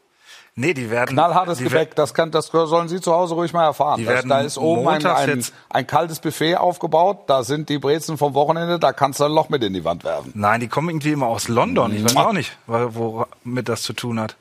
Nee, 0.55 0.73
die 0.73 0.89
werden. 0.89 1.11
Knallhartes 1.15 1.59
die 1.59 1.63
Gebäck, 1.63 1.95
das, 1.95 2.13
kann, 2.13 2.29
das 2.31 2.47
sollen 2.47 2.89
Sie 2.89 2.99
zu 2.99 3.13
Hause 3.13 3.35
ruhig 3.35 3.53
mal 3.53 3.63
erfahren. 3.63 3.99
Die 3.99 4.05
Das, 4.05 4.15
werden 4.15 4.29
da 4.29 4.41
ist 4.41 4.57
oben 4.57 4.85
ein, 4.87 5.03
ein, 5.05 5.45
ein 5.69 5.87
kaltes 5.87 6.19
Buffet 6.19 6.57
aufgebaut, 6.57 7.19
da 7.27 7.43
sind 7.43 7.69
die 7.69 7.77
Brezen 7.79 8.17
vom 8.17 8.33
Wochenende, 8.33 8.77
da 8.77 8.91
kannst 8.91 9.21
du 9.21 9.23
ein 9.25 9.31
Loch 9.31 9.47
mit 9.49 9.63
in 9.63 9.73
die 9.73 9.85
Wand 9.85 10.03
werfen. 10.03 10.31
Nein, 10.35 10.59
die 10.59 10.67
kommen 10.67 10.89
irgendwie 10.89 11.13
immer 11.13 11.27
aus 11.27 11.47
London. 11.47 11.95
Ich 11.95 12.03
weiß 12.03 12.15
auch 12.17 12.33
nicht, 12.33 12.57
wo- 12.67 13.25
womit 13.45 13.69
das 13.69 13.81
zu 13.83 13.93
tun 13.93 14.19
hat. 14.19 14.35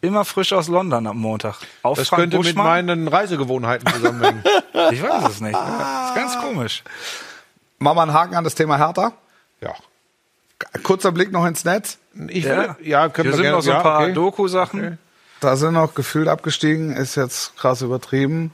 Immer 0.00 0.24
frisch 0.24 0.52
aus 0.52 0.66
London 0.66 1.06
am 1.06 1.18
Montag. 1.18 1.54
Auf 1.84 1.96
Das 1.98 2.08
Frank 2.08 2.22
könnte 2.22 2.38
mit 2.38 2.46
Buschmann? 2.48 2.66
meinen 2.66 3.06
Reisegewohnheiten 3.08 3.90
zusammenhängen. 3.92 4.42
Ich 4.90 5.00
weiß 5.02 5.28
es 5.28 5.40
nicht. 5.40 5.54
Das 5.54 6.08
ist 6.08 6.14
ganz 6.16 6.38
komisch. 6.40 6.82
Machen 7.78 7.96
wir 7.98 8.02
einen 8.02 8.12
Haken 8.12 8.34
an 8.34 8.42
das 8.42 8.56
Thema 8.56 8.76
Hertha. 8.78 9.12
ja. 9.60 9.72
Kurzer 10.84 11.10
Blick 11.12 11.32
noch 11.32 11.44
ins 11.46 11.64
Netz. 11.64 11.98
Ich 12.28 12.44
Ja, 12.44 12.56
will, 12.56 12.76
ja, 12.88 13.08
können 13.08 13.24
Hier 13.30 13.32
wir 13.32 13.32
sind 13.34 13.42
gerne. 13.42 13.56
noch 13.56 13.62
so 13.62 13.70
ein 13.72 13.76
ja, 13.78 13.82
paar 13.82 14.00
okay. 14.02 14.12
Doku-Sachen. 14.12 14.98
Da 15.42 15.56
sind 15.56 15.74
noch 15.74 15.94
gefühlt 15.94 16.28
abgestiegen, 16.28 16.94
ist 16.94 17.16
jetzt 17.16 17.56
krass 17.56 17.82
übertrieben. 17.82 18.52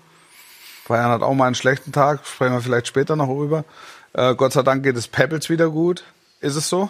Bayern 0.88 1.10
hat 1.10 1.20
auch 1.20 1.34
mal 1.34 1.44
einen 1.44 1.54
schlechten 1.54 1.92
Tag, 1.92 2.26
sprechen 2.26 2.54
wir 2.54 2.62
vielleicht 2.62 2.86
später 2.86 3.14
noch 3.14 3.28
rüber. 3.28 3.66
Äh, 4.14 4.34
Gott 4.34 4.54
sei 4.54 4.62
Dank 4.62 4.84
geht 4.84 4.96
es 4.96 5.06
Pebbles 5.06 5.50
wieder 5.50 5.68
gut. 5.68 6.02
Ist 6.40 6.56
es 6.56 6.70
so? 6.70 6.88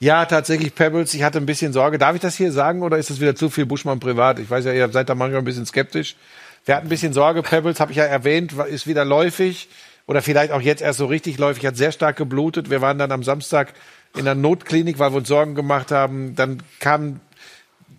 Ja, 0.00 0.24
tatsächlich 0.24 0.74
Pebbles. 0.74 1.14
Ich 1.14 1.22
hatte 1.22 1.38
ein 1.38 1.46
bisschen 1.46 1.72
Sorge. 1.72 1.96
Darf 1.96 2.16
ich 2.16 2.20
das 2.20 2.34
hier 2.34 2.50
sagen 2.50 2.82
oder 2.82 2.98
ist 2.98 3.08
das 3.08 3.20
wieder 3.20 3.36
zu 3.36 3.48
viel 3.48 3.66
Buschmann 3.66 4.00
privat? 4.00 4.40
Ich 4.40 4.50
weiß 4.50 4.64
ja, 4.64 4.72
ihr 4.72 4.88
seid 4.88 5.08
da 5.08 5.14
manchmal 5.14 5.42
ein 5.42 5.44
bisschen 5.44 5.64
skeptisch. 5.64 6.16
Wir 6.64 6.74
hatten 6.74 6.86
ein 6.86 6.90
bisschen 6.90 7.12
Sorge. 7.12 7.44
Pebbles, 7.44 7.78
habe 7.78 7.92
ich 7.92 7.98
ja 7.98 8.04
erwähnt, 8.04 8.52
ist 8.54 8.88
wieder 8.88 9.04
läufig 9.04 9.68
oder 10.08 10.22
vielleicht 10.22 10.50
auch 10.50 10.60
jetzt 10.60 10.82
erst 10.82 10.98
so 10.98 11.06
richtig 11.06 11.38
läufig. 11.38 11.64
Hat 11.64 11.76
sehr 11.76 11.92
stark 11.92 12.16
geblutet. 12.16 12.68
Wir 12.68 12.80
waren 12.80 12.98
dann 12.98 13.12
am 13.12 13.22
Samstag 13.22 13.74
in 14.16 14.24
der 14.24 14.34
Notklinik, 14.34 14.98
weil 14.98 15.12
wir 15.12 15.18
uns 15.18 15.28
Sorgen 15.28 15.54
gemacht 15.54 15.92
haben. 15.92 16.34
Dann 16.34 16.64
kam 16.80 17.20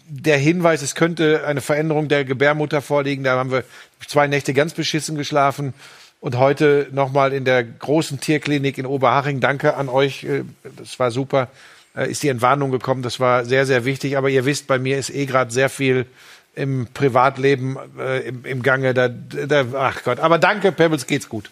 der 0.09 0.37
Hinweis, 0.37 0.81
es 0.81 0.95
könnte 0.95 1.45
eine 1.45 1.61
Veränderung 1.61 2.07
der 2.07 2.25
Gebärmutter 2.25 2.81
vorliegen. 2.81 3.23
Da 3.23 3.37
haben 3.37 3.51
wir 3.51 3.63
zwei 4.07 4.27
Nächte 4.27 4.53
ganz 4.53 4.73
beschissen 4.73 5.15
geschlafen. 5.17 5.73
Und 6.19 6.37
heute 6.37 6.87
nochmal 6.91 7.31
in 7.31 7.45
der 7.45 7.63
großen 7.63 8.19
Tierklinik 8.19 8.77
in 8.77 8.85
Oberhaching. 8.87 9.39
Danke 9.39 9.75
an 9.75 9.87
euch. 9.89 10.23
äh, 10.23 10.43
Das 10.77 10.97
war 10.99 11.11
super. 11.11 11.49
Äh, 11.95 12.09
Ist 12.09 12.23
die 12.23 12.29
Entwarnung 12.29 12.71
gekommen. 12.71 13.03
Das 13.03 13.19
war 13.19 13.45
sehr, 13.45 13.65
sehr 13.65 13.85
wichtig. 13.85 14.17
Aber 14.17 14.29
ihr 14.29 14.45
wisst, 14.45 14.65
bei 14.67 14.79
mir 14.79 14.97
ist 14.97 15.09
eh 15.11 15.25
gerade 15.27 15.51
sehr 15.51 15.69
viel 15.69 16.05
im 16.55 16.87
Privatleben 16.93 17.77
äh, 17.99 18.27
im, 18.27 18.45
im 18.45 18.63
Gange. 18.63 18.95
Da, 18.95 19.09
da, 19.09 19.65
ach 19.75 20.03
Gott. 20.03 20.19
Aber 20.19 20.39
danke, 20.39 20.71
Pebbles, 20.71 21.05
geht's 21.05 21.29
gut. 21.29 21.51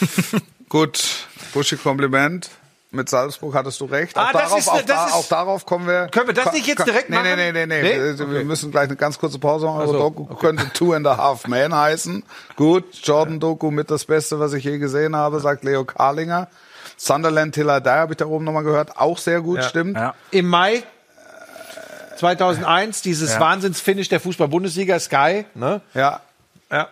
Gut, 0.70 1.26
Buschi 1.54 1.76
Kompliment. 1.76 2.50
Mit 2.90 3.10
Salzburg 3.10 3.54
hattest 3.54 3.78
du 3.80 3.84
recht. 3.84 4.16
Ah, 4.16 4.28
auch, 4.28 4.32
darauf, 4.32 4.58
ist- 4.58 4.68
auch, 4.68 4.80
da, 4.82 5.06
ist- 5.06 5.12
auch 5.14 5.28
darauf 5.28 5.66
kommen 5.66 5.86
wir. 5.86 6.08
Können 6.08 6.28
wir 6.28 6.34
das 6.34 6.52
nicht 6.54 6.66
jetzt 6.66 6.86
direkt 6.86 7.10
nee, 7.10 7.16
machen? 7.16 7.28
Nee, 7.36 7.52
nee, 7.52 7.66
nee, 7.66 7.66
nee. 7.66 7.82
Nee? 7.82 8.02
Wir, 8.02 8.18
wir 8.18 8.26
Okay. 8.36 8.44
müssen 8.44 8.70
gleich 8.70 8.84
eine 8.84 8.96
ganz 8.96 9.18
kurze 9.18 9.38
Pause 9.38 9.66
machen. 9.66 9.80
Also 9.80 9.92
so, 9.92 9.98
Doku 9.98 10.24
könnte 10.36 10.70
Two 10.72 10.94
and 10.94 11.06
a 11.06 11.16
Half 11.18 11.46
Men 11.48 11.74
heißen. 11.74 12.22
Gut, 12.56 12.84
Jordan 13.02 13.40
Doku 13.40 13.70
mit 13.70 13.90
das 13.90 14.06
Beste, 14.06 14.40
was 14.40 14.54
ich 14.54 14.64
je 14.64 14.78
gesehen 14.78 15.14
habe, 15.14 15.38
sagt 15.40 15.64
Leo 15.64 15.84
Karlinger. 15.84 16.48
Sunderland 16.96 17.54
Till 17.54 17.68
I 17.68 17.80
Die 17.82 17.90
habe 17.90 18.14
ich 18.14 18.16
da 18.16 18.24
oben 18.24 18.44
nochmal 18.46 18.64
gehört. 18.64 18.96
Auch 18.98 19.18
sehr 19.18 19.42
gut, 19.42 19.62
stimmt. 19.64 19.96
Ja. 19.96 20.14
Im 20.30 20.46
Mai 20.48 20.82
2001 22.16 23.02
dieses 23.02 23.34
Ja. 23.34 23.40
Wahnsinnsfinish 23.40 24.08
der 24.08 24.18
Fußball-Bundesliga, 24.20 24.98
Sky. 24.98 25.44
Ne? 25.54 25.82
Ja. 25.94 26.20
Ja. 26.72 26.88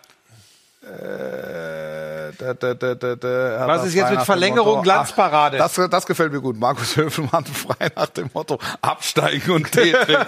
Äh, 0.82 2.15
da, 2.38 2.54
da, 2.54 2.94
da, 2.94 3.16
da, 3.16 3.66
Was 3.66 3.86
ist 3.86 3.94
jetzt 3.94 4.10
mit 4.10 4.22
Verlängerung, 4.22 4.82
Glanzparade? 4.82 5.58
Das, 5.58 5.74
das 5.74 6.06
gefällt 6.06 6.32
mir 6.32 6.40
gut. 6.40 6.58
Markus 6.58 6.96
Höfelmann 6.96 7.44
frei 7.52 7.88
nach 7.94 8.08
dem 8.08 8.30
Motto 8.32 8.58
absteigen 8.80 9.50
und 9.52 9.70
Tee 9.72 9.92
trinken. 9.92 10.26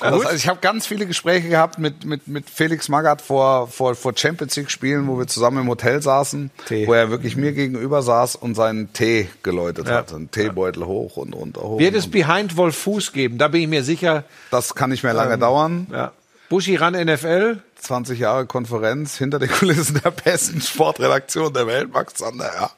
das, 0.00 0.24
heißt, 0.24 0.34
ich 0.34 0.48
habe 0.48 0.60
ganz 0.60 0.86
viele 0.86 1.06
Gespräche 1.06 1.48
gehabt 1.48 1.78
mit, 1.78 2.04
mit, 2.04 2.26
mit 2.28 2.50
Felix 2.50 2.88
Magath 2.88 3.22
vor, 3.22 3.68
vor, 3.68 3.94
vor 3.94 4.12
Champions 4.16 4.56
League 4.56 4.70
Spielen, 4.70 5.06
wo 5.08 5.18
wir 5.18 5.26
zusammen 5.26 5.62
im 5.62 5.68
Hotel 5.68 6.02
saßen, 6.02 6.50
Tee. 6.66 6.86
wo 6.86 6.94
er 6.94 7.10
wirklich 7.10 7.36
mir 7.36 7.52
gegenüber 7.52 8.02
saß 8.02 8.36
und 8.36 8.54
seinen 8.54 8.92
Tee 8.92 9.28
geläutet 9.42 9.90
hat. 9.90 10.12
Einen 10.12 10.30
Teebeutel 10.30 10.86
hoch 10.86 11.16
und 11.16 11.34
runter 11.34 11.62
hoch. 11.62 11.78
Wird 11.78 11.94
es 11.94 12.10
Behind 12.10 12.56
Wolf 12.56 12.76
Fuß 12.76 13.12
geben? 13.12 13.38
Da 13.38 13.48
bin 13.48 13.62
ich 13.62 13.68
mir 13.68 13.82
sicher. 13.84 14.24
das 14.50 14.74
kann 14.74 14.90
nicht 14.90 15.02
mehr 15.02 15.14
lange 15.14 15.38
dauern. 15.38 15.86
Ja. 15.92 16.12
Buschi 16.54 16.76
ran 16.76 16.94
NFL. 16.94 17.56
20 17.80 18.16
Jahre 18.16 18.46
Konferenz 18.46 19.18
hinter 19.18 19.40
den 19.40 19.50
Kulissen 19.50 20.00
der 20.04 20.12
besten 20.12 20.60
Sportredaktion 20.60 21.52
der 21.52 21.66
Welt, 21.66 21.92
Max 21.92 22.14
Zander, 22.14 22.48
ja. 22.54 22.70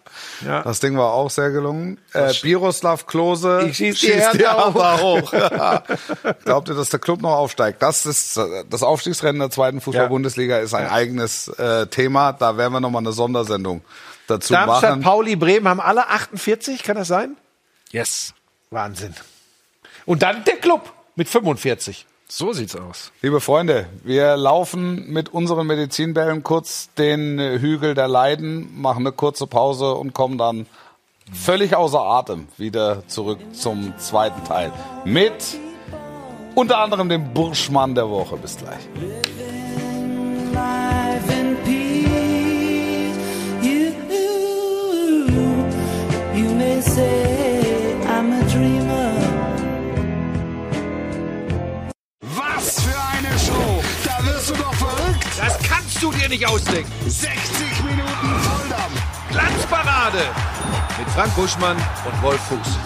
Ja. 0.46 0.62
Das 0.62 0.80
Ding 0.80 0.96
war 0.96 1.12
auch 1.12 1.28
sehr 1.28 1.50
gelungen. 1.50 1.98
Äh, 2.14 2.32
Biroslav 2.40 3.04
Klose 3.04 3.66
Ich 3.68 3.76
schieß 3.76 4.00
die 4.00 4.14
Hertha 4.14 4.98
hoch. 5.02 5.30
Ja. 5.30 5.82
Glaubt 6.46 6.70
ihr, 6.70 6.74
dass 6.74 6.88
der 6.88 7.00
Club 7.00 7.20
noch 7.20 7.32
aufsteigt? 7.32 7.82
Das 7.82 8.06
ist 8.06 8.40
das 8.70 8.82
Aufstiegsrennen 8.82 9.40
der 9.40 9.50
zweiten 9.50 9.82
Fußball-Bundesliga 9.82 10.56
ist 10.60 10.72
ein 10.72 10.88
eigenes 10.88 11.48
äh, 11.48 11.86
Thema. 11.88 12.32
Da 12.32 12.56
werden 12.56 12.72
wir 12.72 12.80
noch 12.80 12.88
mal 12.88 13.00
eine 13.00 13.12
Sondersendung 13.12 13.82
dazu 14.26 14.54
Darmstadt, 14.54 14.90
machen. 14.90 15.02
Pauli, 15.02 15.36
Bremen 15.36 15.68
haben 15.68 15.80
alle 15.80 16.08
48, 16.08 16.82
kann 16.82 16.96
das 16.96 17.08
sein? 17.08 17.36
Yes. 17.90 18.32
Wahnsinn. 18.70 19.14
Und 20.06 20.22
dann 20.22 20.44
der 20.44 20.56
Club 20.56 20.94
mit 21.14 21.28
45. 21.28 22.06
So 22.28 22.52
sieht's 22.52 22.74
aus. 22.74 23.12
Liebe 23.22 23.40
Freunde, 23.40 23.86
wir 24.02 24.36
laufen 24.36 25.12
mit 25.12 25.28
unseren 25.28 25.66
Medizinbällen 25.66 26.42
kurz 26.42 26.90
den 26.94 27.38
Hügel 27.38 27.94
der 27.94 28.08
Leiden, 28.08 28.80
machen 28.80 29.06
eine 29.06 29.12
kurze 29.12 29.46
Pause 29.46 29.94
und 29.94 30.12
kommen 30.12 30.36
dann 30.36 30.66
völlig 31.32 31.76
außer 31.76 32.00
Atem 32.00 32.48
wieder 32.56 33.06
zurück 33.08 33.38
zum 33.52 33.94
zweiten 33.98 34.44
Teil 34.44 34.72
mit 35.04 35.58
unter 36.54 36.78
anderem 36.78 37.08
dem 37.08 37.32
Burschmann 37.32 37.94
der 37.94 38.08
Woche. 38.08 38.36
Bis 38.36 38.56
gleich. 38.56 38.88
life 46.86 47.35
kannst 55.98 56.02
du 56.02 56.12
dir 56.12 56.28
nicht 56.28 56.46
ausdenken. 56.46 56.92
60 57.06 57.84
Minuten 57.84 58.40
Volldampf. 58.40 59.02
Glanzparade 59.30 60.18
mit 60.98 61.08
Frank 61.10 61.34
Buschmann 61.34 61.76
und 61.76 62.22
Wolf 62.22 62.40
Fuß. 62.42 62.78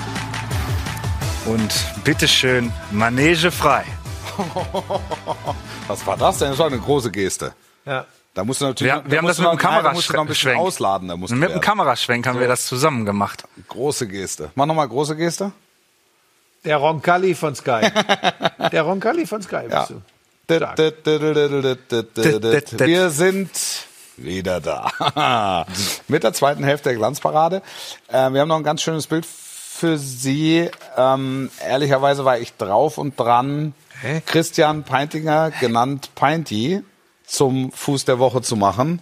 Und 1.47 2.05
bitteschön, 2.05 2.73
Manege 2.93 3.51
frei. 3.51 3.85
Was 5.89 6.07
war 6.07 6.17
das 6.17 6.39
denn? 6.39 6.51
Das 6.51 6.59
war 6.59 6.67
eine 6.69 6.79
große 6.79 7.11
Geste. 7.11 7.53
Ja. 7.85 8.07
Da 8.35 8.45
musst 8.45 8.61
du 8.61 8.67
natürlich, 8.67 8.93
Wir, 8.93 9.01
da 9.03 9.11
wir 9.11 9.19
haben 9.19 9.27
das 9.27 9.39
mit 9.39 9.51
dem 9.51 9.59
Kameraschwenk. 9.59 10.59
ausladen. 10.61 11.09
Da 11.09 11.17
musst 11.17 11.33
du 11.33 11.37
Mit 11.37 11.51
dem. 11.51 11.61
Kameraschwenk 11.61 12.27
haben 12.29 12.39
wir 12.39 12.47
das 12.47 12.67
zusammen 12.67 13.05
gemacht. 13.05 13.43
große 13.69 14.07
Geste. 14.07 14.51
Mach 14.55 14.67
nochmal 14.67 14.89
große 14.89 15.17
Geste. 15.17 15.51
Der 16.65 16.77
Roncalli 16.77 17.35
von 17.35 17.55
Sky. 17.57 17.91
Der 18.71 18.83
Roncalli 18.83 19.27
von 19.27 19.43
Sky 19.43 19.63
bist 19.65 19.73
Ja. 19.73 19.87
du. 19.87 20.01
Wir 22.89 23.11
sind 23.11 23.51
wieder 24.17 24.61
da. 24.61 25.67
Mit 26.09 26.25
der 26.25 26.33
zweiten 26.33 26.65
Hälfte 26.65 26.91
der 26.91 26.99
Glanzparade. 26.99 27.63
Äh, 28.09 28.31
wir 28.31 28.41
haben 28.41 28.49
noch 28.49 28.57
ein 28.57 28.65
ganz 28.65 28.83
schönes 28.83 29.07
Bild 29.07 29.25
für 29.25 29.97
Sie. 29.97 30.69
Ähm, 30.97 31.51
ehrlicherweise 31.67 32.25
war 32.25 32.39
ich 32.39 32.55
drauf 32.57 32.99
und 32.99 33.19
dran, 33.19 33.75
Christian 34.27 34.85
Peintinger, 34.85 35.51
genannt 35.53 36.11
Peinti, 36.15 36.83
zum 37.27 37.71
Fuß 37.73 38.05
der 38.05 38.19
Woche 38.19 38.43
zu 38.43 38.57
machen. 38.57 39.01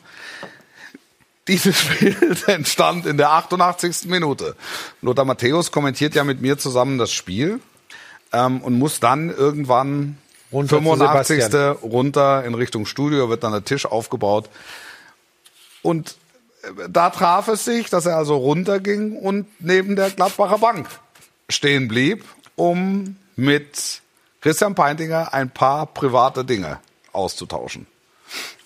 Dieses 1.49 1.83
Bild 1.99 2.47
entstand 2.47 3.07
in 3.07 3.17
der 3.17 3.31
88. 3.31 4.05
Minute. 4.07 4.55
Lothar 5.01 5.25
Matthäus 5.25 5.73
kommentiert 5.73 6.15
ja 6.15 6.25
mit 6.25 6.43
mir 6.43 6.59
zusammen 6.59 6.99
das 6.99 7.11
Spiel 7.11 7.61
ähm, 8.33 8.61
und 8.61 8.79
muss 8.79 9.01
dann 9.01 9.31
irgendwann 9.31 10.19
Runter 10.53 10.77
zu 10.77 10.83
85. 10.83 11.45
Sebastian. 11.45 11.77
runter 11.83 12.45
in 12.45 12.55
Richtung 12.55 12.87
Studio, 12.87 13.29
wird 13.29 13.45
dann 13.45 13.53
der 13.53 13.65
Tisch 13.65 13.87
aufgebaut. 13.87 14.49
Und 15.83 16.17
äh, 16.63 16.89
da 16.89 17.11
traf 17.11 17.49
es 17.49 17.65
sich, 17.65 17.91
dass 17.91 18.07
er 18.07 18.17
also 18.17 18.37
runterging 18.37 19.17
und 19.17 19.47
neben 19.61 19.97
der 19.97 20.11
Gladbacher 20.11 20.59
Bank 20.59 20.89
stehen 21.49 21.89
blieb, 21.89 22.25
um 22.57 23.17
mit 23.37 24.03
Christian 24.41 24.75
Peintinger 24.75 25.33
ein 25.33 25.51
paar 25.51 25.87
private 25.87 26.45
Dinge 26.45 26.79
auszutauschen. 27.13 27.87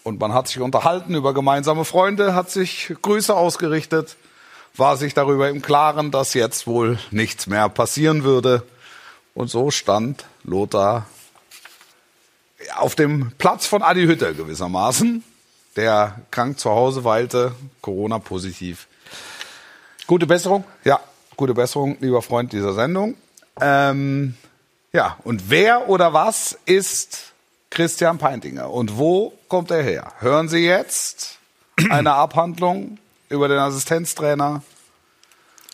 Und 0.05 0.21
man 0.21 0.33
hat 0.33 0.49
sich 0.49 0.61
unterhalten 0.61 1.15
über 1.15 1.33
gemeinsame 1.33 1.85
Freunde, 1.85 2.35
hat 2.35 2.51
sich 2.51 2.93
Grüße 3.03 3.35
ausgerichtet, 3.35 4.17
war 4.77 4.97
sich 4.97 5.15
darüber 5.15 5.49
im 5.49 5.63
Klaren, 5.63 6.11
dass 6.11 6.35
jetzt 6.35 6.67
wohl 6.67 6.99
nichts 7.11 7.47
mehr 7.47 7.69
passieren 7.69 8.25
würde. 8.25 8.65
Und 9.35 9.49
so 9.49 9.71
stand 9.71 10.25
Lothar 10.45 11.07
auf 12.77 12.95
dem 12.95 13.33
Platz 13.39 13.67
von 13.67 13.83
Adi 13.83 14.05
Hütter 14.07 14.33
gewissermaßen, 14.33 15.23
der 15.77 16.21
krank 16.31 16.59
zu 16.59 16.71
Hause 16.71 17.05
weilte, 17.05 17.53
Corona-positiv. 17.81 18.87
Gute 20.07 20.27
Besserung. 20.27 20.65
Ja, 20.85 21.01
gute 21.37 21.55
Besserung, 21.55 21.97
lieber 22.01 22.23
Freund 22.23 22.53
dieser 22.53 22.75
Sendung. 22.75 23.17
Ähm, 23.61 24.35
ja, 24.93 25.17
und 25.25 25.49
wer 25.51 25.89
oder 25.89 26.13
was 26.13 26.59
ist 26.67 27.33
Christian 27.71 28.19
Peintinger 28.19 28.71
und 28.71 28.99
wo 28.99 29.33
kommt 29.49 29.71
er 29.71 29.83
her? 29.83 30.13
Hören 30.19 30.49
Sie 30.49 30.67
jetzt 30.67 31.39
eine 31.91 32.13
Abhandlung 32.15 32.99
über 33.29 33.49
den 33.49 33.59
Assistenztrainer 33.59 34.63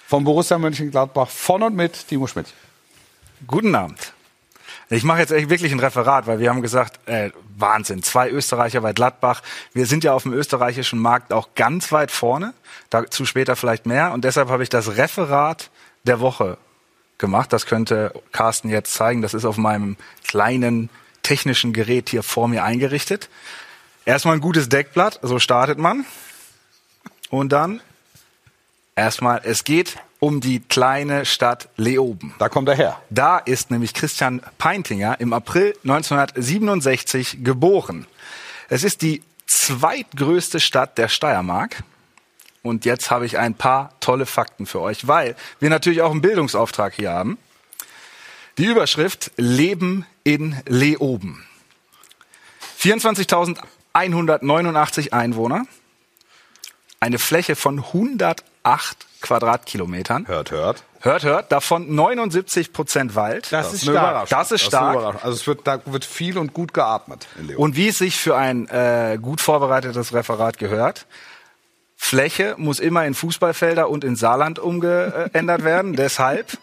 von 0.06 0.24
Borussia 0.24 0.58
Mönchengladbach 0.58 1.28
von 1.28 1.62
und 1.62 1.74
mit 1.74 2.08
Timo 2.08 2.26
Schmidt. 2.26 2.46
Guten 3.46 3.74
Abend. 3.74 4.12
Ich 4.90 5.04
mache 5.04 5.18
jetzt 5.18 5.32
echt 5.32 5.50
wirklich 5.50 5.72
ein 5.72 5.80
Referat, 5.80 6.26
weil 6.26 6.38
wir 6.38 6.48
haben 6.48 6.62
gesagt, 6.62 7.06
äh, 7.06 7.30
Wahnsinn, 7.56 8.02
zwei 8.02 8.30
Österreicher 8.30 8.80
bei 8.80 8.92
Gladbach. 8.92 9.42
Wir 9.74 9.84
sind 9.84 10.02
ja 10.02 10.14
auf 10.14 10.22
dem 10.22 10.32
österreichischen 10.32 10.98
Markt 10.98 11.32
auch 11.32 11.50
ganz 11.54 11.92
weit 11.92 12.10
vorne, 12.10 12.54
dazu 12.88 13.26
später 13.26 13.54
vielleicht 13.54 13.84
mehr. 13.84 14.12
Und 14.12 14.24
deshalb 14.24 14.48
habe 14.48 14.62
ich 14.62 14.70
das 14.70 14.96
Referat 14.96 15.70
der 16.04 16.20
Woche 16.20 16.56
gemacht. 17.18 17.52
Das 17.52 17.66
könnte 17.66 18.14
Carsten 18.32 18.70
jetzt 18.70 18.94
zeigen. 18.94 19.20
Das 19.20 19.34
ist 19.34 19.44
auf 19.44 19.58
meinem 19.58 19.96
kleinen 20.26 20.88
technischen 21.22 21.74
Gerät 21.74 22.08
hier 22.08 22.22
vor 22.22 22.48
mir 22.48 22.64
eingerichtet. 22.64 23.28
Erstmal 24.06 24.36
ein 24.36 24.40
gutes 24.40 24.70
Deckblatt, 24.70 25.18
so 25.20 25.38
startet 25.38 25.76
man. 25.76 26.06
Und 27.28 27.52
dann 27.52 27.82
erstmal, 28.98 29.40
es 29.44 29.64
geht 29.64 29.96
um 30.20 30.40
die 30.40 30.60
kleine 30.60 31.24
Stadt 31.24 31.68
Leoben. 31.76 32.34
Da 32.38 32.48
kommt 32.48 32.68
er 32.68 32.74
her. 32.74 33.00
Da 33.08 33.38
ist 33.38 33.70
nämlich 33.70 33.94
Christian 33.94 34.42
Peintinger 34.58 35.18
im 35.20 35.32
April 35.32 35.74
1967 35.84 37.44
geboren. 37.44 38.06
Es 38.68 38.84
ist 38.84 39.02
die 39.02 39.22
zweitgrößte 39.46 40.58
Stadt 40.60 40.98
der 40.98 41.08
Steiermark. 41.08 41.82
Und 42.62 42.84
jetzt 42.84 43.10
habe 43.10 43.24
ich 43.24 43.38
ein 43.38 43.54
paar 43.54 43.98
tolle 44.00 44.26
Fakten 44.26 44.66
für 44.66 44.80
euch, 44.80 45.06
weil 45.06 45.36
wir 45.60 45.70
natürlich 45.70 46.02
auch 46.02 46.10
einen 46.10 46.20
Bildungsauftrag 46.20 46.92
hier 46.94 47.12
haben. 47.12 47.38
Die 48.58 48.66
Überschrift 48.66 49.30
Leben 49.36 50.04
in 50.24 50.60
Leoben. 50.66 51.46
24.189 52.80 55.12
Einwohner, 55.12 55.66
eine 57.00 57.18
Fläche 57.18 57.56
von 57.56 57.92
108 58.68 59.08
Quadratkilometern. 59.20 60.26
Hört, 60.28 60.50
hört. 60.50 60.82
Hört, 61.00 61.22
hört, 61.22 61.52
davon 61.52 61.94
79 61.94 62.72
Prozent 62.72 63.14
Wald. 63.14 63.52
Das 63.52 63.72
ist 63.72 63.84
eine 63.84 63.92
stark. 63.92 64.10
Überraschung. 64.10 64.38
Das 64.38 64.50
ist 64.52 64.62
stark. 64.62 64.94
Überraschung. 64.94 65.22
Also 65.22 65.36
es 65.36 65.46
wird, 65.46 65.64
da 65.66 65.80
wird 65.86 66.04
viel 66.04 66.36
und 66.38 66.52
gut 66.54 66.74
geatmet 66.74 67.28
in 67.38 67.46
Leoben. 67.48 67.62
Und 67.62 67.76
wie 67.76 67.88
es 67.88 67.98
sich 67.98 68.16
für 68.16 68.36
ein 68.36 68.68
äh, 68.68 69.18
gut 69.20 69.40
vorbereitetes 69.40 70.12
Referat 70.12 70.58
gehört, 70.58 71.06
Fläche 71.96 72.54
muss 72.58 72.80
immer 72.80 73.06
in 73.06 73.14
Fußballfelder 73.14 73.88
und 73.88 74.04
in 74.04 74.16
Saarland 74.16 74.58
umgeändert 74.58 75.64
werden. 75.64 75.92
Deshalb, 75.96 76.58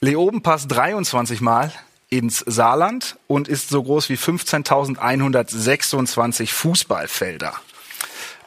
Leoben 0.00 0.42
passt 0.42 0.70
23 0.70 1.40
Mal 1.40 1.72
ins 2.08 2.44
Saarland 2.46 3.16
und 3.26 3.48
ist 3.48 3.68
so 3.68 3.82
groß 3.82 4.08
wie 4.08 4.16
15.126 4.16 6.52
Fußballfelder. 6.52 7.54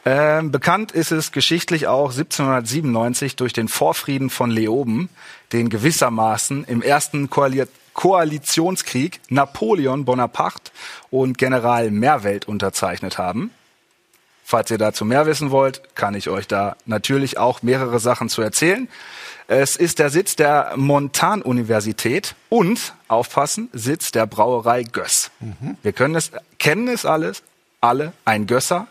Ähm, 0.06 0.50
bekannt 0.50 0.92
ist 0.92 1.12
es 1.12 1.32
geschichtlich 1.32 1.86
auch 1.86 2.10
1797 2.10 3.36
durch 3.36 3.54
den 3.54 3.68
Vorfrieden 3.68 4.28
von 4.28 4.50
Leoben, 4.50 5.08
den 5.52 5.70
gewissermaßen 5.70 6.64
im 6.64 6.82
ersten 6.82 7.30
Koali 7.30 7.64
Koalitionskrieg 7.94 9.20
Napoleon 9.28 10.04
Bonaparte 10.04 10.72
und 11.10 11.38
General 11.38 11.92
Merwelt 11.92 12.48
unterzeichnet 12.48 13.18
haben. 13.18 13.52
Falls 14.44 14.70
ihr 14.70 14.78
dazu 14.78 15.04
mehr 15.04 15.26
wissen 15.26 15.52
wollt, 15.52 15.94
kann 15.94 16.14
ich 16.14 16.28
euch 16.28 16.46
da 16.48 16.76
natürlich 16.84 17.38
auch 17.38 17.62
mehrere 17.62 18.00
Sachen 18.00 18.28
zu 18.28 18.42
erzählen. 18.42 18.88
Es 19.46 19.76
ist 19.76 20.00
der 20.00 20.10
Sitz 20.10 20.36
der 20.36 20.72
Montan-Universität 20.76 22.34
und, 22.48 22.94
aufpassen, 23.08 23.70
Sitz 23.72 24.10
der 24.10 24.26
Brauerei 24.26 24.82
Göss. 24.82 25.30
Wir 25.82 25.92
können 25.92 26.16
es, 26.16 26.32
kennen 26.58 26.88
es 26.88 27.06
alles, 27.06 27.42
alle, 27.80 28.12
ein 28.24 28.46
Gösser, 28.46 28.86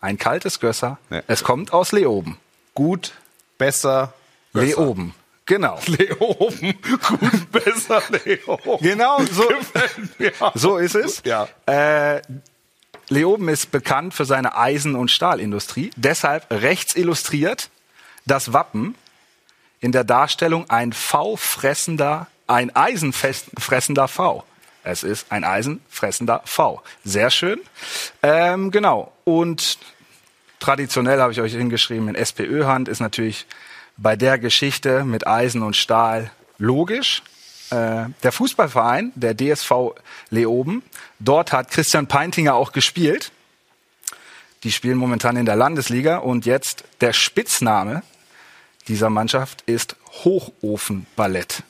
ein 0.00 0.18
kaltes 0.18 0.60
Gösser. 0.60 0.98
Ja. 1.10 1.22
Es 1.26 1.42
kommt 1.44 1.72
aus 1.72 1.92
Leoben. 1.92 2.38
Gut, 2.74 3.12
besser, 3.58 4.12
Gösser. 4.52 4.66
Leoben. 4.66 5.14
Genau. 5.46 5.78
Leoben. 5.86 6.74
Gut, 6.82 7.52
besser, 7.52 8.02
Leoben. 8.24 8.78
Genau, 8.80 9.24
so, 9.24 9.48
so 10.54 10.76
ist 10.78 10.94
es. 10.94 11.22
Ja. 11.24 11.48
Äh, 11.66 12.22
Leoben 13.08 13.48
ist 13.48 13.70
bekannt 13.70 14.14
für 14.14 14.26
seine 14.26 14.56
Eisen- 14.56 14.94
und 14.94 15.10
Stahlindustrie. 15.10 15.90
Deshalb 15.96 16.46
rechts 16.50 16.94
illustriert 16.94 17.70
das 18.26 18.52
Wappen 18.52 18.94
in 19.80 19.92
der 19.92 20.04
Darstellung 20.04 20.68
ein 20.68 20.92
V-fressender, 20.92 22.26
ein 22.46 22.74
eisenfressender 22.74 24.08
V. 24.08 24.44
Es 24.88 25.02
ist 25.02 25.30
ein 25.30 25.44
eisenfressender 25.44 26.40
V. 26.46 26.82
Sehr 27.04 27.30
schön. 27.30 27.60
Ähm, 28.22 28.70
genau. 28.70 29.12
Und 29.24 29.78
traditionell 30.60 31.20
habe 31.20 31.30
ich 31.30 31.42
euch 31.42 31.52
hingeschrieben, 31.52 32.08
in 32.08 32.14
SPÖ-Hand 32.14 32.88
ist 32.88 33.00
natürlich 33.00 33.46
bei 33.98 34.16
der 34.16 34.38
Geschichte 34.38 35.04
mit 35.04 35.26
Eisen 35.26 35.62
und 35.62 35.76
Stahl 35.76 36.30
logisch. 36.56 37.22
Äh, 37.68 38.06
der 38.22 38.32
Fußballverein, 38.32 39.12
der 39.14 39.36
DSV 39.36 39.92
Leoben, 40.30 40.82
dort 41.18 41.52
hat 41.52 41.70
Christian 41.70 42.06
Peintinger 42.06 42.54
auch 42.54 42.72
gespielt. 42.72 43.30
Die 44.62 44.72
spielen 44.72 44.96
momentan 44.96 45.36
in 45.36 45.44
der 45.44 45.56
Landesliga 45.56 46.16
und 46.16 46.46
jetzt 46.46 46.84
der 47.02 47.12
Spitzname 47.12 48.02
dieser 48.88 49.10
Mannschaft 49.10 49.62
ist 49.66 49.96
Hochofenballett. 50.24 51.62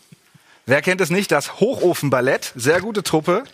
Wer 0.69 0.83
kennt 0.83 1.01
es 1.01 1.09
nicht? 1.09 1.33
Das 1.33 1.61
Hochofenballett, 1.61 2.53
sehr 2.55 2.83
gute 2.83 3.03
Truppe. 3.03 3.45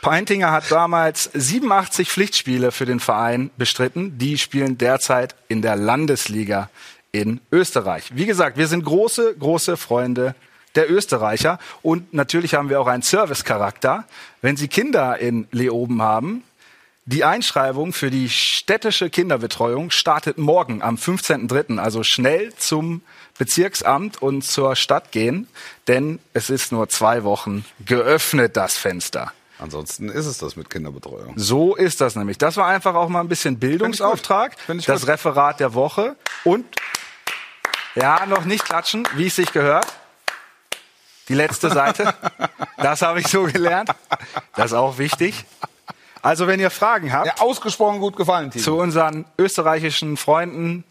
Peintinger 0.00 0.52
hat 0.52 0.70
damals 0.70 1.28
87 1.34 2.08
Pflichtspiele 2.08 2.72
für 2.72 2.86
den 2.86 2.98
Verein 2.98 3.50
bestritten. 3.58 4.16
Die 4.16 4.38
spielen 4.38 4.78
derzeit 4.78 5.34
in 5.48 5.60
der 5.60 5.76
Landesliga 5.76 6.70
in 7.12 7.42
Österreich. 7.52 8.16
Wie 8.16 8.24
gesagt, 8.24 8.56
wir 8.56 8.68
sind 8.68 8.86
große, 8.86 9.36
große 9.38 9.76
Freunde 9.76 10.34
der 10.76 10.90
Österreicher 10.90 11.58
und 11.82 12.14
natürlich 12.14 12.54
haben 12.54 12.70
wir 12.70 12.80
auch 12.80 12.86
einen 12.86 13.02
Servicecharakter. 13.02 14.04
Wenn 14.40 14.56
Sie 14.56 14.68
Kinder 14.68 15.18
in 15.18 15.46
Leoben 15.50 16.00
haben, 16.00 16.42
die 17.06 17.24
Einschreibung 17.24 17.92
für 17.92 18.10
die 18.10 18.28
städtische 18.28 19.10
Kinderbetreuung 19.10 19.90
startet 19.90 20.38
morgen 20.38 20.82
am 20.82 20.96
15.03. 20.96 21.78
Also 21.78 22.02
schnell 22.02 22.54
zum 22.56 23.02
Bezirksamt 23.38 24.20
und 24.20 24.42
zur 24.42 24.76
Stadt 24.76 25.10
gehen, 25.12 25.48
denn 25.88 26.18
es 26.34 26.50
ist 26.50 26.72
nur 26.72 26.88
zwei 26.88 27.24
Wochen 27.24 27.64
geöffnet, 27.84 28.56
das 28.56 28.76
Fenster. 28.76 29.32
Ansonsten 29.58 30.08
ist 30.08 30.26
es 30.26 30.38
das 30.38 30.56
mit 30.56 30.70
Kinderbetreuung. 30.70 31.34
So 31.36 31.74
ist 31.74 32.00
das 32.00 32.16
nämlich. 32.16 32.38
Das 32.38 32.56
war 32.56 32.66
einfach 32.66 32.94
auch 32.94 33.08
mal 33.08 33.20
ein 33.20 33.28
bisschen 33.28 33.58
Bildungsauftrag. 33.58 34.58
Find 34.58 34.80
ich 34.80 34.86
das 34.86 35.00
gut. 35.00 35.10
Referat 35.10 35.60
der 35.60 35.74
Woche. 35.74 36.16
Und 36.44 36.64
ja, 37.94 38.24
noch 38.26 38.44
nicht 38.44 38.64
klatschen, 38.64 39.06
wie 39.16 39.26
es 39.26 39.36
sich 39.36 39.52
gehört. 39.52 39.86
Die 41.28 41.34
letzte 41.34 41.70
Seite. 41.70 42.14
Das 42.76 43.02
habe 43.02 43.20
ich 43.20 43.26
so 43.26 43.42
gelernt. 43.42 43.90
Das 44.56 44.70
ist 44.70 44.72
auch 44.72 44.96
wichtig. 44.96 45.44
Also, 46.22 46.46
wenn 46.46 46.60
ihr 46.60 46.70
Fragen 46.70 47.12
habt 47.12 47.26
Ja, 47.26 47.34
ausgesprochen 47.38 48.00
gut 48.00 48.16
gefallen, 48.16 48.50
Timo. 48.50 48.62
zu 48.62 48.76
unseren 48.76 49.24
österreichischen 49.38 50.16
Freunden, 50.16 50.84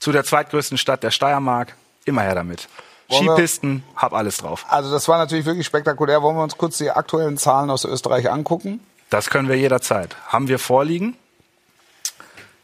zu 0.00 0.10
der 0.12 0.24
zweitgrößten 0.24 0.78
Stadt 0.78 1.02
der 1.02 1.10
Steiermark, 1.10 1.74
immer 2.04 2.22
her 2.22 2.34
damit. 2.34 2.68
Wollen 3.08 3.26
wir- 3.26 3.32
Skipisten, 3.34 3.84
hab 3.94 4.14
alles 4.14 4.38
drauf. 4.38 4.64
Also 4.68 4.90
das 4.90 5.06
war 5.08 5.18
natürlich 5.18 5.44
wirklich 5.44 5.66
spektakulär. 5.66 6.22
Wollen 6.22 6.36
wir 6.36 6.42
uns 6.42 6.56
kurz 6.56 6.78
die 6.78 6.90
aktuellen 6.90 7.36
Zahlen 7.36 7.68
aus 7.70 7.84
Österreich 7.84 8.30
angucken? 8.30 8.80
Das 9.10 9.28
können 9.28 9.48
wir 9.48 9.56
jederzeit. 9.58 10.16
Haben 10.28 10.48
wir 10.48 10.58
vorliegen? 10.58 11.16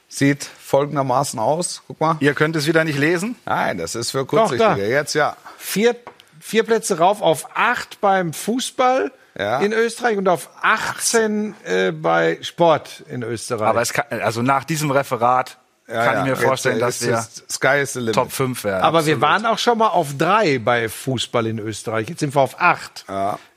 Sieht 0.09 0.45
folgendermaßen 0.45 1.39
aus. 1.39 1.83
Guck 1.87 2.01
mal. 2.01 2.17
Ihr 2.21 2.33
könnt 2.33 2.57
es 2.57 2.67
wieder 2.67 2.83
nicht 2.85 2.99
lesen. 2.99 3.37
Nein, 3.45 3.77
das 3.77 3.95
ist 3.95 4.11
für. 4.11 4.25
Kurzsichtige. 4.25 4.89
Jetzt 4.89 5.15
ja. 5.15 5.37
Vier, 5.59 5.97
vier 6.41 6.63
Plätze 6.65 6.99
rauf 6.99 7.21
auf 7.21 7.49
acht 7.55 8.01
beim 8.01 8.33
Fußball 8.33 9.13
Ja. 9.39 9.61
in 9.61 9.73
Österreich 9.73 10.19
und 10.19 10.29
auf 10.29 10.51
18 10.63 11.55
äh, 11.65 11.93
bei 11.93 12.39
Sport 12.43 13.05
in 13.09 13.23
Österreich. 13.23 13.69
Aber 13.69 13.81
es 13.81 13.93
kann, 13.93 14.07
also 14.21 14.43
nach 14.43 14.65
diesem 14.65 14.91
Referat 14.91 15.59
ja 15.89 16.05
kann 16.05 16.15
ja. 16.15 16.21
ich 16.21 16.25
mir 16.25 16.31
Jetzt, 16.33 16.43
vorstellen, 16.43 16.77
äh, 16.77 16.81
dass 16.81 17.01
ist 17.01 17.07
wir. 17.07 17.15
Top 18.13 18.31
5 18.31 18.65
werden. 18.65 18.83
Aber 18.83 19.07
wir 19.07 19.21
waren 19.23 19.47
auch 19.47 19.59
schon 19.59 19.79
mal 19.79 19.89
auf 19.89 20.19
drei 20.19 20.59
bei 20.59 20.89
Fußball 20.89 21.47
in 21.47 21.59
Österreich. 21.59 22.09
Jetzt 22.09 22.21
sind 22.21 22.35
wir 22.35 22.43
auf 22.43 22.61
acht. 22.61 23.07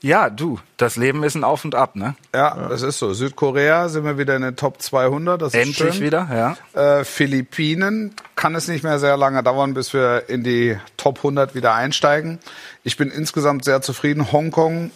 ja, 0.02 0.30
du, 0.30 0.60
das 0.78 0.96
Leben 0.96 1.24
ist 1.24 1.36
ein 1.36 1.44
Auf 1.44 1.66
und 1.66 1.76
Ab, 1.76 1.96
ne? 1.96 2.16
Ja, 2.34 2.68
das 2.70 2.84
ist 2.84 3.00
so. 3.00 3.14
Südkorea 3.14 3.90
sind 3.90 4.06
wir 4.06 4.18
wieder 4.18 4.36
in 4.38 4.44
den 4.44 4.56
Top 4.56 4.82
200. 4.82 5.42
Das 5.42 5.54
ist 5.54 5.60
Endlich 5.60 5.96
schön. 5.96 6.06
wieder, 6.06 6.56
ja. 6.74 7.00
Äh, 7.00 7.04
Philippinen 7.04 8.16
kann 8.36 8.56
es 8.56 8.70
nicht 8.70 8.84
mehr 8.84 9.00
sehr 9.00 9.18
lange 9.18 9.44
dauern, 9.44 9.74
bis 9.74 9.94
wir 9.94 10.30
in 10.30 10.44
die 10.44 10.78
Top 10.96 11.18
100 11.18 11.54
wieder 11.54 11.74
einsteigen. 11.74 12.40
Ich 12.84 12.96
bin 12.96 13.12
insgesamt 13.12 13.66
sehr 13.66 13.82
zufrieden. 13.82 14.32
Hongkong 14.32 14.92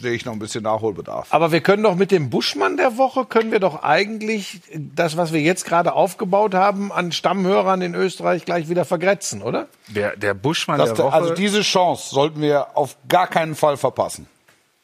sehe 0.00 0.12
ich 0.12 0.24
noch 0.24 0.32
ein 0.32 0.38
bisschen 0.38 0.62
Nachholbedarf. 0.62 1.26
Aber 1.30 1.52
wir 1.52 1.60
können 1.60 1.82
doch 1.82 1.94
mit 1.94 2.10
dem 2.10 2.30
Buschmann 2.30 2.78
der 2.78 2.96
Woche, 2.96 3.26
können 3.26 3.52
wir 3.52 3.60
doch 3.60 3.82
eigentlich 3.82 4.60
das, 4.74 5.16
was 5.18 5.32
wir 5.32 5.40
jetzt 5.42 5.66
gerade 5.66 5.92
aufgebaut 5.92 6.54
haben, 6.54 6.90
an 6.90 7.12
Stammhörern 7.12 7.82
in 7.82 7.94
Österreich 7.94 8.46
gleich 8.46 8.70
wieder 8.70 8.86
vergrätzen, 8.86 9.42
oder? 9.42 9.68
Der, 9.88 10.16
der 10.16 10.32
Buschmann 10.34 10.78
Das, 10.78 10.94
der 10.94 11.04
Woche. 11.04 11.12
also 11.14 11.34
diese 11.34 11.60
Chance 11.60 12.14
sollten 12.14 12.40
wir 12.40 12.68
auf 12.78 12.96
gar 13.08 13.26
keinen 13.26 13.54
Fall 13.54 13.76
verpassen. 13.76 14.26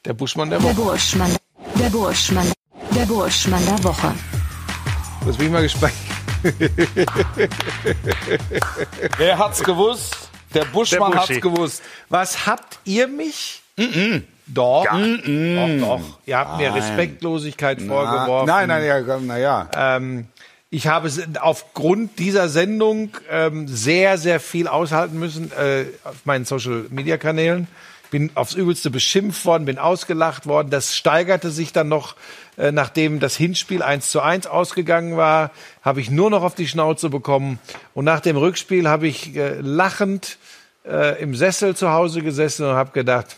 Der 0.05 0.13
Buschmann 0.13 0.51
der 0.51 0.59
Der 0.59 0.69
Woche. 0.69 0.75
Burschmann, 0.83 1.35
der 1.81 1.89
Burschmann, 1.89 2.53
der 2.95 3.07
Burschmann 3.07 3.65
der 3.65 3.83
Woche. 3.85 4.15
Jetzt 5.27 5.39
bin 5.39 5.47
ich 5.47 5.53
mal 5.53 5.63
gespannt. 5.63 5.95
Wer 9.19 9.39
hat's 9.39 9.63
gewusst? 9.65 10.31
Der 10.55 10.65
Buschmann 10.67 11.11
Der 11.13 11.21
hat's 11.23 11.41
gewusst. 11.41 11.83
Was 12.09 12.47
habt 12.47 12.79
ihr 12.85 13.09
mich? 13.09 13.63
Doch. 14.47 14.85
Doch, 14.85 15.79
doch. 15.81 16.01
Ihr 16.25 16.39
habt 16.39 16.59
mir 16.59 16.75
Respektlosigkeit 16.75 17.83
vorgeworfen. 17.83 18.47
Nein, 18.47 18.69
nein, 18.69 18.85
ja, 18.85 19.19
na 19.21 19.39
ja. 19.39 19.69
Ähm, 19.77 20.29
ich 20.71 20.87
habe 20.87 21.11
aufgrund 21.41 22.19
dieser 22.19 22.49
Sendung 22.49 23.11
ähm, 23.31 23.69
sehr, 23.69 24.19
sehr 24.19 24.41
viel 24.41 24.69
aushalten 24.69 25.19
müssen 25.19 25.51
äh, 25.53 25.87
auf 26.05 26.25
meinen 26.25 26.45
Social-Media-Kanälen. 26.45 27.69
Bin 28.11 28.31
aufs 28.35 28.55
Übelste 28.55 28.91
beschimpft 28.91 29.45
worden, 29.47 29.65
bin 29.65 29.79
ausgelacht 29.79 30.47
worden. 30.47 30.71
Das 30.71 30.97
steigerte 30.97 31.51
sich 31.51 31.73
dann 31.73 31.89
noch, 31.89 32.15
äh, 32.57 32.73
nachdem 32.73 33.19
das 33.21 33.37
Hinspiel 33.37 33.83
1 33.83 34.11
zu 34.11 34.21
1 34.21 34.47
ausgegangen 34.47 35.17
war, 35.17 35.51
habe 35.83 36.01
ich 36.01 36.11
nur 36.11 36.31
noch 36.31 36.43
auf 36.43 36.55
die 36.55 36.69
Schnauze 36.69 37.11
bekommen. 37.11 37.59
Und 37.95 38.05
nach 38.05 38.21
dem 38.21 38.37
Rückspiel 38.37 38.89
habe 38.89 39.09
ich 39.09 39.35
äh, 39.37 39.61
lachend 39.61 40.39
äh, 40.85 41.21
im 41.21 41.35
Sessel 41.35 41.75
zu 41.75 41.91
Hause 41.91 42.23
gesessen 42.23 42.67
und 42.67 42.75
habe 42.75 42.93
gedacht, 42.93 43.37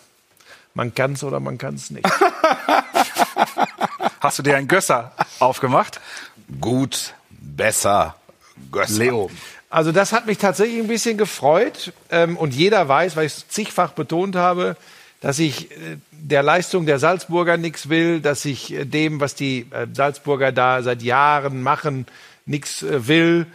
man 0.78 0.94
kann's 0.94 1.22
oder 1.24 1.40
man 1.40 1.58
kann's 1.58 1.90
nicht. 1.90 2.06
Hast 4.20 4.38
du 4.38 4.44
dir 4.44 4.56
einen 4.56 4.68
Gösser 4.68 5.10
aufgemacht? 5.40 6.00
Gut, 6.60 7.14
besser, 7.30 8.14
Gösser. 8.70 8.98
Leo. 8.98 9.28
Also 9.70 9.90
das 9.90 10.12
hat 10.12 10.26
mich 10.26 10.38
tatsächlich 10.38 10.78
ein 10.78 10.86
bisschen 10.86 11.18
gefreut. 11.18 11.92
Ähm, 12.10 12.36
und 12.36 12.54
jeder 12.54 12.88
weiß, 12.88 13.16
weil 13.16 13.26
ich 13.26 13.32
es 13.32 13.48
zigfach 13.48 13.90
betont 13.90 14.36
habe, 14.36 14.76
dass 15.20 15.40
ich 15.40 15.72
äh, 15.72 15.96
der 16.12 16.44
Leistung 16.44 16.86
der 16.86 17.00
Salzburger 17.00 17.56
nichts 17.56 17.88
will, 17.88 18.20
dass 18.20 18.44
ich 18.44 18.72
äh, 18.72 18.84
dem, 18.84 19.20
was 19.20 19.34
die 19.34 19.66
äh, 19.72 19.88
Salzburger 19.92 20.52
da 20.52 20.84
seit 20.84 21.02
Jahren 21.02 21.60
machen, 21.60 22.06
nichts 22.46 22.84
will. 22.88 23.46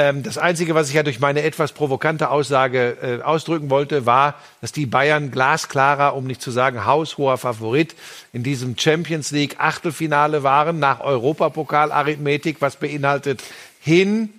Ähm, 0.00 0.22
das 0.22 0.38
Einzige, 0.38 0.74
was 0.74 0.88
ich 0.88 0.94
ja 0.94 1.02
durch 1.02 1.20
meine 1.20 1.42
etwas 1.42 1.72
provokante 1.72 2.30
Aussage 2.30 2.96
äh, 3.02 3.22
ausdrücken 3.22 3.68
wollte, 3.68 4.06
war, 4.06 4.34
dass 4.62 4.72
die 4.72 4.86
Bayern 4.86 5.30
glasklarer, 5.30 6.14
um 6.16 6.26
nicht 6.26 6.40
zu 6.40 6.50
sagen 6.50 6.86
haushoher 6.86 7.36
Favorit 7.36 7.94
in 8.32 8.42
diesem 8.42 8.78
Champions 8.78 9.30
League 9.30 9.56
Achtelfinale 9.58 10.42
waren, 10.42 10.78
nach 10.78 11.00
Europapokal-Arithmetik, 11.00 12.62
was 12.62 12.76
beinhaltet 12.76 13.42
Hin- 13.78 14.30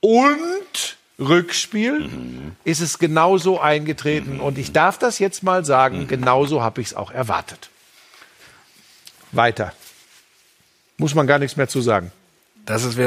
und 0.00 0.98
Rückspiel, 1.18 2.10
ist 2.64 2.80
es 2.80 2.98
genauso 2.98 3.58
eingetreten. 3.58 4.38
Und 4.38 4.58
ich 4.58 4.72
darf 4.72 4.98
das 4.98 5.18
jetzt 5.18 5.42
mal 5.42 5.64
sagen, 5.64 6.08
genauso 6.08 6.62
habe 6.62 6.82
ich 6.82 6.88
es 6.88 6.94
auch 6.94 7.10
erwartet. 7.10 7.70
Weiter. 9.32 9.72
Muss 10.98 11.14
man 11.14 11.26
gar 11.26 11.38
nichts 11.38 11.56
mehr 11.56 11.68
zu 11.68 11.80
sagen. 11.80 12.12
Das 12.66 12.84
ist 12.84 12.98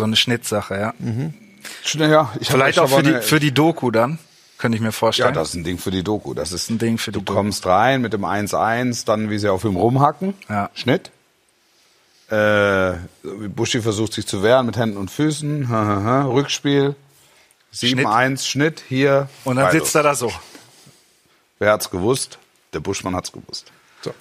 so 0.00 0.04
eine 0.04 0.16
Schnittsache, 0.16 0.74
ja. 0.78 0.94
Ja, 1.94 2.32
ich 2.40 2.48
hab 2.48 2.56
Vielleicht 2.56 2.78
auch 2.78 2.88
für 2.88 3.02
die, 3.02 3.10
eine- 3.10 3.22
für 3.22 3.38
die 3.40 3.52
Doku 3.52 3.90
dann, 3.90 4.18
könnte 4.58 4.76
ich 4.76 4.80
mir 4.82 4.88
Ja, 4.88 4.92
vorstellen. 4.92 5.34
das 5.34 5.50
ist 5.50 5.54
ein 5.54 5.64
Ding 5.64 5.78
für 5.78 5.90
die 5.90 6.02
Doku. 6.02 6.34
Das 6.34 6.52
ist 6.52 6.68
ein 6.70 6.78
Ding 6.78 6.98
für 6.98 7.12
die 7.12 7.18
Du 7.18 7.24
Doku. 7.24 7.36
kommst 7.36 7.66
rein 7.66 8.00
mit 8.00 8.12
dem 8.12 8.24
1-1, 8.24 9.04
dann 9.04 9.30
wie 9.30 9.38
sie 9.38 9.48
auf 9.48 9.64
ihm 9.64 9.76
rumhacken. 9.76 10.34
Ja. 10.48 10.70
Schnitt. 10.74 11.10
Äh, 12.30 12.92
Buschi 13.48 13.80
versucht 13.82 14.12
sich 14.12 14.26
zu 14.26 14.42
wehren 14.42 14.66
mit 14.66 14.76
Händen 14.76 14.96
und 14.96 15.10
Füßen. 15.10 15.64
Rückspiel. 15.66 16.94
7-1, 17.74 18.46
Schnitt. 18.46 18.82
hier. 18.88 19.28
Und 19.44 19.56
dann 19.56 19.70
sitzt 19.72 19.94
er 19.94 20.02
da 20.02 20.14
so. 20.14 20.32
Wer 21.58 21.72
hat's 21.72 21.90
gewusst? 21.90 22.38
Der 22.72 22.80
Buschmann 22.80 23.14
hat's 23.14 23.32
gewusst. 23.32 23.70
So. 24.02 24.12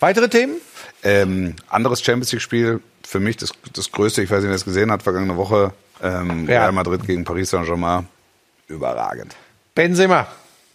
Weitere 0.00 0.28
Themen? 0.28 0.56
Ähm, 1.02 1.54
anderes 1.68 2.02
Champions 2.02 2.32
League-Spiel, 2.32 2.80
für 3.06 3.20
mich 3.20 3.36
das, 3.36 3.52
das 3.72 3.92
größte, 3.92 4.22
ich 4.22 4.30
weiß 4.30 4.40
nicht, 4.40 4.48
wer 4.48 4.56
es 4.56 4.64
gesehen 4.64 4.90
hat, 4.90 5.02
vergangene 5.02 5.36
Woche, 5.36 5.72
ähm, 6.02 6.46
Real. 6.46 6.62
Real 6.62 6.72
Madrid 6.72 7.06
gegen 7.06 7.24
Paris 7.24 7.50
Saint-Germain. 7.50 8.08
Überragend. 8.68 9.36
Benzema. 9.74 10.26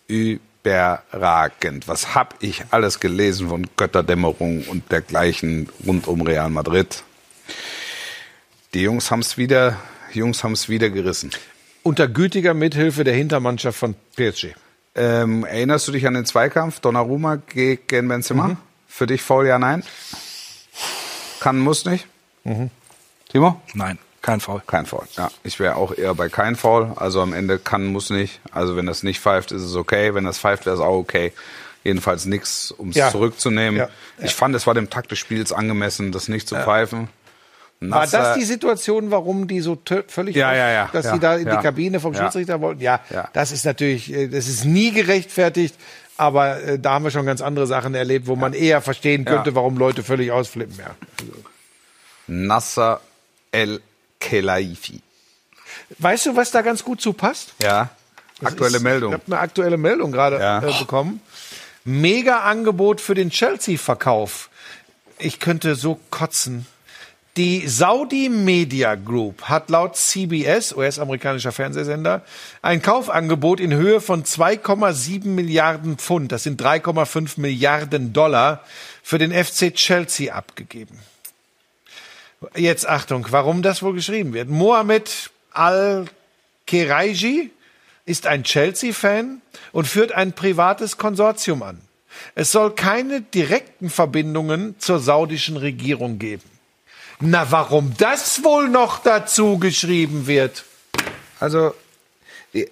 Überragend. 0.07 1.87
Was 1.87 2.15
hab 2.15 2.35
ich 2.41 2.63
alles 2.71 2.99
gelesen 2.99 3.49
von 3.49 3.67
Götterdämmerung 3.75 4.63
und 4.63 4.91
dergleichen 4.91 5.69
rund 5.85 6.07
um 6.07 6.21
Real 6.21 6.49
Madrid. 6.49 7.03
Die 8.73 8.81
Jungs 8.81 9.09
haben's 9.09 9.37
wieder, 9.37 9.77
Jungs 10.13 10.43
haben's 10.43 10.69
wieder 10.69 10.89
gerissen. 10.89 11.31
Unter 11.81 12.07
gütiger 12.07 12.53
Mithilfe 12.53 13.03
der 13.03 13.15
Hintermannschaft 13.15 13.77
von 13.77 13.95
PSG. 14.15 14.49
Ähm, 14.95 15.45
erinnerst 15.45 15.87
du 15.87 15.91
dich 15.91 16.05
an 16.05 16.13
den 16.13 16.25
Zweikampf 16.25 16.79
Donnarumma 16.79 17.37
gegen 17.37 18.07
Benzema? 18.07 18.57
Für 18.87 19.07
dich 19.07 19.21
faul, 19.21 19.47
ja, 19.47 19.57
nein? 19.57 19.83
Kann, 21.39 21.57
muss 21.57 21.85
nicht? 21.85 22.05
Timo? 23.29 23.61
Nein, 23.73 23.97
kein 24.21 24.39
Foul. 24.39 24.61
Kein 24.65 24.85
Foul. 24.85 25.03
Ja, 25.15 25.29
ich 25.43 25.59
wäre 25.59 25.75
auch 25.75 25.93
eher 25.95 26.13
bei 26.15 26.29
kein 26.29 26.55
Foul. 26.55 26.91
Also 26.95 27.21
am 27.21 27.33
Ende 27.33 27.59
kann, 27.59 27.85
muss 27.87 28.09
nicht. 28.09 28.39
Also 28.51 28.75
wenn 28.75 28.85
das 28.85 29.03
nicht 29.03 29.19
pfeift, 29.19 29.51
ist 29.51 29.61
es 29.61 29.75
okay. 29.75 30.13
Wenn 30.15 30.23
das 30.25 30.39
pfeift, 30.39 30.65
wäre 30.65 30.75
es 30.75 30.81
auch 30.81 30.95
okay. 30.97 31.31
Jedenfalls 31.83 32.25
nichts, 32.25 32.71
um 32.71 32.89
es 32.89 32.95
Ja. 32.95 33.09
zurückzunehmen. 33.11 33.79
Ja. 33.79 33.89
Ich 34.17 34.35
fand, 34.35 34.53
es 34.55 34.67
war 34.67 34.73
dem 34.73 34.89
Takt 34.89 35.11
des 35.11 35.19
Spiels 35.19 35.53
angemessen, 35.53 36.11
das 36.11 36.27
nicht 36.27 36.47
zu 36.47 36.55
pfeifen. 36.55 37.07
War 37.81 38.01
Nasser- 38.01 38.17
das 38.19 38.37
die 38.37 38.43
Situation, 38.43 39.09
warum 39.09 39.47
die 39.47 39.61
so 39.61 39.77
völlig, 40.09 40.35
Ja, 40.35 40.53
ja, 40.53 40.69
ja, 40.69 40.89
dass 40.91 41.05
ja, 41.05 41.13
sie 41.13 41.19
da 41.19 41.35
in 41.37 41.47
ja. 41.47 41.55
die 41.55 41.63
Kabine 41.63 42.01
vom 42.01 42.13
Ja. 42.13 42.23
Schiedsrichter 42.23 42.59
wollten? 42.59 42.81
Ja, 42.81 42.99
Ja. 43.09 43.29
das 43.31 43.53
ist 43.53 43.63
natürlich, 43.63 44.11
äh, 44.13 44.27
das 44.27 44.49
ist 44.49 44.65
nie 44.65 44.91
gerechtfertigt. 44.91 45.75
Aber 46.17 46.61
äh, 46.61 46.77
da 46.77 46.95
haben 46.95 47.05
wir 47.05 47.11
schon 47.11 47.25
ganz 47.25 47.39
andere 47.41 47.65
Sachen 47.67 47.95
erlebt, 47.95 48.27
wo 48.27 48.35
man 48.35 48.51
eher 48.51 48.81
verstehen 48.81 49.23
könnte, 49.23 49.51
Ja. 49.51 49.55
warum 49.55 49.77
Leute 49.77 50.03
völlig 50.03 50.33
ausflippen. 50.33 50.75
Ja. 50.77 50.91
Nasser 52.29 53.01
El 53.51 53.81
Khelaifi. 54.19 55.01
Weißt 55.97 56.27
du, 56.27 56.35
was 56.35 56.51
da 56.51 56.61
ganz 56.61 56.83
gut 56.83 57.01
zu 57.01 57.13
passt? 57.13 57.53
Ja. 57.61 57.89
Aktuelle 58.43 58.77
ist, 58.77 58.83
Meldung. 58.83 59.11
Ich 59.13 59.19
habe 59.19 59.25
eine 59.33 59.39
aktuelle 59.39 59.77
Meldung 59.77 60.11
gerade 60.11 60.37
Ja. 60.39 60.59
äh, 60.59 60.79
bekommen. 60.79 61.21
Mega 61.83 62.39
Angebot 62.41 63.01
für 63.01 63.15
den 63.15 63.29
Chelsea-Verkauf. 63.31 64.49
Ich 65.17 65.39
könnte 65.39 65.75
so 65.75 65.99
kotzen. 66.11 66.65
Die 67.37 67.67
Saudi 67.67 68.27
Media 68.29 68.95
Group 68.95 69.43
hat 69.43 69.69
laut 69.69 69.95
CBS, 69.95 70.73
US-amerikanischer 70.73 71.51
Fernsehsender, 71.51 72.21
ein 72.61 72.81
Kaufangebot 72.81 73.59
in 73.59 73.73
Höhe 73.73 74.01
von 74.01 74.23
2,7 74.25 75.25
Milliarden 75.27 75.97
Pfund, 75.97 76.31
das 76.31 76.43
sind 76.43 76.61
3,5 76.61 77.39
Milliarden 77.39 78.11
Dollar, 78.13 78.63
für 79.03 79.19
den 79.19 79.31
FC 79.31 79.73
Chelsea 79.73 80.33
abgegeben. 80.33 80.99
Jetzt 82.55 82.87
Achtung, 82.87 83.27
warum 83.31 83.61
das 83.61 83.83
wohl 83.83 83.93
geschrieben 83.93 84.33
wird. 84.33 84.49
Mohamed 84.49 85.29
Al-Keraiji 85.51 87.51
ist 88.05 88.27
ein 88.27 88.43
Chelsea-Fan 88.43 89.41
und 89.71 89.87
führt 89.87 90.13
ein 90.13 90.33
privates 90.33 90.97
Konsortium 90.97 91.63
an. 91.63 91.81
Es 92.35 92.51
soll 92.51 92.71
keine 92.71 93.21
direkten 93.21 93.89
Verbindungen 93.89 94.75
zur 94.79 94.99
saudischen 94.99 95.57
Regierung 95.57 96.17
geben. 96.17 96.49
Na, 97.19 97.51
warum 97.51 97.93
das 97.97 98.43
wohl 98.43 98.69
noch 98.69 98.99
dazu 98.99 99.59
geschrieben 99.59 100.25
wird? 100.25 100.63
Also 101.39 101.73
die, 102.53 102.67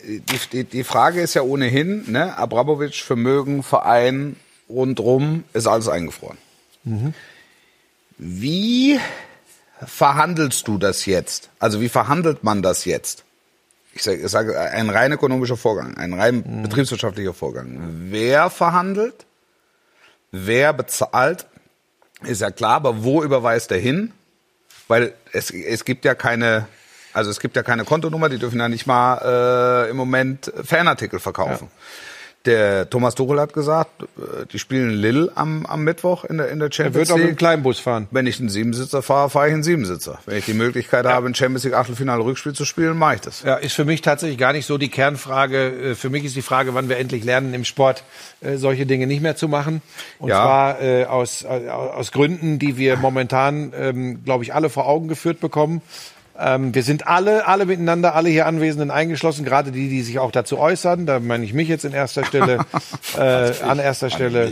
die, 0.53 0.63
die 0.63 0.83
Frage 0.83 1.21
ist 1.21 1.33
ja 1.33 1.41
ohnehin, 1.41 2.09
ne, 2.09 2.37
Abramovic, 2.37 2.95
Vermögen, 2.95 3.61
Verein, 3.61 4.37
rundrum, 4.69 5.43
ist 5.53 5.67
alles 5.67 5.87
eingefroren. 5.87 6.37
Wie 8.17 8.99
verhandelst 9.85 10.67
du 10.67 10.77
das 10.77 11.05
jetzt? 11.05 11.49
Also 11.59 11.81
wie 11.81 11.89
verhandelt 11.89 12.43
man 12.43 12.61
das 12.61 12.85
jetzt? 12.85 13.23
Ich 13.93 14.03
sage, 14.03 14.27
sage 14.29 14.59
ein 14.59 14.89
rein 14.89 15.11
ökonomischer 15.11 15.57
Vorgang, 15.57 15.97
ein 15.97 16.13
rein 16.13 16.61
betriebswirtschaftlicher 16.63 17.33
Vorgang. 17.33 17.79
Wer 18.09 18.49
verhandelt? 18.49 19.25
Wer 20.31 20.73
bezahlt? 20.73 21.47
Ist 22.23 22.41
ja 22.41 22.51
klar, 22.51 22.75
aber 22.75 23.03
wo 23.03 23.23
überweist 23.23 23.71
er 23.71 23.79
hin? 23.79 24.11
Weil 24.87 25.13
es, 25.33 25.51
es 25.51 25.83
gibt 25.83 26.05
ja 26.05 26.15
keine, 26.15 26.67
also 27.13 27.29
es 27.31 27.39
gibt 27.39 27.55
ja 27.55 27.63
keine 27.63 27.85
Kontonummer, 27.85 28.29
die 28.29 28.37
dürfen 28.37 28.59
ja 28.59 28.69
nicht 28.69 28.87
mal 28.87 29.85
äh, 29.85 29.89
im 29.89 29.97
Moment 29.97 30.51
Fanartikel 30.63 31.19
verkaufen. 31.19 31.69
Der 32.45 32.89
Thomas 32.89 33.13
Tuchel 33.15 33.41
hat 33.41 33.51
gesagt, 33.51 34.03
äh, 34.03 34.45
die 34.53 34.57
spielen 34.59 34.91
Lille 34.91 35.29
am, 35.35 35.65
am 35.65 35.83
Mittwoch 35.83 36.23
in 36.23 36.37
der, 36.37 36.47
in 36.49 36.59
der 36.59 36.69
Er 36.69 36.71
Champions 36.71 36.95
wird 36.95 37.11
auch 37.11 37.15
mit 37.17 37.23
dem 37.25 37.29
League. 37.31 37.37
Kleinbus 37.39 37.79
fahren. 37.79 38.07
Wenn 38.11 38.25
ich 38.25 38.39
einen 38.39 38.47
Siebensitzer 38.47 39.01
fahre, 39.01 39.29
fahre 39.29 39.47
ich 39.49 39.53
einen 39.53 39.63
Siebensitzer. 39.63 40.19
Wenn 40.25 40.37
ich 40.37 40.45
die 40.45 40.53
Möglichkeit 40.53 41.05
habe, 41.05 41.27
ein 41.27 41.35
Champions 41.35 41.65
League 41.65 41.73
Achtelfinale 41.73 42.23
Rückspiel 42.23 42.53
zu 42.53 42.63
spielen, 42.63 42.97
mache 42.97 43.15
ich 43.15 43.21
das. 43.21 43.41
Ja, 43.43 43.55
ist 43.55 43.73
für 43.73 43.83
mich 43.83 44.01
tatsächlich 44.01 44.37
gar 44.37 44.53
nicht 44.53 44.65
so 44.65 44.77
die 44.77 44.87
Kernfrage. 44.89 45.91
Äh, 45.91 45.95
Für 45.95 46.09
mich 46.09 46.23
ist 46.23 46.37
die 46.37 46.41
Frage, 46.41 46.73
wann 46.73 46.87
wir 46.87 46.97
endlich 46.97 47.25
lernen, 47.25 47.53
im 47.53 47.65
Sport 47.65 48.03
äh, 48.39 48.55
solche 48.55 48.85
Dinge 48.85 49.07
nicht 49.07 49.21
mehr 49.21 49.35
zu 49.35 49.49
machen. 49.49 49.81
Und 50.19 50.29
Ja. 50.29 50.35
zwar 50.41 50.81
äh, 50.81 51.03
aus, 51.05 51.43
aus 51.43 52.13
Gründen, 52.13 52.59
die 52.59 52.77
wir 52.77 52.95
momentan, 52.95 53.73
ähm, 53.75 54.23
glaube 54.23 54.45
ich, 54.45 54.53
alle 54.53 54.69
vor 54.69 54.87
Augen 54.87 55.09
geführt 55.09 55.41
bekommen. 55.41 55.81
Ähm, 56.39 56.75
wir 56.75 56.83
sind 56.83 57.07
alle, 57.07 57.47
alle 57.47 57.65
miteinander, 57.65 58.15
alle 58.15 58.29
hier 58.29 58.45
Anwesenden 58.45 58.91
eingeschlossen, 58.91 59.43
gerade 59.43 59.71
die, 59.71 59.89
die 59.89 60.03
sich 60.03 60.19
auch 60.19 60.31
dazu 60.31 60.59
äußern. 60.59 61.05
Da 61.05 61.19
meine 61.19 61.43
ich 61.45 61.53
mich 61.53 61.67
jetzt 61.67 61.85
in 61.85 61.93
erster 61.93 62.23
Stelle, 62.25 62.59
äh, 63.17 63.53
an 63.63 63.79
erster 63.79 64.09
Stelle. 64.09 64.51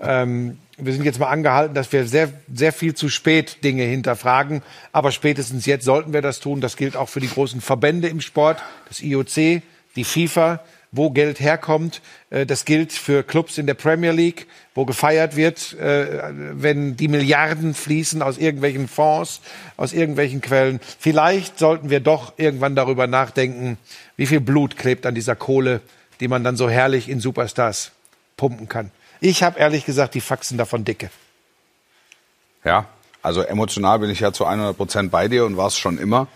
Ähm, 0.00 0.58
wir 0.78 0.92
sind 0.92 1.04
jetzt 1.04 1.18
mal 1.18 1.28
angehalten, 1.28 1.74
dass 1.74 1.92
wir 1.92 2.06
sehr, 2.06 2.30
sehr 2.52 2.72
viel 2.72 2.94
zu 2.94 3.08
spät 3.08 3.64
Dinge 3.64 3.84
hinterfragen. 3.84 4.62
Aber 4.92 5.12
spätestens 5.12 5.66
jetzt 5.66 5.84
sollten 5.84 6.12
wir 6.12 6.22
das 6.22 6.40
tun. 6.40 6.60
Das 6.60 6.76
gilt 6.76 6.96
auch 6.96 7.08
für 7.08 7.20
die 7.20 7.30
großen 7.30 7.60
Verbände 7.60 8.08
im 8.08 8.20
Sport, 8.20 8.62
das 8.88 9.02
IOC, 9.02 9.62
die 9.96 10.04
FIFA, 10.04 10.60
wo 10.96 11.10
Geld 11.10 11.40
herkommt. 11.40 12.00
Äh, 12.30 12.46
Das 12.46 12.64
gilt 12.64 12.92
für 12.92 13.22
Clubs 13.22 13.58
in 13.58 13.66
der 13.66 13.74
Premier 13.74 14.12
League, 14.12 14.46
wo 14.74 14.84
gefeiert 14.84 15.36
wird, 15.36 15.74
äh, 15.74 16.22
wenn 16.52 16.96
die 16.96 17.08
Milliarden 17.08 17.74
fließen 17.74 18.22
aus 18.22 18.38
irgendwelchen 18.38 18.88
Fonds, 18.88 19.40
aus 19.76 19.92
irgendwelchen 19.92 20.40
Quellen. 20.40 20.80
Vielleicht 20.98 21.58
sollten 21.58 21.90
wir 21.90 22.00
doch 22.00 22.34
irgendwann 22.36 22.74
darüber 22.74 23.06
nachdenken, 23.06 23.78
wie 24.16 24.26
viel 24.26 24.40
Blut 24.40 24.76
klebt 24.76 25.06
an 25.06 25.14
dieser 25.14 25.36
Kohle, 25.36 25.80
die 26.20 26.28
man 26.28 26.44
dann 26.44 26.56
so 26.56 26.68
herrlich 26.68 27.08
in 27.08 27.20
Superstars 27.20 27.92
pumpen 28.36 28.68
kann. 28.68 28.90
Ich 29.20 29.42
habe 29.42 29.58
ehrlich 29.58 29.84
gesagt 29.84 30.14
die 30.14 30.20
Faxen 30.20 30.58
davon 30.58 30.84
dicke. 30.84 31.10
Ja, 32.64 32.86
also 33.22 33.42
emotional 33.42 33.98
bin 33.98 34.10
ich 34.10 34.20
ja 34.20 34.32
zu 34.32 34.44
100 34.44 34.76
Prozent 34.76 35.10
bei 35.10 35.28
dir 35.28 35.46
und 35.46 35.56
war 35.56 35.68
es 35.68 35.78
schon 35.78 35.98
immer. 35.98 36.28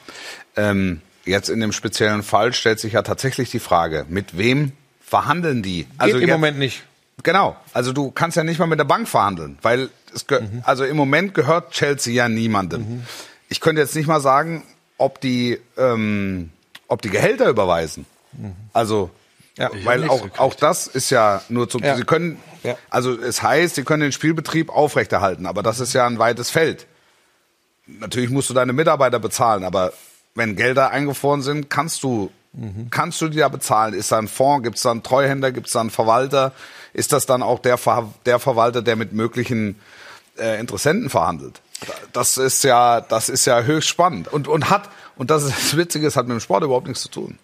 Ähm, 0.57 1.03
jetzt 1.31 1.49
in 1.49 1.61
dem 1.61 1.73
speziellen 1.73 2.23
Fall 2.23 2.53
stellt 2.53 2.79
sich 2.81 2.93
ja 2.93 3.03
tatsächlich 3.03 3.51
die 3.51 3.59
Frage, 3.61 4.05
mit 4.09 4.37
wem 4.37 4.73
verhandeln 5.05 5.63
die? 5.63 5.87
Also 5.99 6.15
Geht 6.15 6.23
im 6.25 6.29
jetzt- 6.29 6.37
Moment 6.37 6.59
nicht. 6.59 6.83
Genau. 7.23 7.57
Also 7.75 7.93
du 7.93 8.11
kannst 8.11 8.37
ja 8.37 8.45
nicht 8.45 8.59
mal 8.59 8.67
mit 8.67 8.79
der 8.79 8.85
Bank 8.85 9.07
verhandeln, 9.09 9.59
weil 9.63 9.91
es 10.15 10.25
Mhm. 10.29 10.63
also 10.65 10.85
im 10.85 10.97
Moment 10.97 11.35
gehört 11.35 11.71
Chelsea 11.73 12.13
ja 12.15 12.29
niemandem. 12.29 13.03
Ich 13.49 13.61
könnte 13.61 13.81
jetzt 13.83 13.95
nicht 13.95 14.07
mal 14.07 14.21
sagen, 14.21 14.63
ob 14.99 15.21
die 15.21 15.59
ähm, 15.77 16.51
ob 16.89 17.03
die 17.03 17.11
Gehälter 17.11 17.49
überweisen. 17.49 18.07
Also 18.73 19.11
Ja, 19.59 19.71
weil 19.85 20.09
auch 20.09 20.17
gekriegt. 20.23 20.39
auch 20.41 20.55
das 20.55 20.87
ist 20.87 21.11
ja 21.11 21.43
nur 21.49 21.69
zum 21.69 21.83
Ja. 21.83 21.97
sie 21.97 22.05
können 22.05 22.39
Ja. 22.63 22.77
also 22.89 23.13
es 23.21 23.43
heißt, 23.43 23.75
sie 23.75 23.85
können 23.85 24.03
den 24.03 24.13
Spielbetrieb 24.13 24.71
aufrechterhalten, 24.71 25.45
aber 25.47 25.63
das 25.63 25.79
ist 25.81 25.93
ja 25.93 26.07
ein 26.07 26.19
weites 26.19 26.51
Feld. 26.51 26.87
Natürlich 27.87 28.31
musst 28.31 28.49
du 28.51 28.55
deine 28.55 28.73
Mitarbeiter 28.73 29.19
bezahlen, 29.19 29.65
aber 29.65 29.93
wenn 30.35 30.57
Gelder 30.57 30.91
eingefroren 30.91 31.43
sind, 31.43 31.71
kannst 31.71 32.03
du, 32.03 32.31
kannst 32.91 33.21
du 33.21 33.29
die 33.29 33.39
da 33.39 33.49
bezahlen? 33.49 33.95
Ist 33.95 34.13
da 34.13 34.19
ein 34.19 34.29
Fonds? 34.29 34.65
Gibt 34.65 34.77
es 34.77 34.83
da 34.83 34.91
einen 34.91 35.03
Treuhänder? 35.03 35.53
Gibt 35.53 35.67
es 35.67 35.73
da 35.73 35.81
einen 35.81 35.91
Verwalter? 35.91 36.53
Ist 36.93 37.13
das 37.13 37.27
dann 37.27 37.43
auch 37.43 37.59
der, 37.59 37.79
Ver 37.79 38.13
der 38.27 38.39
Verwalter, 38.39 38.83
der 38.83 38.97
mit 38.97 39.13
möglichen 39.13 39.81
äh, 40.39 40.59
Interessenten 40.61 41.11
verhandelt? 41.11 41.61
Das 42.13 42.37
ist 42.37 42.65
ja, 42.65 43.01
das 43.01 43.29
ist 43.29 43.47
ja 43.47 43.63
höchst 43.63 43.89
spannend 43.89 44.29
und 44.29 44.49
und 44.49 44.69
hat 44.69 44.91
und 45.17 45.31
das 45.31 45.45
ist 45.45 45.57
das 45.57 45.77
Witzige, 45.77 46.07
es 46.07 46.17
hat 46.17 46.27
mit 46.27 46.35
dem 46.35 46.41
Sport 46.41 46.65
überhaupt 46.65 46.87
nichts 46.87 47.03
zu 47.03 47.09
tun. 47.09 47.39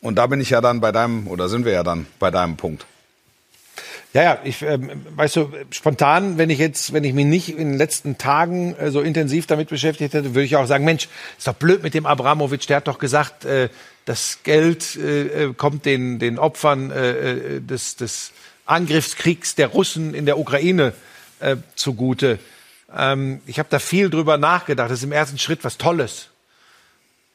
Und 0.00 0.16
da 0.16 0.26
bin 0.26 0.40
ich 0.40 0.50
ja 0.50 0.60
dann 0.60 0.80
bei 0.80 0.92
deinem 0.92 1.26
oder 1.26 1.48
sind 1.48 1.64
wir 1.64 1.72
ja 1.72 1.82
dann 1.82 2.06
bei 2.18 2.30
deinem 2.30 2.56
Punkt. 2.56 2.86
Ja, 4.14 4.22
ja, 4.22 4.38
ich, 4.42 4.62
ähm, 4.62 4.90
weißt 5.16 5.36
du, 5.36 5.52
spontan, 5.70 6.38
wenn 6.38 6.48
ich 6.48 6.58
jetzt, 6.58 6.94
wenn 6.94 7.04
ich 7.04 7.12
mich 7.12 7.26
nicht 7.26 7.50
in 7.50 7.70
den 7.70 7.78
letzten 7.78 8.16
Tagen 8.16 8.74
äh, 8.76 8.90
so 8.90 9.02
intensiv 9.02 9.46
damit 9.46 9.68
beschäftigt 9.68 10.14
hätte, 10.14 10.34
würde 10.34 10.44
ich 10.44 10.56
auch 10.56 10.66
sagen, 10.66 10.84
Mensch, 10.84 11.08
ist 11.36 11.46
doch 11.46 11.54
blöd 11.54 11.82
mit 11.82 11.92
dem 11.92 12.06
Abramowitsch, 12.06 12.68
der 12.68 12.78
hat 12.78 12.88
doch 12.88 12.98
gesagt, 12.98 13.44
äh, 13.44 13.68
das 14.06 14.38
Geld 14.44 14.96
äh, 14.96 15.44
äh, 15.44 15.54
kommt 15.54 15.84
den, 15.84 16.18
den 16.18 16.38
Opfern 16.38 16.90
äh, 16.90 17.10
äh, 17.10 17.60
des, 17.60 17.96
des 17.96 18.32
Angriffskriegs 18.64 19.54
der 19.56 19.68
Russen 19.68 20.14
in 20.14 20.24
der 20.24 20.38
Ukraine 20.38 20.94
äh, 21.40 21.56
zugute. 21.74 22.38
Ähm, 22.96 23.42
ich 23.46 23.58
habe 23.58 23.68
da 23.70 23.78
viel 23.78 24.08
drüber 24.08 24.38
nachgedacht. 24.38 24.90
Das 24.90 24.98
ist 24.98 25.04
im 25.04 25.12
ersten 25.12 25.38
Schritt 25.38 25.64
was 25.64 25.76
Tolles. 25.76 26.30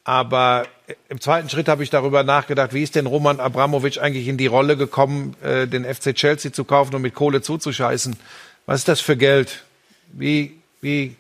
Aber 0.03 0.67
im 1.07 1.21
zweiten 1.21 1.49
Schritt 1.49 1.69
habe 1.69 1.83
ich 1.83 1.89
darüber 1.89 2.23
nachgedacht, 2.23 2.73
wie 2.73 2.83
ist 2.83 2.95
denn 2.95 3.05
Roman 3.05 3.39
Abramowitsch 3.39 3.99
eigentlich 3.99 4.27
in 4.27 4.37
die 4.37 4.47
Rolle 4.47 4.75
gekommen, 4.75 5.35
äh, 5.41 5.65
den 5.65 5.85
FC 5.85 6.13
Chelsea 6.13 6.51
zu 6.51 6.65
kaufen 6.65 6.93
und 6.95 7.01
mit 7.01 7.15
Kohle 7.15 7.41
zuzuscheißen? 7.41 8.17
Was 8.65 8.81
ist 8.81 8.87
das 8.89 8.99
für 8.99 9.15
Geld? 9.15 9.63
Wie, 10.11 10.59
wie, 10.81 11.15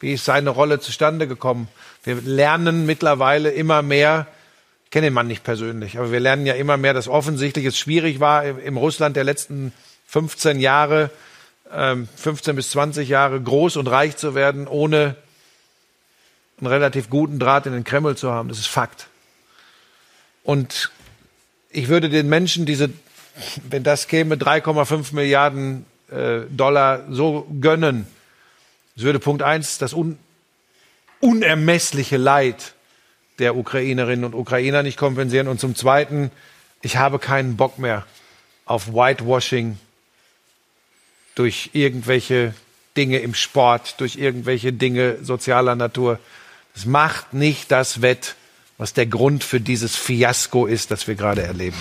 wie 0.00 0.14
ist 0.14 0.24
seine 0.24 0.50
Rolle 0.50 0.80
zustande 0.80 1.28
gekommen? 1.28 1.68
Wir 2.02 2.16
lernen 2.16 2.84
mittlerweile 2.84 3.50
immer 3.50 3.82
mehr, 3.82 4.26
ich 4.84 4.90
kenne 4.90 5.08
den 5.08 5.14
Mann 5.14 5.26
nicht 5.28 5.44
persönlich, 5.44 5.98
aber 5.98 6.10
wir 6.10 6.20
lernen 6.20 6.46
ja 6.46 6.54
immer 6.54 6.76
mehr, 6.76 6.94
dass 6.94 7.08
offensichtlich 7.08 7.64
es 7.64 7.78
schwierig 7.78 8.18
war, 8.18 8.44
im, 8.44 8.58
im 8.58 8.76
Russland 8.76 9.16
der 9.16 9.24
letzten 9.24 9.72
15 10.08 10.58
Jahre, 10.58 11.10
ähm, 11.72 12.08
15 12.16 12.56
bis 12.56 12.70
20 12.70 13.08
Jahre 13.08 13.40
groß 13.40 13.76
und 13.76 13.86
reich 13.86 14.16
zu 14.16 14.34
werden, 14.34 14.66
ohne 14.66 15.16
einen 16.58 16.66
relativ 16.68 17.10
guten 17.10 17.38
Draht 17.38 17.66
in 17.66 17.72
den 17.72 17.84
Kreml 17.84 18.16
zu 18.16 18.30
haben. 18.30 18.48
Das 18.48 18.58
ist 18.58 18.68
Fakt. 18.68 19.08
Und 20.42 20.90
ich 21.70 21.88
würde 21.88 22.08
den 22.08 22.28
Menschen 22.28 22.66
diese, 22.66 22.90
wenn 23.68 23.82
das 23.82 24.08
käme, 24.08 24.36
3,5 24.36 25.14
Milliarden 25.14 25.84
äh, 26.10 26.40
Dollar 26.50 27.04
so 27.10 27.46
gönnen. 27.60 28.06
Es 28.96 29.02
würde 29.02 29.18
Punkt 29.18 29.42
eins 29.42 29.78
das 29.78 29.92
un, 29.92 30.18
unermessliche 31.20 32.16
Leid 32.16 32.74
der 33.38 33.56
Ukrainerinnen 33.56 34.24
und 34.24 34.34
Ukrainer 34.34 34.82
nicht 34.82 34.96
kompensieren. 34.96 35.48
Und 35.48 35.60
zum 35.60 35.74
Zweiten, 35.74 36.30
ich 36.80 36.96
habe 36.96 37.18
keinen 37.18 37.56
Bock 37.56 37.78
mehr 37.78 38.06
auf 38.64 38.88
Whitewashing 38.88 39.78
durch 41.34 41.70
irgendwelche 41.74 42.54
Dinge 42.96 43.18
im 43.18 43.34
Sport, 43.34 44.00
durch 44.00 44.16
irgendwelche 44.16 44.72
Dinge 44.72 45.18
sozialer 45.22 45.76
Natur. 45.76 46.18
Es 46.76 46.84
macht 46.84 47.32
nicht 47.32 47.72
das 47.72 48.02
Wett, 48.02 48.36
was 48.76 48.92
der 48.92 49.06
Grund 49.06 49.42
für 49.42 49.60
dieses 49.60 49.96
Fiasko 49.96 50.66
ist, 50.66 50.90
das 50.90 51.08
wir 51.08 51.14
gerade 51.14 51.42
erleben. 51.42 51.76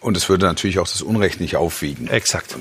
Und 0.00 0.16
es 0.16 0.28
würde 0.28 0.46
natürlich 0.46 0.78
auch 0.78 0.88
das 0.88 1.02
Unrecht 1.02 1.40
nicht 1.40 1.56
aufwiegen. 1.56 2.06
Exakt. 2.06 2.56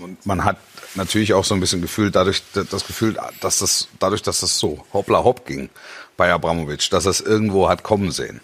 Und 0.00 0.24
man 0.24 0.44
hat 0.44 0.56
natürlich 0.94 1.34
auch 1.34 1.44
so 1.44 1.54
ein 1.54 1.60
bisschen 1.60 1.82
Gefühl, 1.82 2.10
dadurch, 2.10 2.42
das 2.54 2.86
Gefühl, 2.86 3.18
dass 3.40 3.58
das, 3.58 3.88
dadurch, 3.98 4.22
dass 4.22 4.40
das 4.40 4.58
so 4.58 4.84
hoppla 4.92 5.24
hopp 5.24 5.46
ging 5.46 5.68
bei 6.16 6.32
Abramowitsch, 6.32 6.90
dass 6.90 7.04
er 7.04 7.10
es 7.10 7.20
irgendwo 7.20 7.68
hat 7.68 7.82
kommen 7.82 8.10
sehen. 8.12 8.40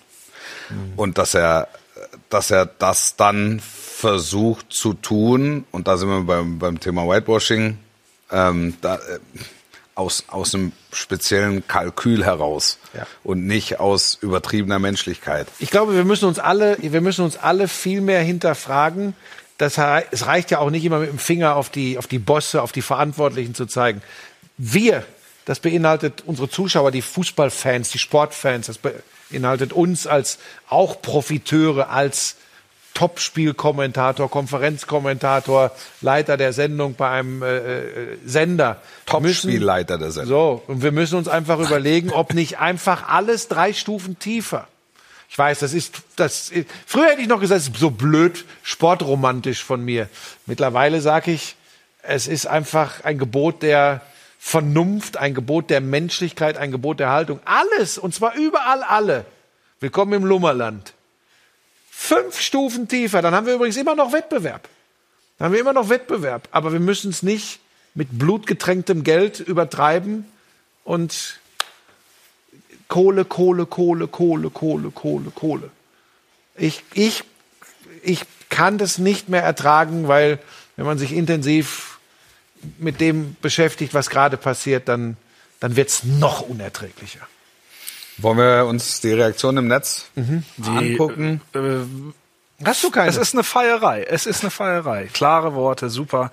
Und 0.97 1.19
dass 1.19 1.35
er, 1.35 1.69
dass 2.31 2.51
er 2.51 2.67
das 2.67 3.17
dann 3.17 3.61
versucht 3.61 4.67
zu 4.73 4.95
tun, 4.95 5.65
und 5.71 5.89
da 5.89 5.97
sind 5.97 6.09
wir 6.09 6.23
beim, 6.23 6.59
beim 6.59 6.81
Thema 6.81 7.07
Whitewashing, 7.07 7.79
ähm, 8.31 8.77
da, 8.81 8.97
äh, 8.97 9.19
aus, 9.95 10.25
aus 10.29 10.55
einem 10.55 10.73
speziellen 10.93 11.67
Kalkül 11.67 12.25
heraus 12.25 12.79
Ja. 12.95 13.07
und 13.25 13.47
nicht 13.47 13.81
aus 13.81 14.19
übertriebener 14.21 14.79
Menschlichkeit. 14.79 15.47
Ich 15.59 15.71
glaube, 15.71 15.95
wir 15.95 16.05
müssen 16.05 16.27
uns 16.27 16.39
alle, 16.39 16.77
wir 16.81 17.01
müssen 17.01 17.25
uns 17.25 17.37
alle 17.37 17.69
viel 17.69 18.01
mehr 18.01 18.23
hinterfragen. 18.23 19.15
Das, 19.59 19.79
es 20.11 20.27
reicht 20.27 20.51
ja 20.51 20.59
auch 20.59 20.71
nicht 20.71 20.85
immer 20.85 20.99
mit 20.99 21.11
dem 21.11 21.19
Finger 21.19 21.57
auf 21.57 21.69
die, 21.71 21.99
auf 21.99 22.07
die 22.07 22.19
Bosse, 22.19 22.63
auf 22.63 22.73
die 22.73 22.83
Verantwortlichen 22.83 23.55
zu 23.55 23.67
zeigen. 23.67 24.03
Wir, 24.57 25.05
das 25.45 25.61
beinhaltet 25.61 26.23
unsere 26.27 26.49
Zuschauer, 26.49 26.91
die 26.91 27.03
Fußballfans, 27.03 27.91
die 27.91 27.99
Sportfans, 27.99 28.67
das 28.67 28.79
beinhaltet 29.31 29.73
uns 29.73 30.07
als 30.07 30.39
auch 30.69 31.01
Profiteure, 31.03 31.91
als 31.91 32.37
Topspielkommentator, 32.95 34.31
Konferenzkommentator, 34.31 35.71
Leiter 36.01 36.37
der 36.37 36.53
Sendung 36.53 36.95
bei 36.95 37.09
einem 37.11 37.43
äh, 37.43 37.57
äh, 37.59 38.19
Sender. 38.25 38.81
Topspielleiter 39.07 39.99
der 39.99 40.11
Sendung. 40.11 40.29
so, 40.29 40.63
und 40.67 40.83
wir 40.83 40.93
müssen 40.93 41.17
uns 41.17 41.29
einfach 41.29 41.59
überlegen, 41.59 42.11
ob 42.11 42.35
nicht 42.35 42.59
einfach 42.59 43.09
alles 43.09 43.49
drei 43.49 43.73
Stufen 43.73 44.19
tiefer. 44.19 44.69
Ich 45.29 45.39
weiß, 45.39 45.61
das 45.61 45.73
ist, 45.73 46.03
das, 46.17 46.51
ist- 46.51 46.69
früher 46.87 47.07
hätte 47.07 47.23
ich 47.23 47.29
noch 47.29 47.41
gesagt, 47.41 47.61
es 47.63 47.69
ist 47.69 47.77
so 47.79 47.91
blöd, 47.91 48.45
sportromantisch 48.63 49.65
von 49.65 49.83
mir. 49.83 50.09
Mittlerweile 50.47 51.01
sage 51.01 51.31
ich, 51.33 51.57
es 52.03 52.27
ist 52.27 52.47
einfach 52.47 53.05
ein 53.05 53.17
Gebot 53.19 53.63
der 53.63 54.03
Vernunft, 54.39 55.17
ein 55.17 55.35
Gebot 55.35 55.71
der 55.71 55.81
Menschlichkeit, 55.81 56.59
ein 56.59 56.71
Gebot 56.73 57.01
der 57.01 57.11
Haltung. 57.11 57.41
Alles, 57.45 57.97
und 57.97 58.15
zwar 58.15 58.35
überall 58.35 58.83
alle. 58.83 59.25
Willkommen 59.81 60.13
im 60.13 60.25
Lummerland. 60.25 60.93
Fünf 62.05 62.41
Stufen 62.41 62.89
tiefer, 62.89 63.23
dann 63.23 63.33
haben 63.33 63.47
wir 63.47 63.55
übrigens 63.55 63.77
immer 63.77 63.95
noch 63.95 64.13
Wettbewerb. 64.13 64.69
Dann 65.39 65.47
haben 65.47 65.53
wir 65.53 65.61
immer 65.61 65.73
noch 65.73 65.89
Wettbewerb. 65.89 66.49
Aber 66.51 66.73
wir 66.73 66.81
müssen 66.81 67.11
es 67.11 67.23
nicht 67.23 67.61
mit 67.95 68.09
blutgetränktem 68.19 69.05
Geld 69.05 69.39
übertreiben 69.39 70.27
und 70.83 71.39
Kohle, 72.89 73.25
Kohle, 73.25 73.67
Kohle, 73.67 74.09
Kohle, 74.09 74.51
Kohle, 74.51 74.91
Kohle, 74.91 75.31
Kohle. 75.31 75.71
Ich, 76.57 76.83
ich, 76.93 77.23
ich 78.03 78.25
kann 78.49 78.79
das 78.79 78.99
nicht 78.99 79.29
mehr 79.29 79.45
ertragen, 79.45 80.09
weil 80.09 80.41
wenn 80.75 80.87
man 80.87 80.99
sich 80.99 81.13
intensiv 81.13 82.01
mit 82.79 83.01
dem 83.01 83.37
beschäftigt, 83.41 83.95
was 83.95 84.11
gerade 84.11 84.37
passiert, 84.37 84.89
dann, 84.89 85.17
dann 85.61 85.77
wird 85.77 85.89
es 85.89 86.03
noch 86.03 86.41
unerträglicher. 86.41 87.29
Wollen 88.19 88.39
wir 88.39 88.67
uns 88.67 89.01
die 89.01 89.13
Reaktion 89.13 89.57
im 89.57 89.69
Netz 89.69 90.07
angucken? 90.65 91.41
Äh, 91.55 92.65
Hast 92.65 92.85
du 92.85 92.91
keine? 92.91 93.09
Es 93.09 93.17
ist 93.17 93.35
eine 93.35 93.43
Feierei. 93.43 94.05
Es 94.05 94.27
ist 94.27 94.43
eine 94.43 94.51
Feierei. 94.51 95.09
Klare 95.13 95.55
Worte, 95.55 95.91
super. 95.91 96.31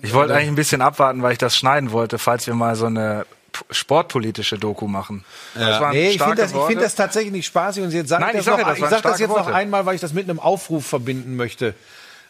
Ich 0.00 0.14
wollte 0.14 0.34
eigentlich 0.34 0.48
ein 0.48 0.54
bisschen 0.54 0.82
abwarten, 0.82 1.22
weil 1.22 1.32
ich 1.32 1.38
das 1.38 1.56
schneiden 1.56 1.92
wollte, 1.92 2.18
falls 2.18 2.46
wir 2.46 2.54
mal 2.54 2.74
so 2.76 2.86
eine 2.86 3.26
sportpolitische 3.70 4.58
Doku 4.58 4.86
machen. 4.88 5.24
Das 5.54 5.80
waren 5.80 5.92
Nee, 5.92 6.10
ich 6.10 6.18
finde 6.22 6.36
das, 6.36 6.52
ich 6.52 6.60
find 6.62 6.80
das 6.80 6.94
tatsächlich 6.94 7.32
nicht 7.32 7.46
spaßig. 7.46 7.82
Und 7.84 7.92
jetzt 7.92 8.08
sage 8.08 8.22
Nein, 8.22 8.34
ich 8.34 8.40
ich 8.40 8.46
das, 8.46 8.54
sag 8.56 8.60
noch, 8.60 8.66
ja, 8.66 8.74
das 8.74 8.78
ich 8.78 8.88
sag 8.88 9.02
das 9.02 9.20
jetzt 9.20 9.28
noch 9.28 9.36
Worte. 9.36 9.54
einmal, 9.54 9.84
weil 9.86 9.94
ich 9.94 10.00
das 10.00 10.12
mit 10.14 10.28
einem 10.28 10.40
Aufruf 10.40 10.86
verbinden 10.86 11.36
möchte. 11.36 11.74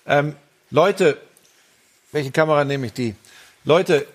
Ähm, 0.07 0.35
Leute, 0.71 1.17
welche 2.11 2.33
Kamera 2.33 2.65
nehme 2.65 2.87
ich 2.87 2.93
die? 2.93 3.15
Leute, 3.65 4.07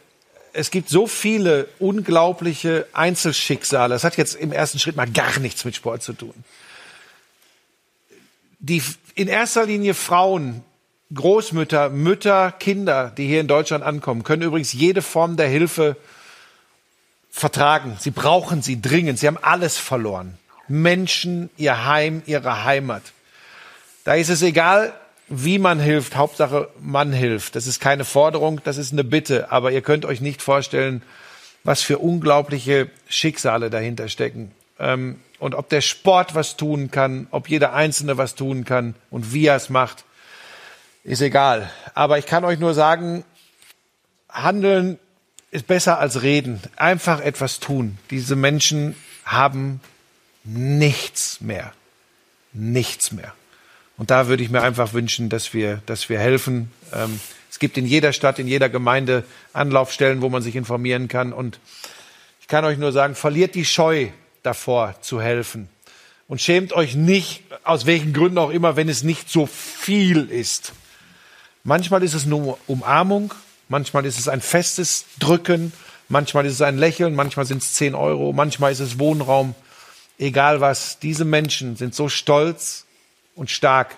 es 0.57 0.71
gibt 0.71 0.89
so 0.89 1.05
viele 1.05 1.67
unglaubliche 1.77 2.87
Einzelschicksale. 2.91 3.93
Das 3.93 4.03
hat 4.03 4.17
jetzt 4.17 4.33
im 4.33 4.51
ersten 4.51 4.79
Schritt 4.79 4.95
mal 4.95 5.09
gar 5.09 5.37
nichts 5.37 5.63
mit 5.65 5.75
Sport 5.75 6.01
zu 6.01 6.13
tun. 6.13 6.33
Die 8.57 8.81
in 9.13 9.27
erster 9.27 9.67
Linie 9.67 9.93
Frauen, 9.93 10.63
Großmütter, 11.13 11.89
Mütter, 11.89 12.51
Kinder, 12.51 13.13
die 13.15 13.27
hier 13.27 13.39
in 13.39 13.47
Deutschland 13.47 13.83
ankommen, 13.83 14.23
können 14.23 14.41
übrigens 14.41 14.73
jede 14.73 15.03
Form 15.03 15.37
der 15.37 15.47
Hilfe 15.47 15.95
vertragen. 17.29 17.95
Sie 17.99 18.11
brauchen 18.11 18.63
sie 18.63 18.81
dringend. 18.81 19.19
Sie 19.19 19.27
haben 19.27 19.37
alles 19.39 19.77
verloren. 19.77 20.39
Menschen, 20.67 21.51
ihr 21.57 21.85
Heim, 21.85 22.23
ihre 22.25 22.63
Heimat. 22.63 23.03
Da 24.05 24.15
ist 24.15 24.29
es 24.29 24.41
egal, 24.41 24.91
wie 25.29 25.59
man 25.59 25.79
hilft. 25.79 26.15
Hauptsache, 26.15 26.69
man 26.79 27.11
hilft. 27.11 27.55
Das 27.55 27.67
ist 27.67 27.79
keine 27.79 28.05
Forderung, 28.05 28.61
das 28.63 28.77
ist 28.77 28.93
eine 28.93 29.03
Bitte. 29.03 29.51
Aber 29.51 29.71
ihr 29.71 29.81
könnt 29.81 30.05
euch 30.05 30.21
nicht 30.21 30.41
vorstellen, 30.41 31.01
was 31.63 31.81
für 31.81 31.99
unglaubliche 31.99 32.89
Schicksale 33.09 33.69
dahinter 33.69 34.09
stecken. 34.09 34.51
Ähm, 34.79 35.19
und 35.39 35.53
ob 35.53 35.69
der 35.69 35.81
Sport 35.81 36.33
was 36.33 36.57
tun 36.57 36.91
kann, 36.91 37.27
ob 37.31 37.49
jeder 37.49 37.73
Einzelne 37.73 38.17
was 38.17 38.35
tun 38.35 38.65
kann 38.65 38.95
und 39.09 39.33
wie 39.33 39.45
er 39.45 39.55
es 39.55 39.69
macht, 39.69 40.03
ist 41.03 41.21
egal. 41.21 41.69
Aber 41.93 42.17
ich 42.17 42.25
kann 42.25 42.43
euch 42.43 42.59
nur 42.59 42.73
sagen, 42.73 43.23
Handeln 44.29 44.99
ist 45.51 45.67
besser 45.67 45.99
als 45.99 46.21
reden. 46.21 46.61
Einfach 46.75 47.21
etwas 47.21 47.59
tun. 47.59 47.97
Diese 48.09 48.35
Menschen 48.35 48.95
haben 49.25 49.79
nichts 50.43 51.41
mehr. 51.41 51.73
Nichts 52.53 53.11
mehr. 53.11 53.33
Und 53.97 54.11
da 54.11 54.27
würde 54.27 54.43
ich 54.43 54.49
mir 54.49 54.61
einfach 54.61 54.93
wünschen, 54.93 55.29
dass 55.29 55.53
wir, 55.53 55.81
dass 55.87 56.07
wir 56.07 56.19
helfen. 56.19 56.71
Ähm, 56.93 57.19
es 57.49 57.59
gibt 57.59 57.77
in 57.77 57.85
jeder 57.87 58.13
Stadt, 58.13 58.37
in 58.37 58.47
jeder 58.47 58.69
Gemeinde 58.69 59.23
Anlaufstellen, 59.53 60.21
wo 60.21 60.29
man 60.29 60.43
sich 60.43 60.55
informieren 60.55 61.07
kann. 61.07 61.33
Und 61.33 61.59
Ich 62.39 62.47
kann 62.47 62.63
euch 62.63 62.77
nur 62.77 62.91
sagen, 62.91 63.15
verliert 63.15 63.55
die 63.55 63.65
Scheu 63.65 64.09
davor 64.43 64.95
zu 65.01 65.21
helfen. 65.21 65.67
Und 66.27 66.41
schämt 66.41 66.73
euch 66.73 66.95
nicht, 66.95 67.43
aus 67.63 67.85
welchen 67.85 68.13
Gründen 68.13 68.37
auch 68.37 68.51
immer, 68.51 68.75
wenn 68.75 68.87
es 68.87 69.03
nicht 69.03 69.29
so 69.29 69.45
viel 69.47 70.29
ist. 70.29 70.73
Manchmal 71.63 72.03
ist 72.03 72.13
es 72.13 72.25
nur 72.25 72.57
Umarmung, 72.67 73.33
manchmal 73.67 74.05
ist 74.05 74.19
es 74.19 74.27
ein 74.29 74.39
festes 74.39 75.05
Drücken, 75.19 75.73
manchmal 76.07 76.45
ist 76.45 76.53
es 76.53 76.61
ein 76.61 76.77
Lächeln, 76.77 77.15
manchmal 77.15 77.45
sind 77.45 77.61
es 77.61 77.73
10 77.73 77.95
Euro, 77.95 78.31
manchmal 78.31 78.71
ist 78.71 78.79
es 78.79 78.99
Wohnraum. 78.99 79.55
Egal 80.17 80.61
was, 80.61 80.99
diese 80.99 81.25
Menschen 81.25 81.75
sind 81.75 81.93
so 81.93 82.07
stolz 82.07 82.86
und 83.37 83.49
stark. 83.49 83.97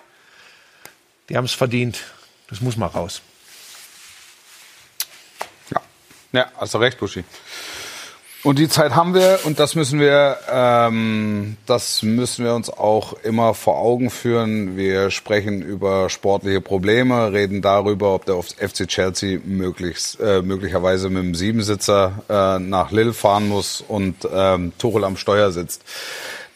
Die 1.28 1.36
haben 1.36 1.46
es 1.46 1.52
verdient. 1.52 2.04
Das 2.48 2.60
muss 2.60 2.76
mal 2.76 2.86
raus. 2.86 3.22
Ja, 5.70 5.80
ja 6.32 6.52
hast 6.56 6.74
du 6.74 6.78
recht, 6.78 6.98
Buschi. 6.98 7.24
Und 8.42 8.58
die 8.58 8.70
Zeit 8.70 8.94
haben 8.94 9.12
wir 9.12 9.40
und 9.44 9.58
das 9.58 9.74
müssen 9.74 10.00
wir, 10.00 10.38
ähm, 10.50 11.58
das 11.66 12.02
müssen 12.02 12.42
wir 12.42 12.54
uns 12.54 12.70
auch 12.70 13.12
immer 13.22 13.52
vor 13.52 13.76
Augen 13.76 14.08
führen. 14.08 14.78
Wir 14.78 15.10
sprechen 15.10 15.60
über 15.60 16.08
sportliche 16.08 16.62
Probleme, 16.62 17.32
reden 17.32 17.60
darüber, 17.60 18.14
ob 18.14 18.24
der 18.24 18.42
FC 18.42 18.88
Chelsea 18.88 19.40
möglichst, 19.44 20.18
äh, 20.20 20.40
möglicherweise 20.40 21.10
mit 21.10 21.22
dem 21.22 21.34
Siebensitzer 21.34 22.22
äh, 22.30 22.58
nach 22.58 22.92
Lille 22.92 23.12
fahren 23.12 23.46
muss 23.46 23.84
und 23.86 24.26
ähm, 24.32 24.72
Tuchel 24.78 25.04
am 25.04 25.18
Steuer 25.18 25.52
sitzt. 25.52 25.82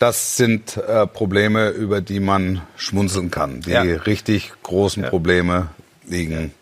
Das 0.05 0.37
sind 0.37 0.77
äh, 0.77 1.07
Probleme, 1.07 1.71
über 1.71 2.03
die 2.03 2.21
man 2.21 2.61
schmunzeln 2.77 3.31
kann. 3.31 3.63
Die 3.63 3.71
Ja. 3.71 3.81
richtig 3.81 4.53
großen 4.63 5.03
Probleme 5.05 5.69
liegen 6.07 6.53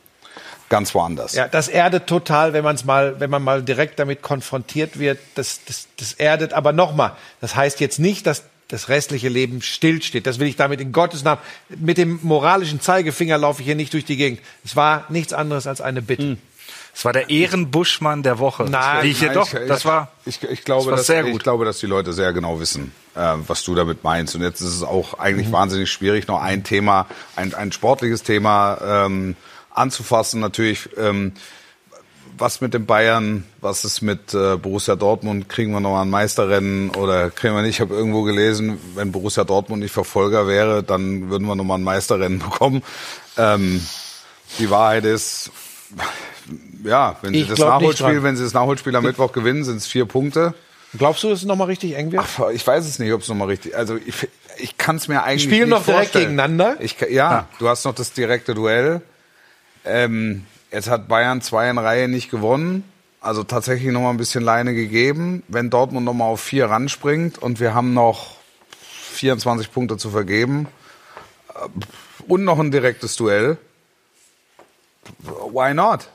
ganz 0.69 0.95
woanders. 0.95 1.35
Ja, 1.35 1.49
das 1.49 1.67
erdet 1.67 2.07
total, 2.07 2.53
wenn 2.53 2.63
man 2.63 2.77
es 2.77 2.85
mal, 2.85 3.19
wenn 3.19 3.31
man 3.31 3.43
mal 3.43 3.65
direkt 3.65 3.99
damit 3.99 4.23
konfrontiert 4.23 5.01
wird. 5.01 5.19
Das, 5.35 5.61
das, 5.67 5.89
das 5.97 6.13
erdet. 6.13 6.53
Aber 6.53 6.73
nochmal, 6.73 7.17
das 7.41 7.57
heißt 7.57 7.81
jetzt 7.81 7.99
nicht, 7.99 8.29
dass 8.29 8.45
das 8.69 8.89
restliche 8.89 9.29
Leben 9.29 9.61
stillsteht. 9.61 10.25
Das 10.25 10.39
will 10.39 10.47
ich 10.47 10.55
damit 10.55 10.81
in 10.81 10.93
Gottes 10.93 11.25
Namen. 11.25 11.41
Mit 11.69 11.99
dem 11.99 12.21
moralischen 12.23 12.81
Zeigefinger 12.81 13.39
laufe 13.39 13.61
ich 13.63 13.67
hier 13.67 13.75
nicht 13.75 13.93
durch 13.93 14.05
die 14.05 14.17
Gegend. 14.17 14.39
Es 14.65 14.77
war 14.77 15.05
nichts 15.09 15.33
anderes 15.33 15.67
als 15.67 15.81
eine 15.81 16.01
Bitte. 16.01 16.37
Es 16.95 17.05
war 17.07 17.13
der 17.13 17.31
Ehrenbuschmann 17.31 18.23
der 18.23 18.39
Woche. 18.39 18.65
Nein, 18.65 19.07
ich 19.07 19.19
hier 19.19 19.29
Nein, 19.29 19.37
doch, 19.39 19.53
ich, 19.55 19.67
das 19.67 19.85
war. 19.87 20.13
Ich, 20.27 20.43
ich, 20.43 20.63
glaube, 20.65 20.91
das 20.91 21.01
dass, 21.01 21.07
sehr 21.07 21.25
ich 21.25 21.33
gut. 21.33 21.43
glaube, 21.43 21.65
dass 21.65 21.79
die 21.79 21.87
Leute 21.87 22.13
sehr 22.13 22.33
genau 22.33 22.61
wissen, 22.61 22.93
äh, 23.15 23.35
was 23.47 23.65
du 23.65 23.75
damit 23.75 24.05
meinst. 24.05 24.35
Und 24.35 24.43
jetzt 24.43 24.61
ist 24.61 24.75
es 24.77 24.83
auch 24.83 25.19
eigentlich 25.19 25.49
Mhm. 25.49 25.53
wahnsinnig 25.53 25.91
schwierig, 25.91 26.29
noch 26.29 26.41
ein 26.43 26.65
Thema, 26.65 27.07
ein, 27.35 27.55
ein 27.55 27.73
sportliches 27.73 28.23
Thema 28.23 28.79
ähm, 29.07 29.37
anzufassen. 29.71 30.41
Natürlich, 30.41 30.91
ähm, 30.99 31.33
was 32.37 32.61
mit 32.61 32.75
den 32.75 32.85
Bayern, 32.87 33.45
was 33.61 33.85
ist 33.85 34.03
mit 34.03 34.35
äh, 34.35 34.57
Borussia 34.57 34.95
Dortmund? 34.97 35.49
Kriegen 35.49 35.73
wir 35.73 35.81
noch 35.81 35.93
mal 35.93 36.03
ein 36.03 36.11
Meisterrennen 36.11 36.91
oder 36.91 37.31
kriegen 37.31 37.55
wir 37.55 37.63
nicht? 37.63 37.77
Ich 37.77 37.81
habe 37.81 37.95
irgendwo 37.95 38.23
gelesen, 38.23 38.79
wenn 38.97 39.13
Borussia 39.13 39.45
Dortmund 39.45 39.83
nicht 39.83 39.93
Verfolger 39.93 40.47
wäre, 40.47 40.83
dann 40.83 41.31
würden 41.31 41.47
wir 41.47 41.55
noch 41.57 41.65
mal 41.65 41.77
ein 41.77 41.85
Meisterrennen 41.85 42.39
bekommen. 42.51 42.83
Ähm, 43.39 43.87
die 44.59 44.69
Wahrheit 44.71 45.05
ist, 45.05 45.51
ja, 46.85 47.17
wenn 47.23 47.33
sie 47.35 47.41
Ich 47.43 47.49
das 47.49 47.59
Nachholspiel, 47.59 48.23
wenn 48.23 48.37
sie 48.37 48.43
das 48.45 48.53
Nachholspiel 48.55 48.95
am 48.97 49.05
Mittwoch 49.05 49.33
gewinnen, 49.33 49.65
sind 49.65 49.77
es 49.77 49.87
vier 49.87 50.05
Punkte. 50.07 50.55
Glaubst 50.99 51.23
du, 51.23 51.31
dass 51.31 51.39
es 51.41 51.45
nochmal 51.47 51.69
richtig 51.69 51.95
eng 51.97 52.13
wird? 52.13 52.23
Ach, 52.23 52.51
ich 52.51 52.67
weiß 52.67 52.87
es 52.87 52.99
nicht, 52.99 53.13
ob 53.13 53.23
es 53.23 53.29
nochmal 53.29 53.49
richtig. 53.49 53.75
Also 53.77 53.97
ich, 54.05 54.29
ich 54.59 54.77
kann 54.77 54.97
es 54.97 55.09
mir 55.09 55.23
eigentlich 55.23 55.45
Spielen 55.45 55.69
nicht 55.69 55.79
noch 55.79 55.85
direkt 55.85 56.01
vorstellen. 56.11 56.25
gegeneinander? 56.37 56.77
Ich, 56.81 56.99
kann- 56.99 57.11
ja, 57.13 57.49
du 57.59 57.69
hast 57.69 57.85
noch 57.85 57.95
das 57.95 58.13
direkte 58.13 58.53
Duell. 58.55 59.01
Ähm, 59.85 60.45
jetzt 60.71 60.91
hat 60.91 61.09
Bayern 61.09 61.41
zwei 61.41 61.71
in 61.71 61.79
Reihe 61.79 62.09
nicht 62.09 62.31
gewonnen. 62.31 62.85
Also 63.23 63.43
tatsächlich 63.45 63.91
nochmal 63.93 64.11
ein 64.13 64.17
bisschen 64.19 64.43
Leine 64.45 64.75
gegeben. 64.75 65.43
Wenn 65.49 65.71
Dortmund 65.71 66.05
nochmal 66.05 66.29
auf 66.29 66.41
vier 66.41 66.67
ranspringt 66.67 67.39
und 67.39 67.59
wir 67.61 67.73
haben 67.73 67.95
noch 67.95 68.37
24 69.13 69.73
Punkte 69.73 69.97
zu 69.97 70.11
vergeben 70.11 70.67
äh, 71.55 71.69
und 72.29 72.45
noch 72.45 72.59
ein 72.59 72.71
direktes 72.71 73.17
Duell, 73.17 73.57
why 75.53 75.73
not? 75.75 76.09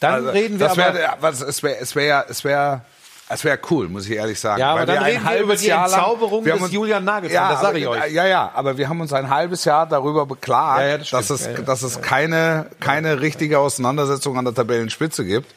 Dann 0.00 0.14
Also, 0.14 0.30
reden 0.30 0.58
wir 0.60 0.68
das 0.68 0.78
aber. 0.78 0.94
wär, 0.94 1.02
ja, 1.02 1.16
was, 1.20 1.40
es 1.40 1.62
wäre 1.62 1.76
es 1.80 1.94
wär, 1.96 2.26
es 2.28 2.44
wär, 2.44 2.84
es 3.28 3.44
wär 3.44 3.58
cool, 3.70 3.88
muss 3.88 4.06
ich 4.06 4.12
ehrlich 4.16 4.38
sagen. 4.38 4.60
Ja, 4.60 4.70
aber 4.70 4.80
Weil 4.80 4.86
dann 4.86 4.94
wir 4.96 5.02
ein 5.02 5.12
reden 5.16 5.28
wir 5.28 5.40
über 5.40 5.56
die 5.56 5.66
Jahr 5.66 5.88
lang- 5.88 5.98
Entzauberung 5.98 6.44
wir 6.44 6.52
des 6.54 6.62
uns- 6.62 6.72
Julian 6.72 7.04
Nagelsmann, 7.04 7.48
das 7.50 7.60
sag 7.60 7.68
aber- 7.70 7.78
ich 7.78 7.86
euch. 7.88 8.12
Ja, 8.12 8.26
ja, 8.26 8.50
aber 8.54 8.76
wir 8.78 8.88
haben 8.88 9.00
uns 9.00 9.12
ein 9.12 9.30
halbes 9.30 9.64
Jahr 9.64 9.86
darüber 9.86 10.26
beklagt, 10.26 10.80
Ja, 10.80 10.86
ja, 10.88 10.98
das 10.98 11.10
dass 11.10 11.30
es, 11.30 11.46
Ja, 11.46 11.52
ja. 11.52 11.58
dass 11.62 11.82
es 11.82 12.00
keine, 12.02 12.66
keine 12.80 13.20
richtige 13.20 13.58
Auseinandersetzung 13.58 14.38
an 14.38 14.44
der 14.44 14.54
Tabellenspitze 14.54 15.24
gibt. 15.24 15.52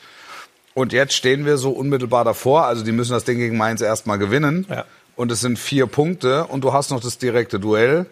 Und 0.74 0.94
jetzt 0.94 1.14
stehen 1.14 1.46
wir 1.46 1.58
so 1.58 1.72
unmittelbar 1.72 2.24
davor. 2.24 2.66
Also 2.66 2.84
die 2.86 2.92
müssen 2.94 3.12
das 3.12 3.26
Ding 3.26 3.38
gegen 3.38 3.58
Mainz 3.58 3.82
erstmal 3.82 4.18
gewinnen. 4.18 4.66
Ja. 4.70 4.86
Und 5.18 5.32
es 5.32 5.42
sind 5.42 5.60
vier 5.60 5.88
Punkte 5.88 6.46
und 6.46 6.64
du 6.64 6.72
hast 6.72 6.92
noch 6.92 7.02
das 7.02 7.18
direkte 7.18 7.60
Duell, 7.60 8.06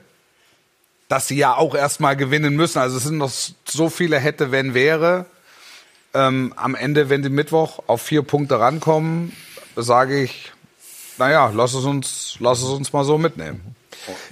das 1.08 1.30
sie 1.30 1.38
ja 1.38 1.56
auch 1.56 1.74
erstmal 1.74 2.18
gewinnen 2.18 2.56
müssen. 2.56 2.80
Also 2.80 2.98
es 2.98 3.04
sind 3.04 3.18
noch 3.18 3.32
so 3.66 3.90
viele 3.90 4.20
hätte, 4.20 4.52
wenn 4.52 4.74
wäre. 4.74 5.26
Ähm, 6.18 6.54
am 6.56 6.74
Ende, 6.76 7.10
wenn 7.10 7.22
die 7.22 7.30
Mittwoch 7.30 7.80
auf 7.88 8.02
vier 8.02 8.22
Punkte 8.24 8.60
rankommen, 8.60 9.34
sage 9.76 10.20
ich, 10.22 10.52
naja, 11.18 11.52
lass 11.54 11.74
es 11.74 11.84
uns, 11.86 12.38
lass 12.40 12.60
es 12.60 12.70
uns 12.70 12.92
mal 12.94 13.04
so 13.04 13.18
mitnehmen. 13.18 13.76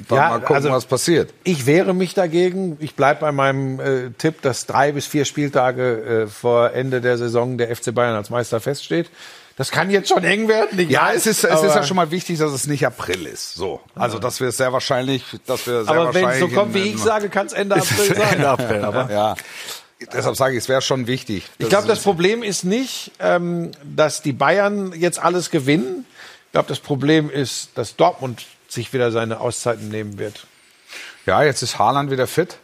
Dann 0.08 0.18
Ja, 0.18 0.30
mal 0.30 0.40
gucken, 0.40 0.56
also- 0.56 0.72
was 0.72 0.86
passiert. 0.86 1.34
Ich 1.44 1.66
wehre 1.66 1.94
mich 1.94 2.14
dagegen. 2.14 2.78
Ich 2.80 2.96
bleibe 2.96 3.22
bei 3.22 3.32
meinem 3.32 3.80
äh, 3.80 4.10
Tipp, 4.18 4.42
dass 4.42 4.66
drei 4.68 4.92
bis 4.94 5.06
vier 5.06 5.26
Spieltage 5.26 6.24
äh, 6.24 6.28
vor 6.28 6.72
Ende 6.74 7.02
der 7.02 7.18
Saison 7.18 7.58
der 7.58 7.76
FC 7.76 7.94
Bayern 7.94 8.16
als 8.16 8.30
Meister 8.30 8.60
feststeht. 8.60 9.10
Das 9.58 9.72
kann 9.72 9.90
jetzt 9.90 10.10
schon 10.10 10.24
eng 10.24 10.48
werden. 10.50 10.78
Ich 10.80 10.90
Ja, 10.90 11.08
weiß, 11.08 11.18
es 11.22 11.28
ist, 11.28 11.44
es 11.46 11.52
ist 11.52 11.52
aber- 11.52 11.76
ja 11.76 11.84
schon 11.84 11.96
mal 11.98 12.12
wichtig, 12.12 12.40
dass 12.40 12.52
es 12.52 12.68
nicht 12.68 12.86
April 12.86 13.26
ist. 13.26 13.54
So. 13.56 13.80
Also, 13.96 14.20
dass 14.20 14.40
wir 14.42 14.50
es 14.50 14.58
sehr 14.58 14.72
wahrscheinlich, 14.74 15.24
dass 15.46 15.66
wir 15.68 15.84
sehr 15.86 15.94
Aber 15.94 16.14
wenn 16.14 16.22
es 16.22 16.24
wahrscheinlich. 16.24 16.54
so 16.54 16.60
kommt, 16.60 16.74
wie 16.74 16.80
ich 16.80 16.98
sage, 17.02 17.30
kann 17.30 17.48
es 17.48 17.54
Ende 17.54 17.76
April 17.76 18.16
sein. 18.16 18.34
Ende 18.34 18.50
April, 18.50 18.84
aber 18.86 19.12
Ja. 19.12 19.36
Deshalb 20.14 20.36
sage 20.36 20.56
ich, 20.56 20.64
es 20.64 20.70
wäre 20.70 20.82
schon 20.82 21.08
wichtig. 21.08 21.50
Ich 21.58 21.70
glaube, 21.70 21.88
das 21.88 22.02
Problem 22.02 22.44
ist 22.44 22.64
nicht, 22.64 23.12
ähm, 23.20 23.72
dass 23.84 24.22
die 24.22 24.34
Bayern 24.34 24.94
jetzt 24.94 25.20
alles 25.20 25.52
gewinnen. 25.52 26.06
Ich 26.48 26.52
glaube, 26.52 26.68
das 26.68 26.80
Problem 26.80 27.30
ist, 27.30 27.70
dass 27.76 27.96
Dortmund 27.96 28.46
sich 28.68 28.94
wieder 28.94 29.12
seine 29.12 29.40
Auszeiten 29.40 29.90
nehmen 29.90 30.18
wird. 30.18 30.48
Ja, 31.26 31.44
jetzt 31.44 31.62
ist 31.62 31.80
Haaland 31.80 32.12
wieder 32.12 32.28
fit. 32.28 32.58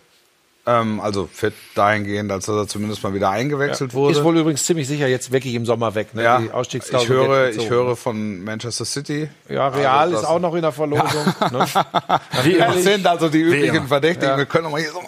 Ähm, 0.63 0.99
also 0.99 1.27
fit 1.31 1.53
dahingehend, 1.73 2.31
als 2.31 2.45
dass 2.45 2.55
er 2.55 2.67
zumindest 2.67 3.01
mal 3.01 3.15
wieder 3.15 3.31
eingewechselt 3.31 3.95
wurde. 3.95 4.15
Ist 4.15 4.23
wohl 4.23 4.37
übrigens 4.37 4.63
ziemlich 4.63 4.87
sicher 4.87 5.07
jetzt 5.07 5.31
wirklich 5.31 5.55
im 5.55 5.65
Sommer 5.65 5.95
weg. 5.95 6.13
Ne? 6.13 6.23
ja, 6.23 6.37
Die 6.37 6.51
ich 6.51 7.09
höre, 7.09 7.49
ich 7.49 7.67
höre 7.69 7.95
von 7.95 8.43
Manchester 8.43 8.85
City. 8.85 9.29
Ja, 9.49 9.69
Real 9.69 9.97
Also 9.97 10.17
ist 10.17 10.25
auch 10.25 10.39
noch 10.39 10.53
in 10.53 10.61
der 10.61 10.71
Verlosung. 10.71 11.25
Ne? 11.51 11.65
Wie 12.43 12.81
sind 12.81 13.07
also 13.07 13.29
die 13.29 13.39
üblichen. 13.39 13.87
Verdächtigen. 13.87 14.37
Wir 14.37 14.45
können 14.45 14.69
mal 14.69 14.79
hier 14.79 14.91
so. 14.91 15.01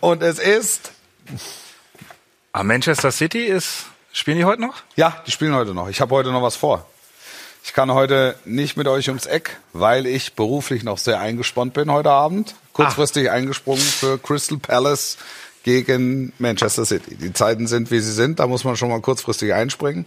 Und 0.00 0.22
es 0.22 0.38
ist. 0.38 0.92
Ah, 2.52 2.62
Manchester 2.62 3.10
City 3.10 3.44
ist. 3.44 3.86
Spielen 4.12 4.36
die 4.36 4.44
heute 4.44 4.60
noch? 4.60 4.74
Ja, 4.96 5.22
die 5.26 5.30
spielen 5.30 5.54
heute 5.54 5.72
noch. 5.72 5.88
Ich 5.88 6.00
habe 6.00 6.14
heute 6.14 6.30
noch 6.32 6.42
was 6.42 6.56
vor. 6.56 6.86
Ich 7.64 7.72
kann 7.72 7.92
heute 7.92 8.36
nicht 8.44 8.76
mit 8.76 8.88
euch 8.88 9.08
ums 9.08 9.26
Eck, 9.26 9.56
weil 9.72 10.06
ich 10.06 10.34
beruflich 10.34 10.82
noch 10.82 10.98
sehr 10.98 11.20
eingespannt 11.20 11.74
bin 11.74 11.90
heute 11.90 12.10
Abend. 12.10 12.54
Kurzfristig 12.72 13.30
eingesprungen 13.30 13.82
für 13.82 14.18
Crystal 14.18 14.58
Palace 14.58 15.16
gegen 15.62 16.32
Manchester 16.38 16.84
City. 16.84 17.14
Die 17.14 17.32
Zeiten 17.32 17.66
sind, 17.68 17.90
wie 17.90 18.00
sie 18.00 18.12
sind. 18.12 18.40
Da 18.40 18.46
muss 18.46 18.64
man 18.64 18.76
schon 18.76 18.88
mal 18.88 19.00
kurzfristig 19.00 19.54
einspringen. 19.54 20.06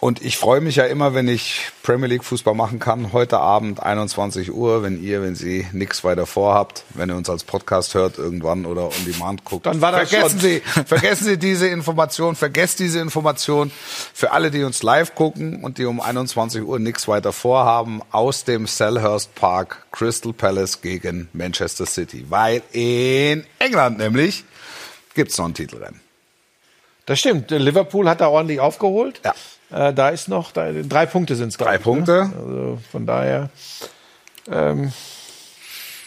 Und 0.00 0.22
ich 0.22 0.38
freue 0.38 0.62
mich 0.62 0.76
ja 0.76 0.86
immer, 0.86 1.12
wenn 1.12 1.28
ich 1.28 1.68
Premier 1.82 2.08
League 2.08 2.24
Fußball 2.24 2.54
machen 2.54 2.78
kann. 2.78 3.12
Heute 3.12 3.38
Abend 3.38 3.82
21 3.82 4.50
Uhr, 4.50 4.82
wenn 4.82 5.02
ihr, 5.02 5.20
wenn 5.20 5.34
Sie 5.34 5.66
nichts 5.72 6.04
weiter 6.04 6.24
vorhabt, 6.24 6.84
wenn 6.94 7.10
ihr 7.10 7.16
uns 7.16 7.28
als 7.28 7.44
Podcast 7.44 7.92
hört 7.92 8.16
irgendwann 8.16 8.64
oder 8.64 8.86
on 8.86 9.04
demand 9.06 9.44
guckt. 9.44 9.66
Dann 9.66 9.82
war 9.82 9.92
das 9.92 10.08
vergessen 10.08 10.40
schon. 10.40 10.48
Sie, 10.48 10.60
vergessen 10.86 11.24
Sie 11.24 11.38
diese 11.38 11.68
Information, 11.68 12.34
vergesst 12.34 12.78
diese 12.78 12.98
Information. 12.98 13.70
Für 14.14 14.32
alle, 14.32 14.50
die 14.50 14.62
uns 14.62 14.82
live 14.82 15.14
gucken 15.14 15.62
und 15.62 15.76
die 15.76 15.84
um 15.84 16.00
21 16.00 16.62
Uhr 16.62 16.78
nichts 16.78 17.06
weiter 17.06 17.34
vorhaben, 17.34 18.00
aus 18.10 18.44
dem 18.44 18.66
Selhurst 18.66 19.34
Park 19.34 19.84
Crystal 19.92 20.32
Palace 20.32 20.80
gegen 20.80 21.28
Manchester 21.34 21.84
City. 21.84 22.24
Weil 22.30 22.62
in 22.72 23.44
England 23.58 23.98
nämlich 23.98 24.44
gibt's 25.14 25.36
noch 25.36 25.44
ein 25.44 25.52
Titelrennen. 25.52 26.00
Das 27.04 27.18
stimmt. 27.18 27.50
Liverpool 27.50 28.08
hat 28.08 28.22
da 28.22 28.28
ordentlich 28.28 28.60
aufgeholt. 28.60 29.20
Ja. 29.26 29.34
Äh, 29.70 29.92
da 29.92 30.08
ist 30.08 30.28
noch, 30.28 30.52
da, 30.52 30.72
drei 30.72 31.06
Punkte 31.06 31.36
sind 31.36 31.48
es. 31.48 31.56
Drei 31.56 31.78
Punkte. 31.78 32.30
Also 32.36 32.78
von 32.90 33.06
daher, 33.06 33.50
ähm, 34.50 34.92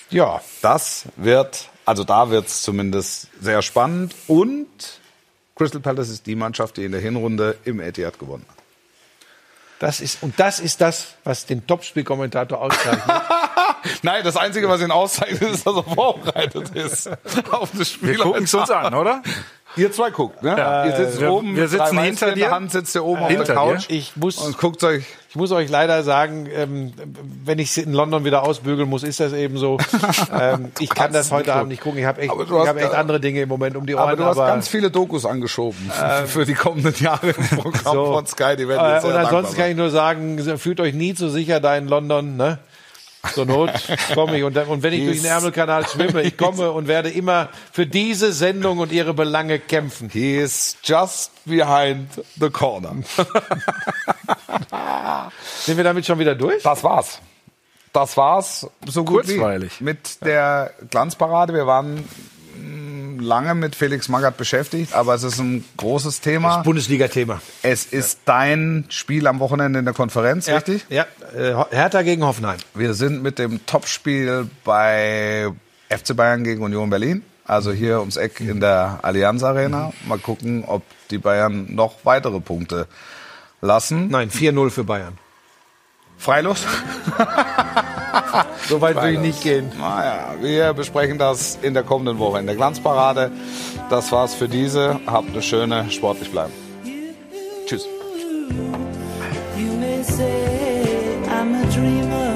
ja. 0.10 0.42
Das 0.62 1.06
wird, 1.16 1.70
also 1.86 2.04
da 2.04 2.30
wird's 2.30 2.62
zumindest 2.62 3.30
sehr 3.42 3.62
spannend. 3.62 4.16
Und 4.28 4.68
Crystal 5.56 5.82
Palace 5.82 6.10
ist 6.10 6.26
die 6.26 6.36
Mannschaft, 6.36 6.78
die 6.78 6.86
in 6.86 6.92
der 6.92 7.02
Hinrunde 7.02 7.58
im 7.64 7.80
Etihad 7.80 8.20
gewonnen 8.20 8.46
hat. 8.50 8.58
Das 9.80 10.00
ist, 10.00 10.24
und 10.24 10.40
das 10.40 10.60
ist 10.60 10.80
das, 10.80 11.16
was 11.26 11.46
den 11.46 11.68
Topspielkommentator 11.68 12.62
auszeichnet. 12.62 13.04
Nein, 14.02 14.24
das 14.24 14.38
Einzige, 14.38 14.70
was 14.70 14.82
ihn 14.82 14.92
auszeichnet, 14.92 15.42
ist, 15.42 15.68
dass 15.68 15.76
er 15.76 15.84
vorbereitet 15.84 16.70
ist 16.70 17.10
auf 17.52 17.70
das 17.78 17.90
Spiel. 17.90 18.12
Wir 18.12 18.18
gucken 18.20 18.46
es 18.46 18.54
uns 18.54 18.70
an, 18.70 18.94
oder? 18.94 19.22
Ihr 19.76 19.92
zwei 19.92 20.12
guckt, 20.12 20.44
ne? 20.44 20.56
ihr 20.88 20.96
sitzt 20.96 21.20
wir- 21.22 21.32
oben, 21.32 21.56
wir 21.56 21.68
sitzen 21.68 22.00
hinter 22.00 22.32
dir. 22.34 22.52
Hand 22.52 22.72
sitzt 22.72 22.94
ihr 22.96 23.04
oben 23.04 23.24
auf 23.24 23.30
Hinter 23.30 23.44
der 23.46 23.56
dir. 23.56 23.60
Couch 23.62 23.86
Ich 23.90 24.16
muss, 24.16 24.38
und 24.38 24.58
guckt 24.58 24.84
euch. 24.84 25.04
ich 25.30 25.36
muss 25.36 25.52
euch 25.52 25.68
leider 25.70 26.04
sagen, 26.04 26.48
ähm, 26.54 26.94
wenn 27.44 27.58
ich 27.58 27.76
in 27.78 27.92
London 27.94 28.24
wieder 28.24 28.44
ausbügeln 28.44 28.88
muss, 28.88 29.02
ist 29.04 29.20
das 29.20 29.34
eben 29.34 29.58
so. 29.58 29.78
ähm, 30.40 30.72
ich 30.80 30.90
kann 30.92 31.12
das 31.12 31.32
heute 31.32 31.54
Abend 31.56 31.70
nicht 31.70 31.82
gucken. 31.82 31.98
Ich 32.00 32.06
habe 32.06 32.22
echt, 32.22 32.32
Aber 32.32 32.44
ich 32.44 32.68
hab 32.68 32.78
echt 32.78 32.94
andere 32.94 33.20
Dinge 33.20 33.42
im 33.42 33.50
Moment 33.50 33.76
um 33.76 33.86
die 33.88 33.96
Ohren. 33.96 34.04
Aber 34.04 34.16
du 34.16 34.26
hast 34.26 34.38
ganz 34.38 34.68
viele 34.68 34.92
Dokus 34.92 35.26
angeschoben 35.26 35.92
für 36.28 36.46
die 36.46 36.54
kommenden 36.54 36.94
Jahre 37.04 37.30
im 37.32 37.58
Programm 37.60 37.94
So. 37.96 38.06
von 38.14 38.28
Sky. 38.28 38.56
Die 38.58 38.68
werden 38.68 38.86
Äh, 38.86 38.94
jetzt 38.96 39.06
und 39.06 39.12
sehr 39.12 39.20
ansonsten 39.22 39.32
dankbar 39.56 39.56
kann 39.64 39.72
ich 39.72 39.78
nur 39.78 39.90
sagen, 39.90 40.58
fühlt 40.60 40.80
euch 40.82 40.94
nie 40.94 41.16
zu 41.16 41.30
sicher 41.30 41.60
da 41.60 41.76
in 41.76 41.88
London, 41.88 42.38
ne? 42.38 42.60
Zur 43.32 43.46
Not 43.46 43.72
komme 44.14 44.38
ich. 44.38 44.44
Und, 44.44 44.54
dann- 44.56 44.68
und 44.68 44.84
wenn 44.84 44.94
ich 44.94 45.06
durch 45.06 45.22
den 45.22 45.32
Ärmelkanal 45.32 45.88
schwimme, 45.88 46.22
ich 46.24 46.36
komme 46.38 46.72
und 46.72 46.88
werde 46.88 47.10
immer 47.10 47.50
für 47.72 47.86
diese 47.88 48.34
Sendung 48.34 48.80
und 48.80 48.92
ihre 48.92 49.14
Belange 49.14 49.60
kämpfen. 49.60 50.10
He 50.10 50.36
is 50.38 50.76
just 50.84 51.32
behind 51.46 52.10
the 52.40 52.50
corner. 52.50 52.96
Sind 55.62 55.78
wir 55.78 55.84
damit 55.84 56.06
schon 56.06 56.20
wieder 56.20 56.36
durch? 56.36 56.62
Das 56.64 56.84
war's. 56.84 57.20
Das 57.94 58.18
war's. 58.18 58.68
So 58.88 59.04
gut 59.04 59.26
Kurzweilig. 59.26 59.80
wie 59.80 59.84
mit 59.86 60.24
der 60.26 60.72
Glanzparade. 60.90 61.54
Wir 61.54 61.68
waren 61.68 62.08
lange 63.24 63.56
mit 63.56 63.76
Felix 63.76 64.10
Magath 64.10 64.38
beschäftigt, 64.38 64.94
aber 64.94 65.16
es 65.16 65.24
ist 65.24 65.40
ein 65.40 65.66
großes 65.78 66.22
Thema. 66.22 66.58
Bundesliga-Thema. 66.64 67.42
Es 67.62 67.86
ist 67.86 68.20
dein 68.26 68.86
Spiel 68.90 69.28
am 69.28 69.40
Wochenende 69.40 69.80
in 69.80 69.86
der 69.86 69.94
Konferenz, 69.94 70.48
richtig? 70.48 70.86
Ja, 70.90 71.06
äh, 71.36 71.56
Hertha 71.72 72.02
gegen 72.02 72.24
Hoffenheim. 72.24 72.58
Wir 72.74 72.94
sind 72.94 73.24
mit 73.24 73.40
dem 73.40 73.66
Topspiel 73.66 74.50
bei 74.64 75.52
FC 75.90 76.16
Bayern 76.16 76.44
gegen 76.44 76.64
Union 76.64 76.90
Berlin. 76.90 77.24
Also 77.46 77.72
hier 77.74 78.00
ums 78.00 78.16
Eck 78.16 78.40
in 78.40 78.60
der 78.62 79.00
Allianz 79.02 79.44
Arena. 79.44 79.92
Mal 80.08 80.20
gucken, 80.20 80.64
ob 80.66 80.84
die 81.12 81.18
Bayern 81.18 81.74
noch 81.74 82.06
weitere 82.06 82.40
Punkte 82.40 82.88
lassen. 83.62 84.08
Nein, 84.10 84.30
4-0 84.30 84.70
für 84.70 84.84
Bayern. 84.84 85.18
Freilos? 86.18 86.66
So 88.70 88.82
weit 88.82 89.02
will 89.02 89.14
ich 89.14 89.20
nicht 89.20 89.42
gehen. 89.44 89.72
Naja, 89.78 90.36
wir 90.40 90.74
besprechen 90.74 91.18
das 91.18 91.58
in 91.62 91.74
der 91.74 91.84
kommenden 91.84 92.20
Woche 92.20 92.40
in 92.40 92.46
der 92.46 92.56
Glanzparade. 92.56 93.32
Das 93.90 94.12
war's 94.12 94.34
für 94.34 94.48
diese. 94.48 95.00
Habt 95.06 95.30
eine 95.30 95.42
schöne, 95.42 95.90
sportlich 95.92 96.32
bleiben. 96.32 96.54
Tschüss. 97.66 97.86
You 99.58 99.74
may 99.80 100.04
say 100.04 101.20
I'm 101.30 101.56
a 101.56 101.66
dreamer, 101.72 102.36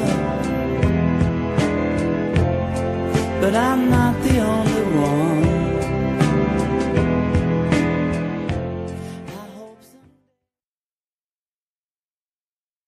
but 3.41 3.53
I'm 3.55 3.89
not 3.89 4.15
the 4.23 4.39
only. 4.41 4.76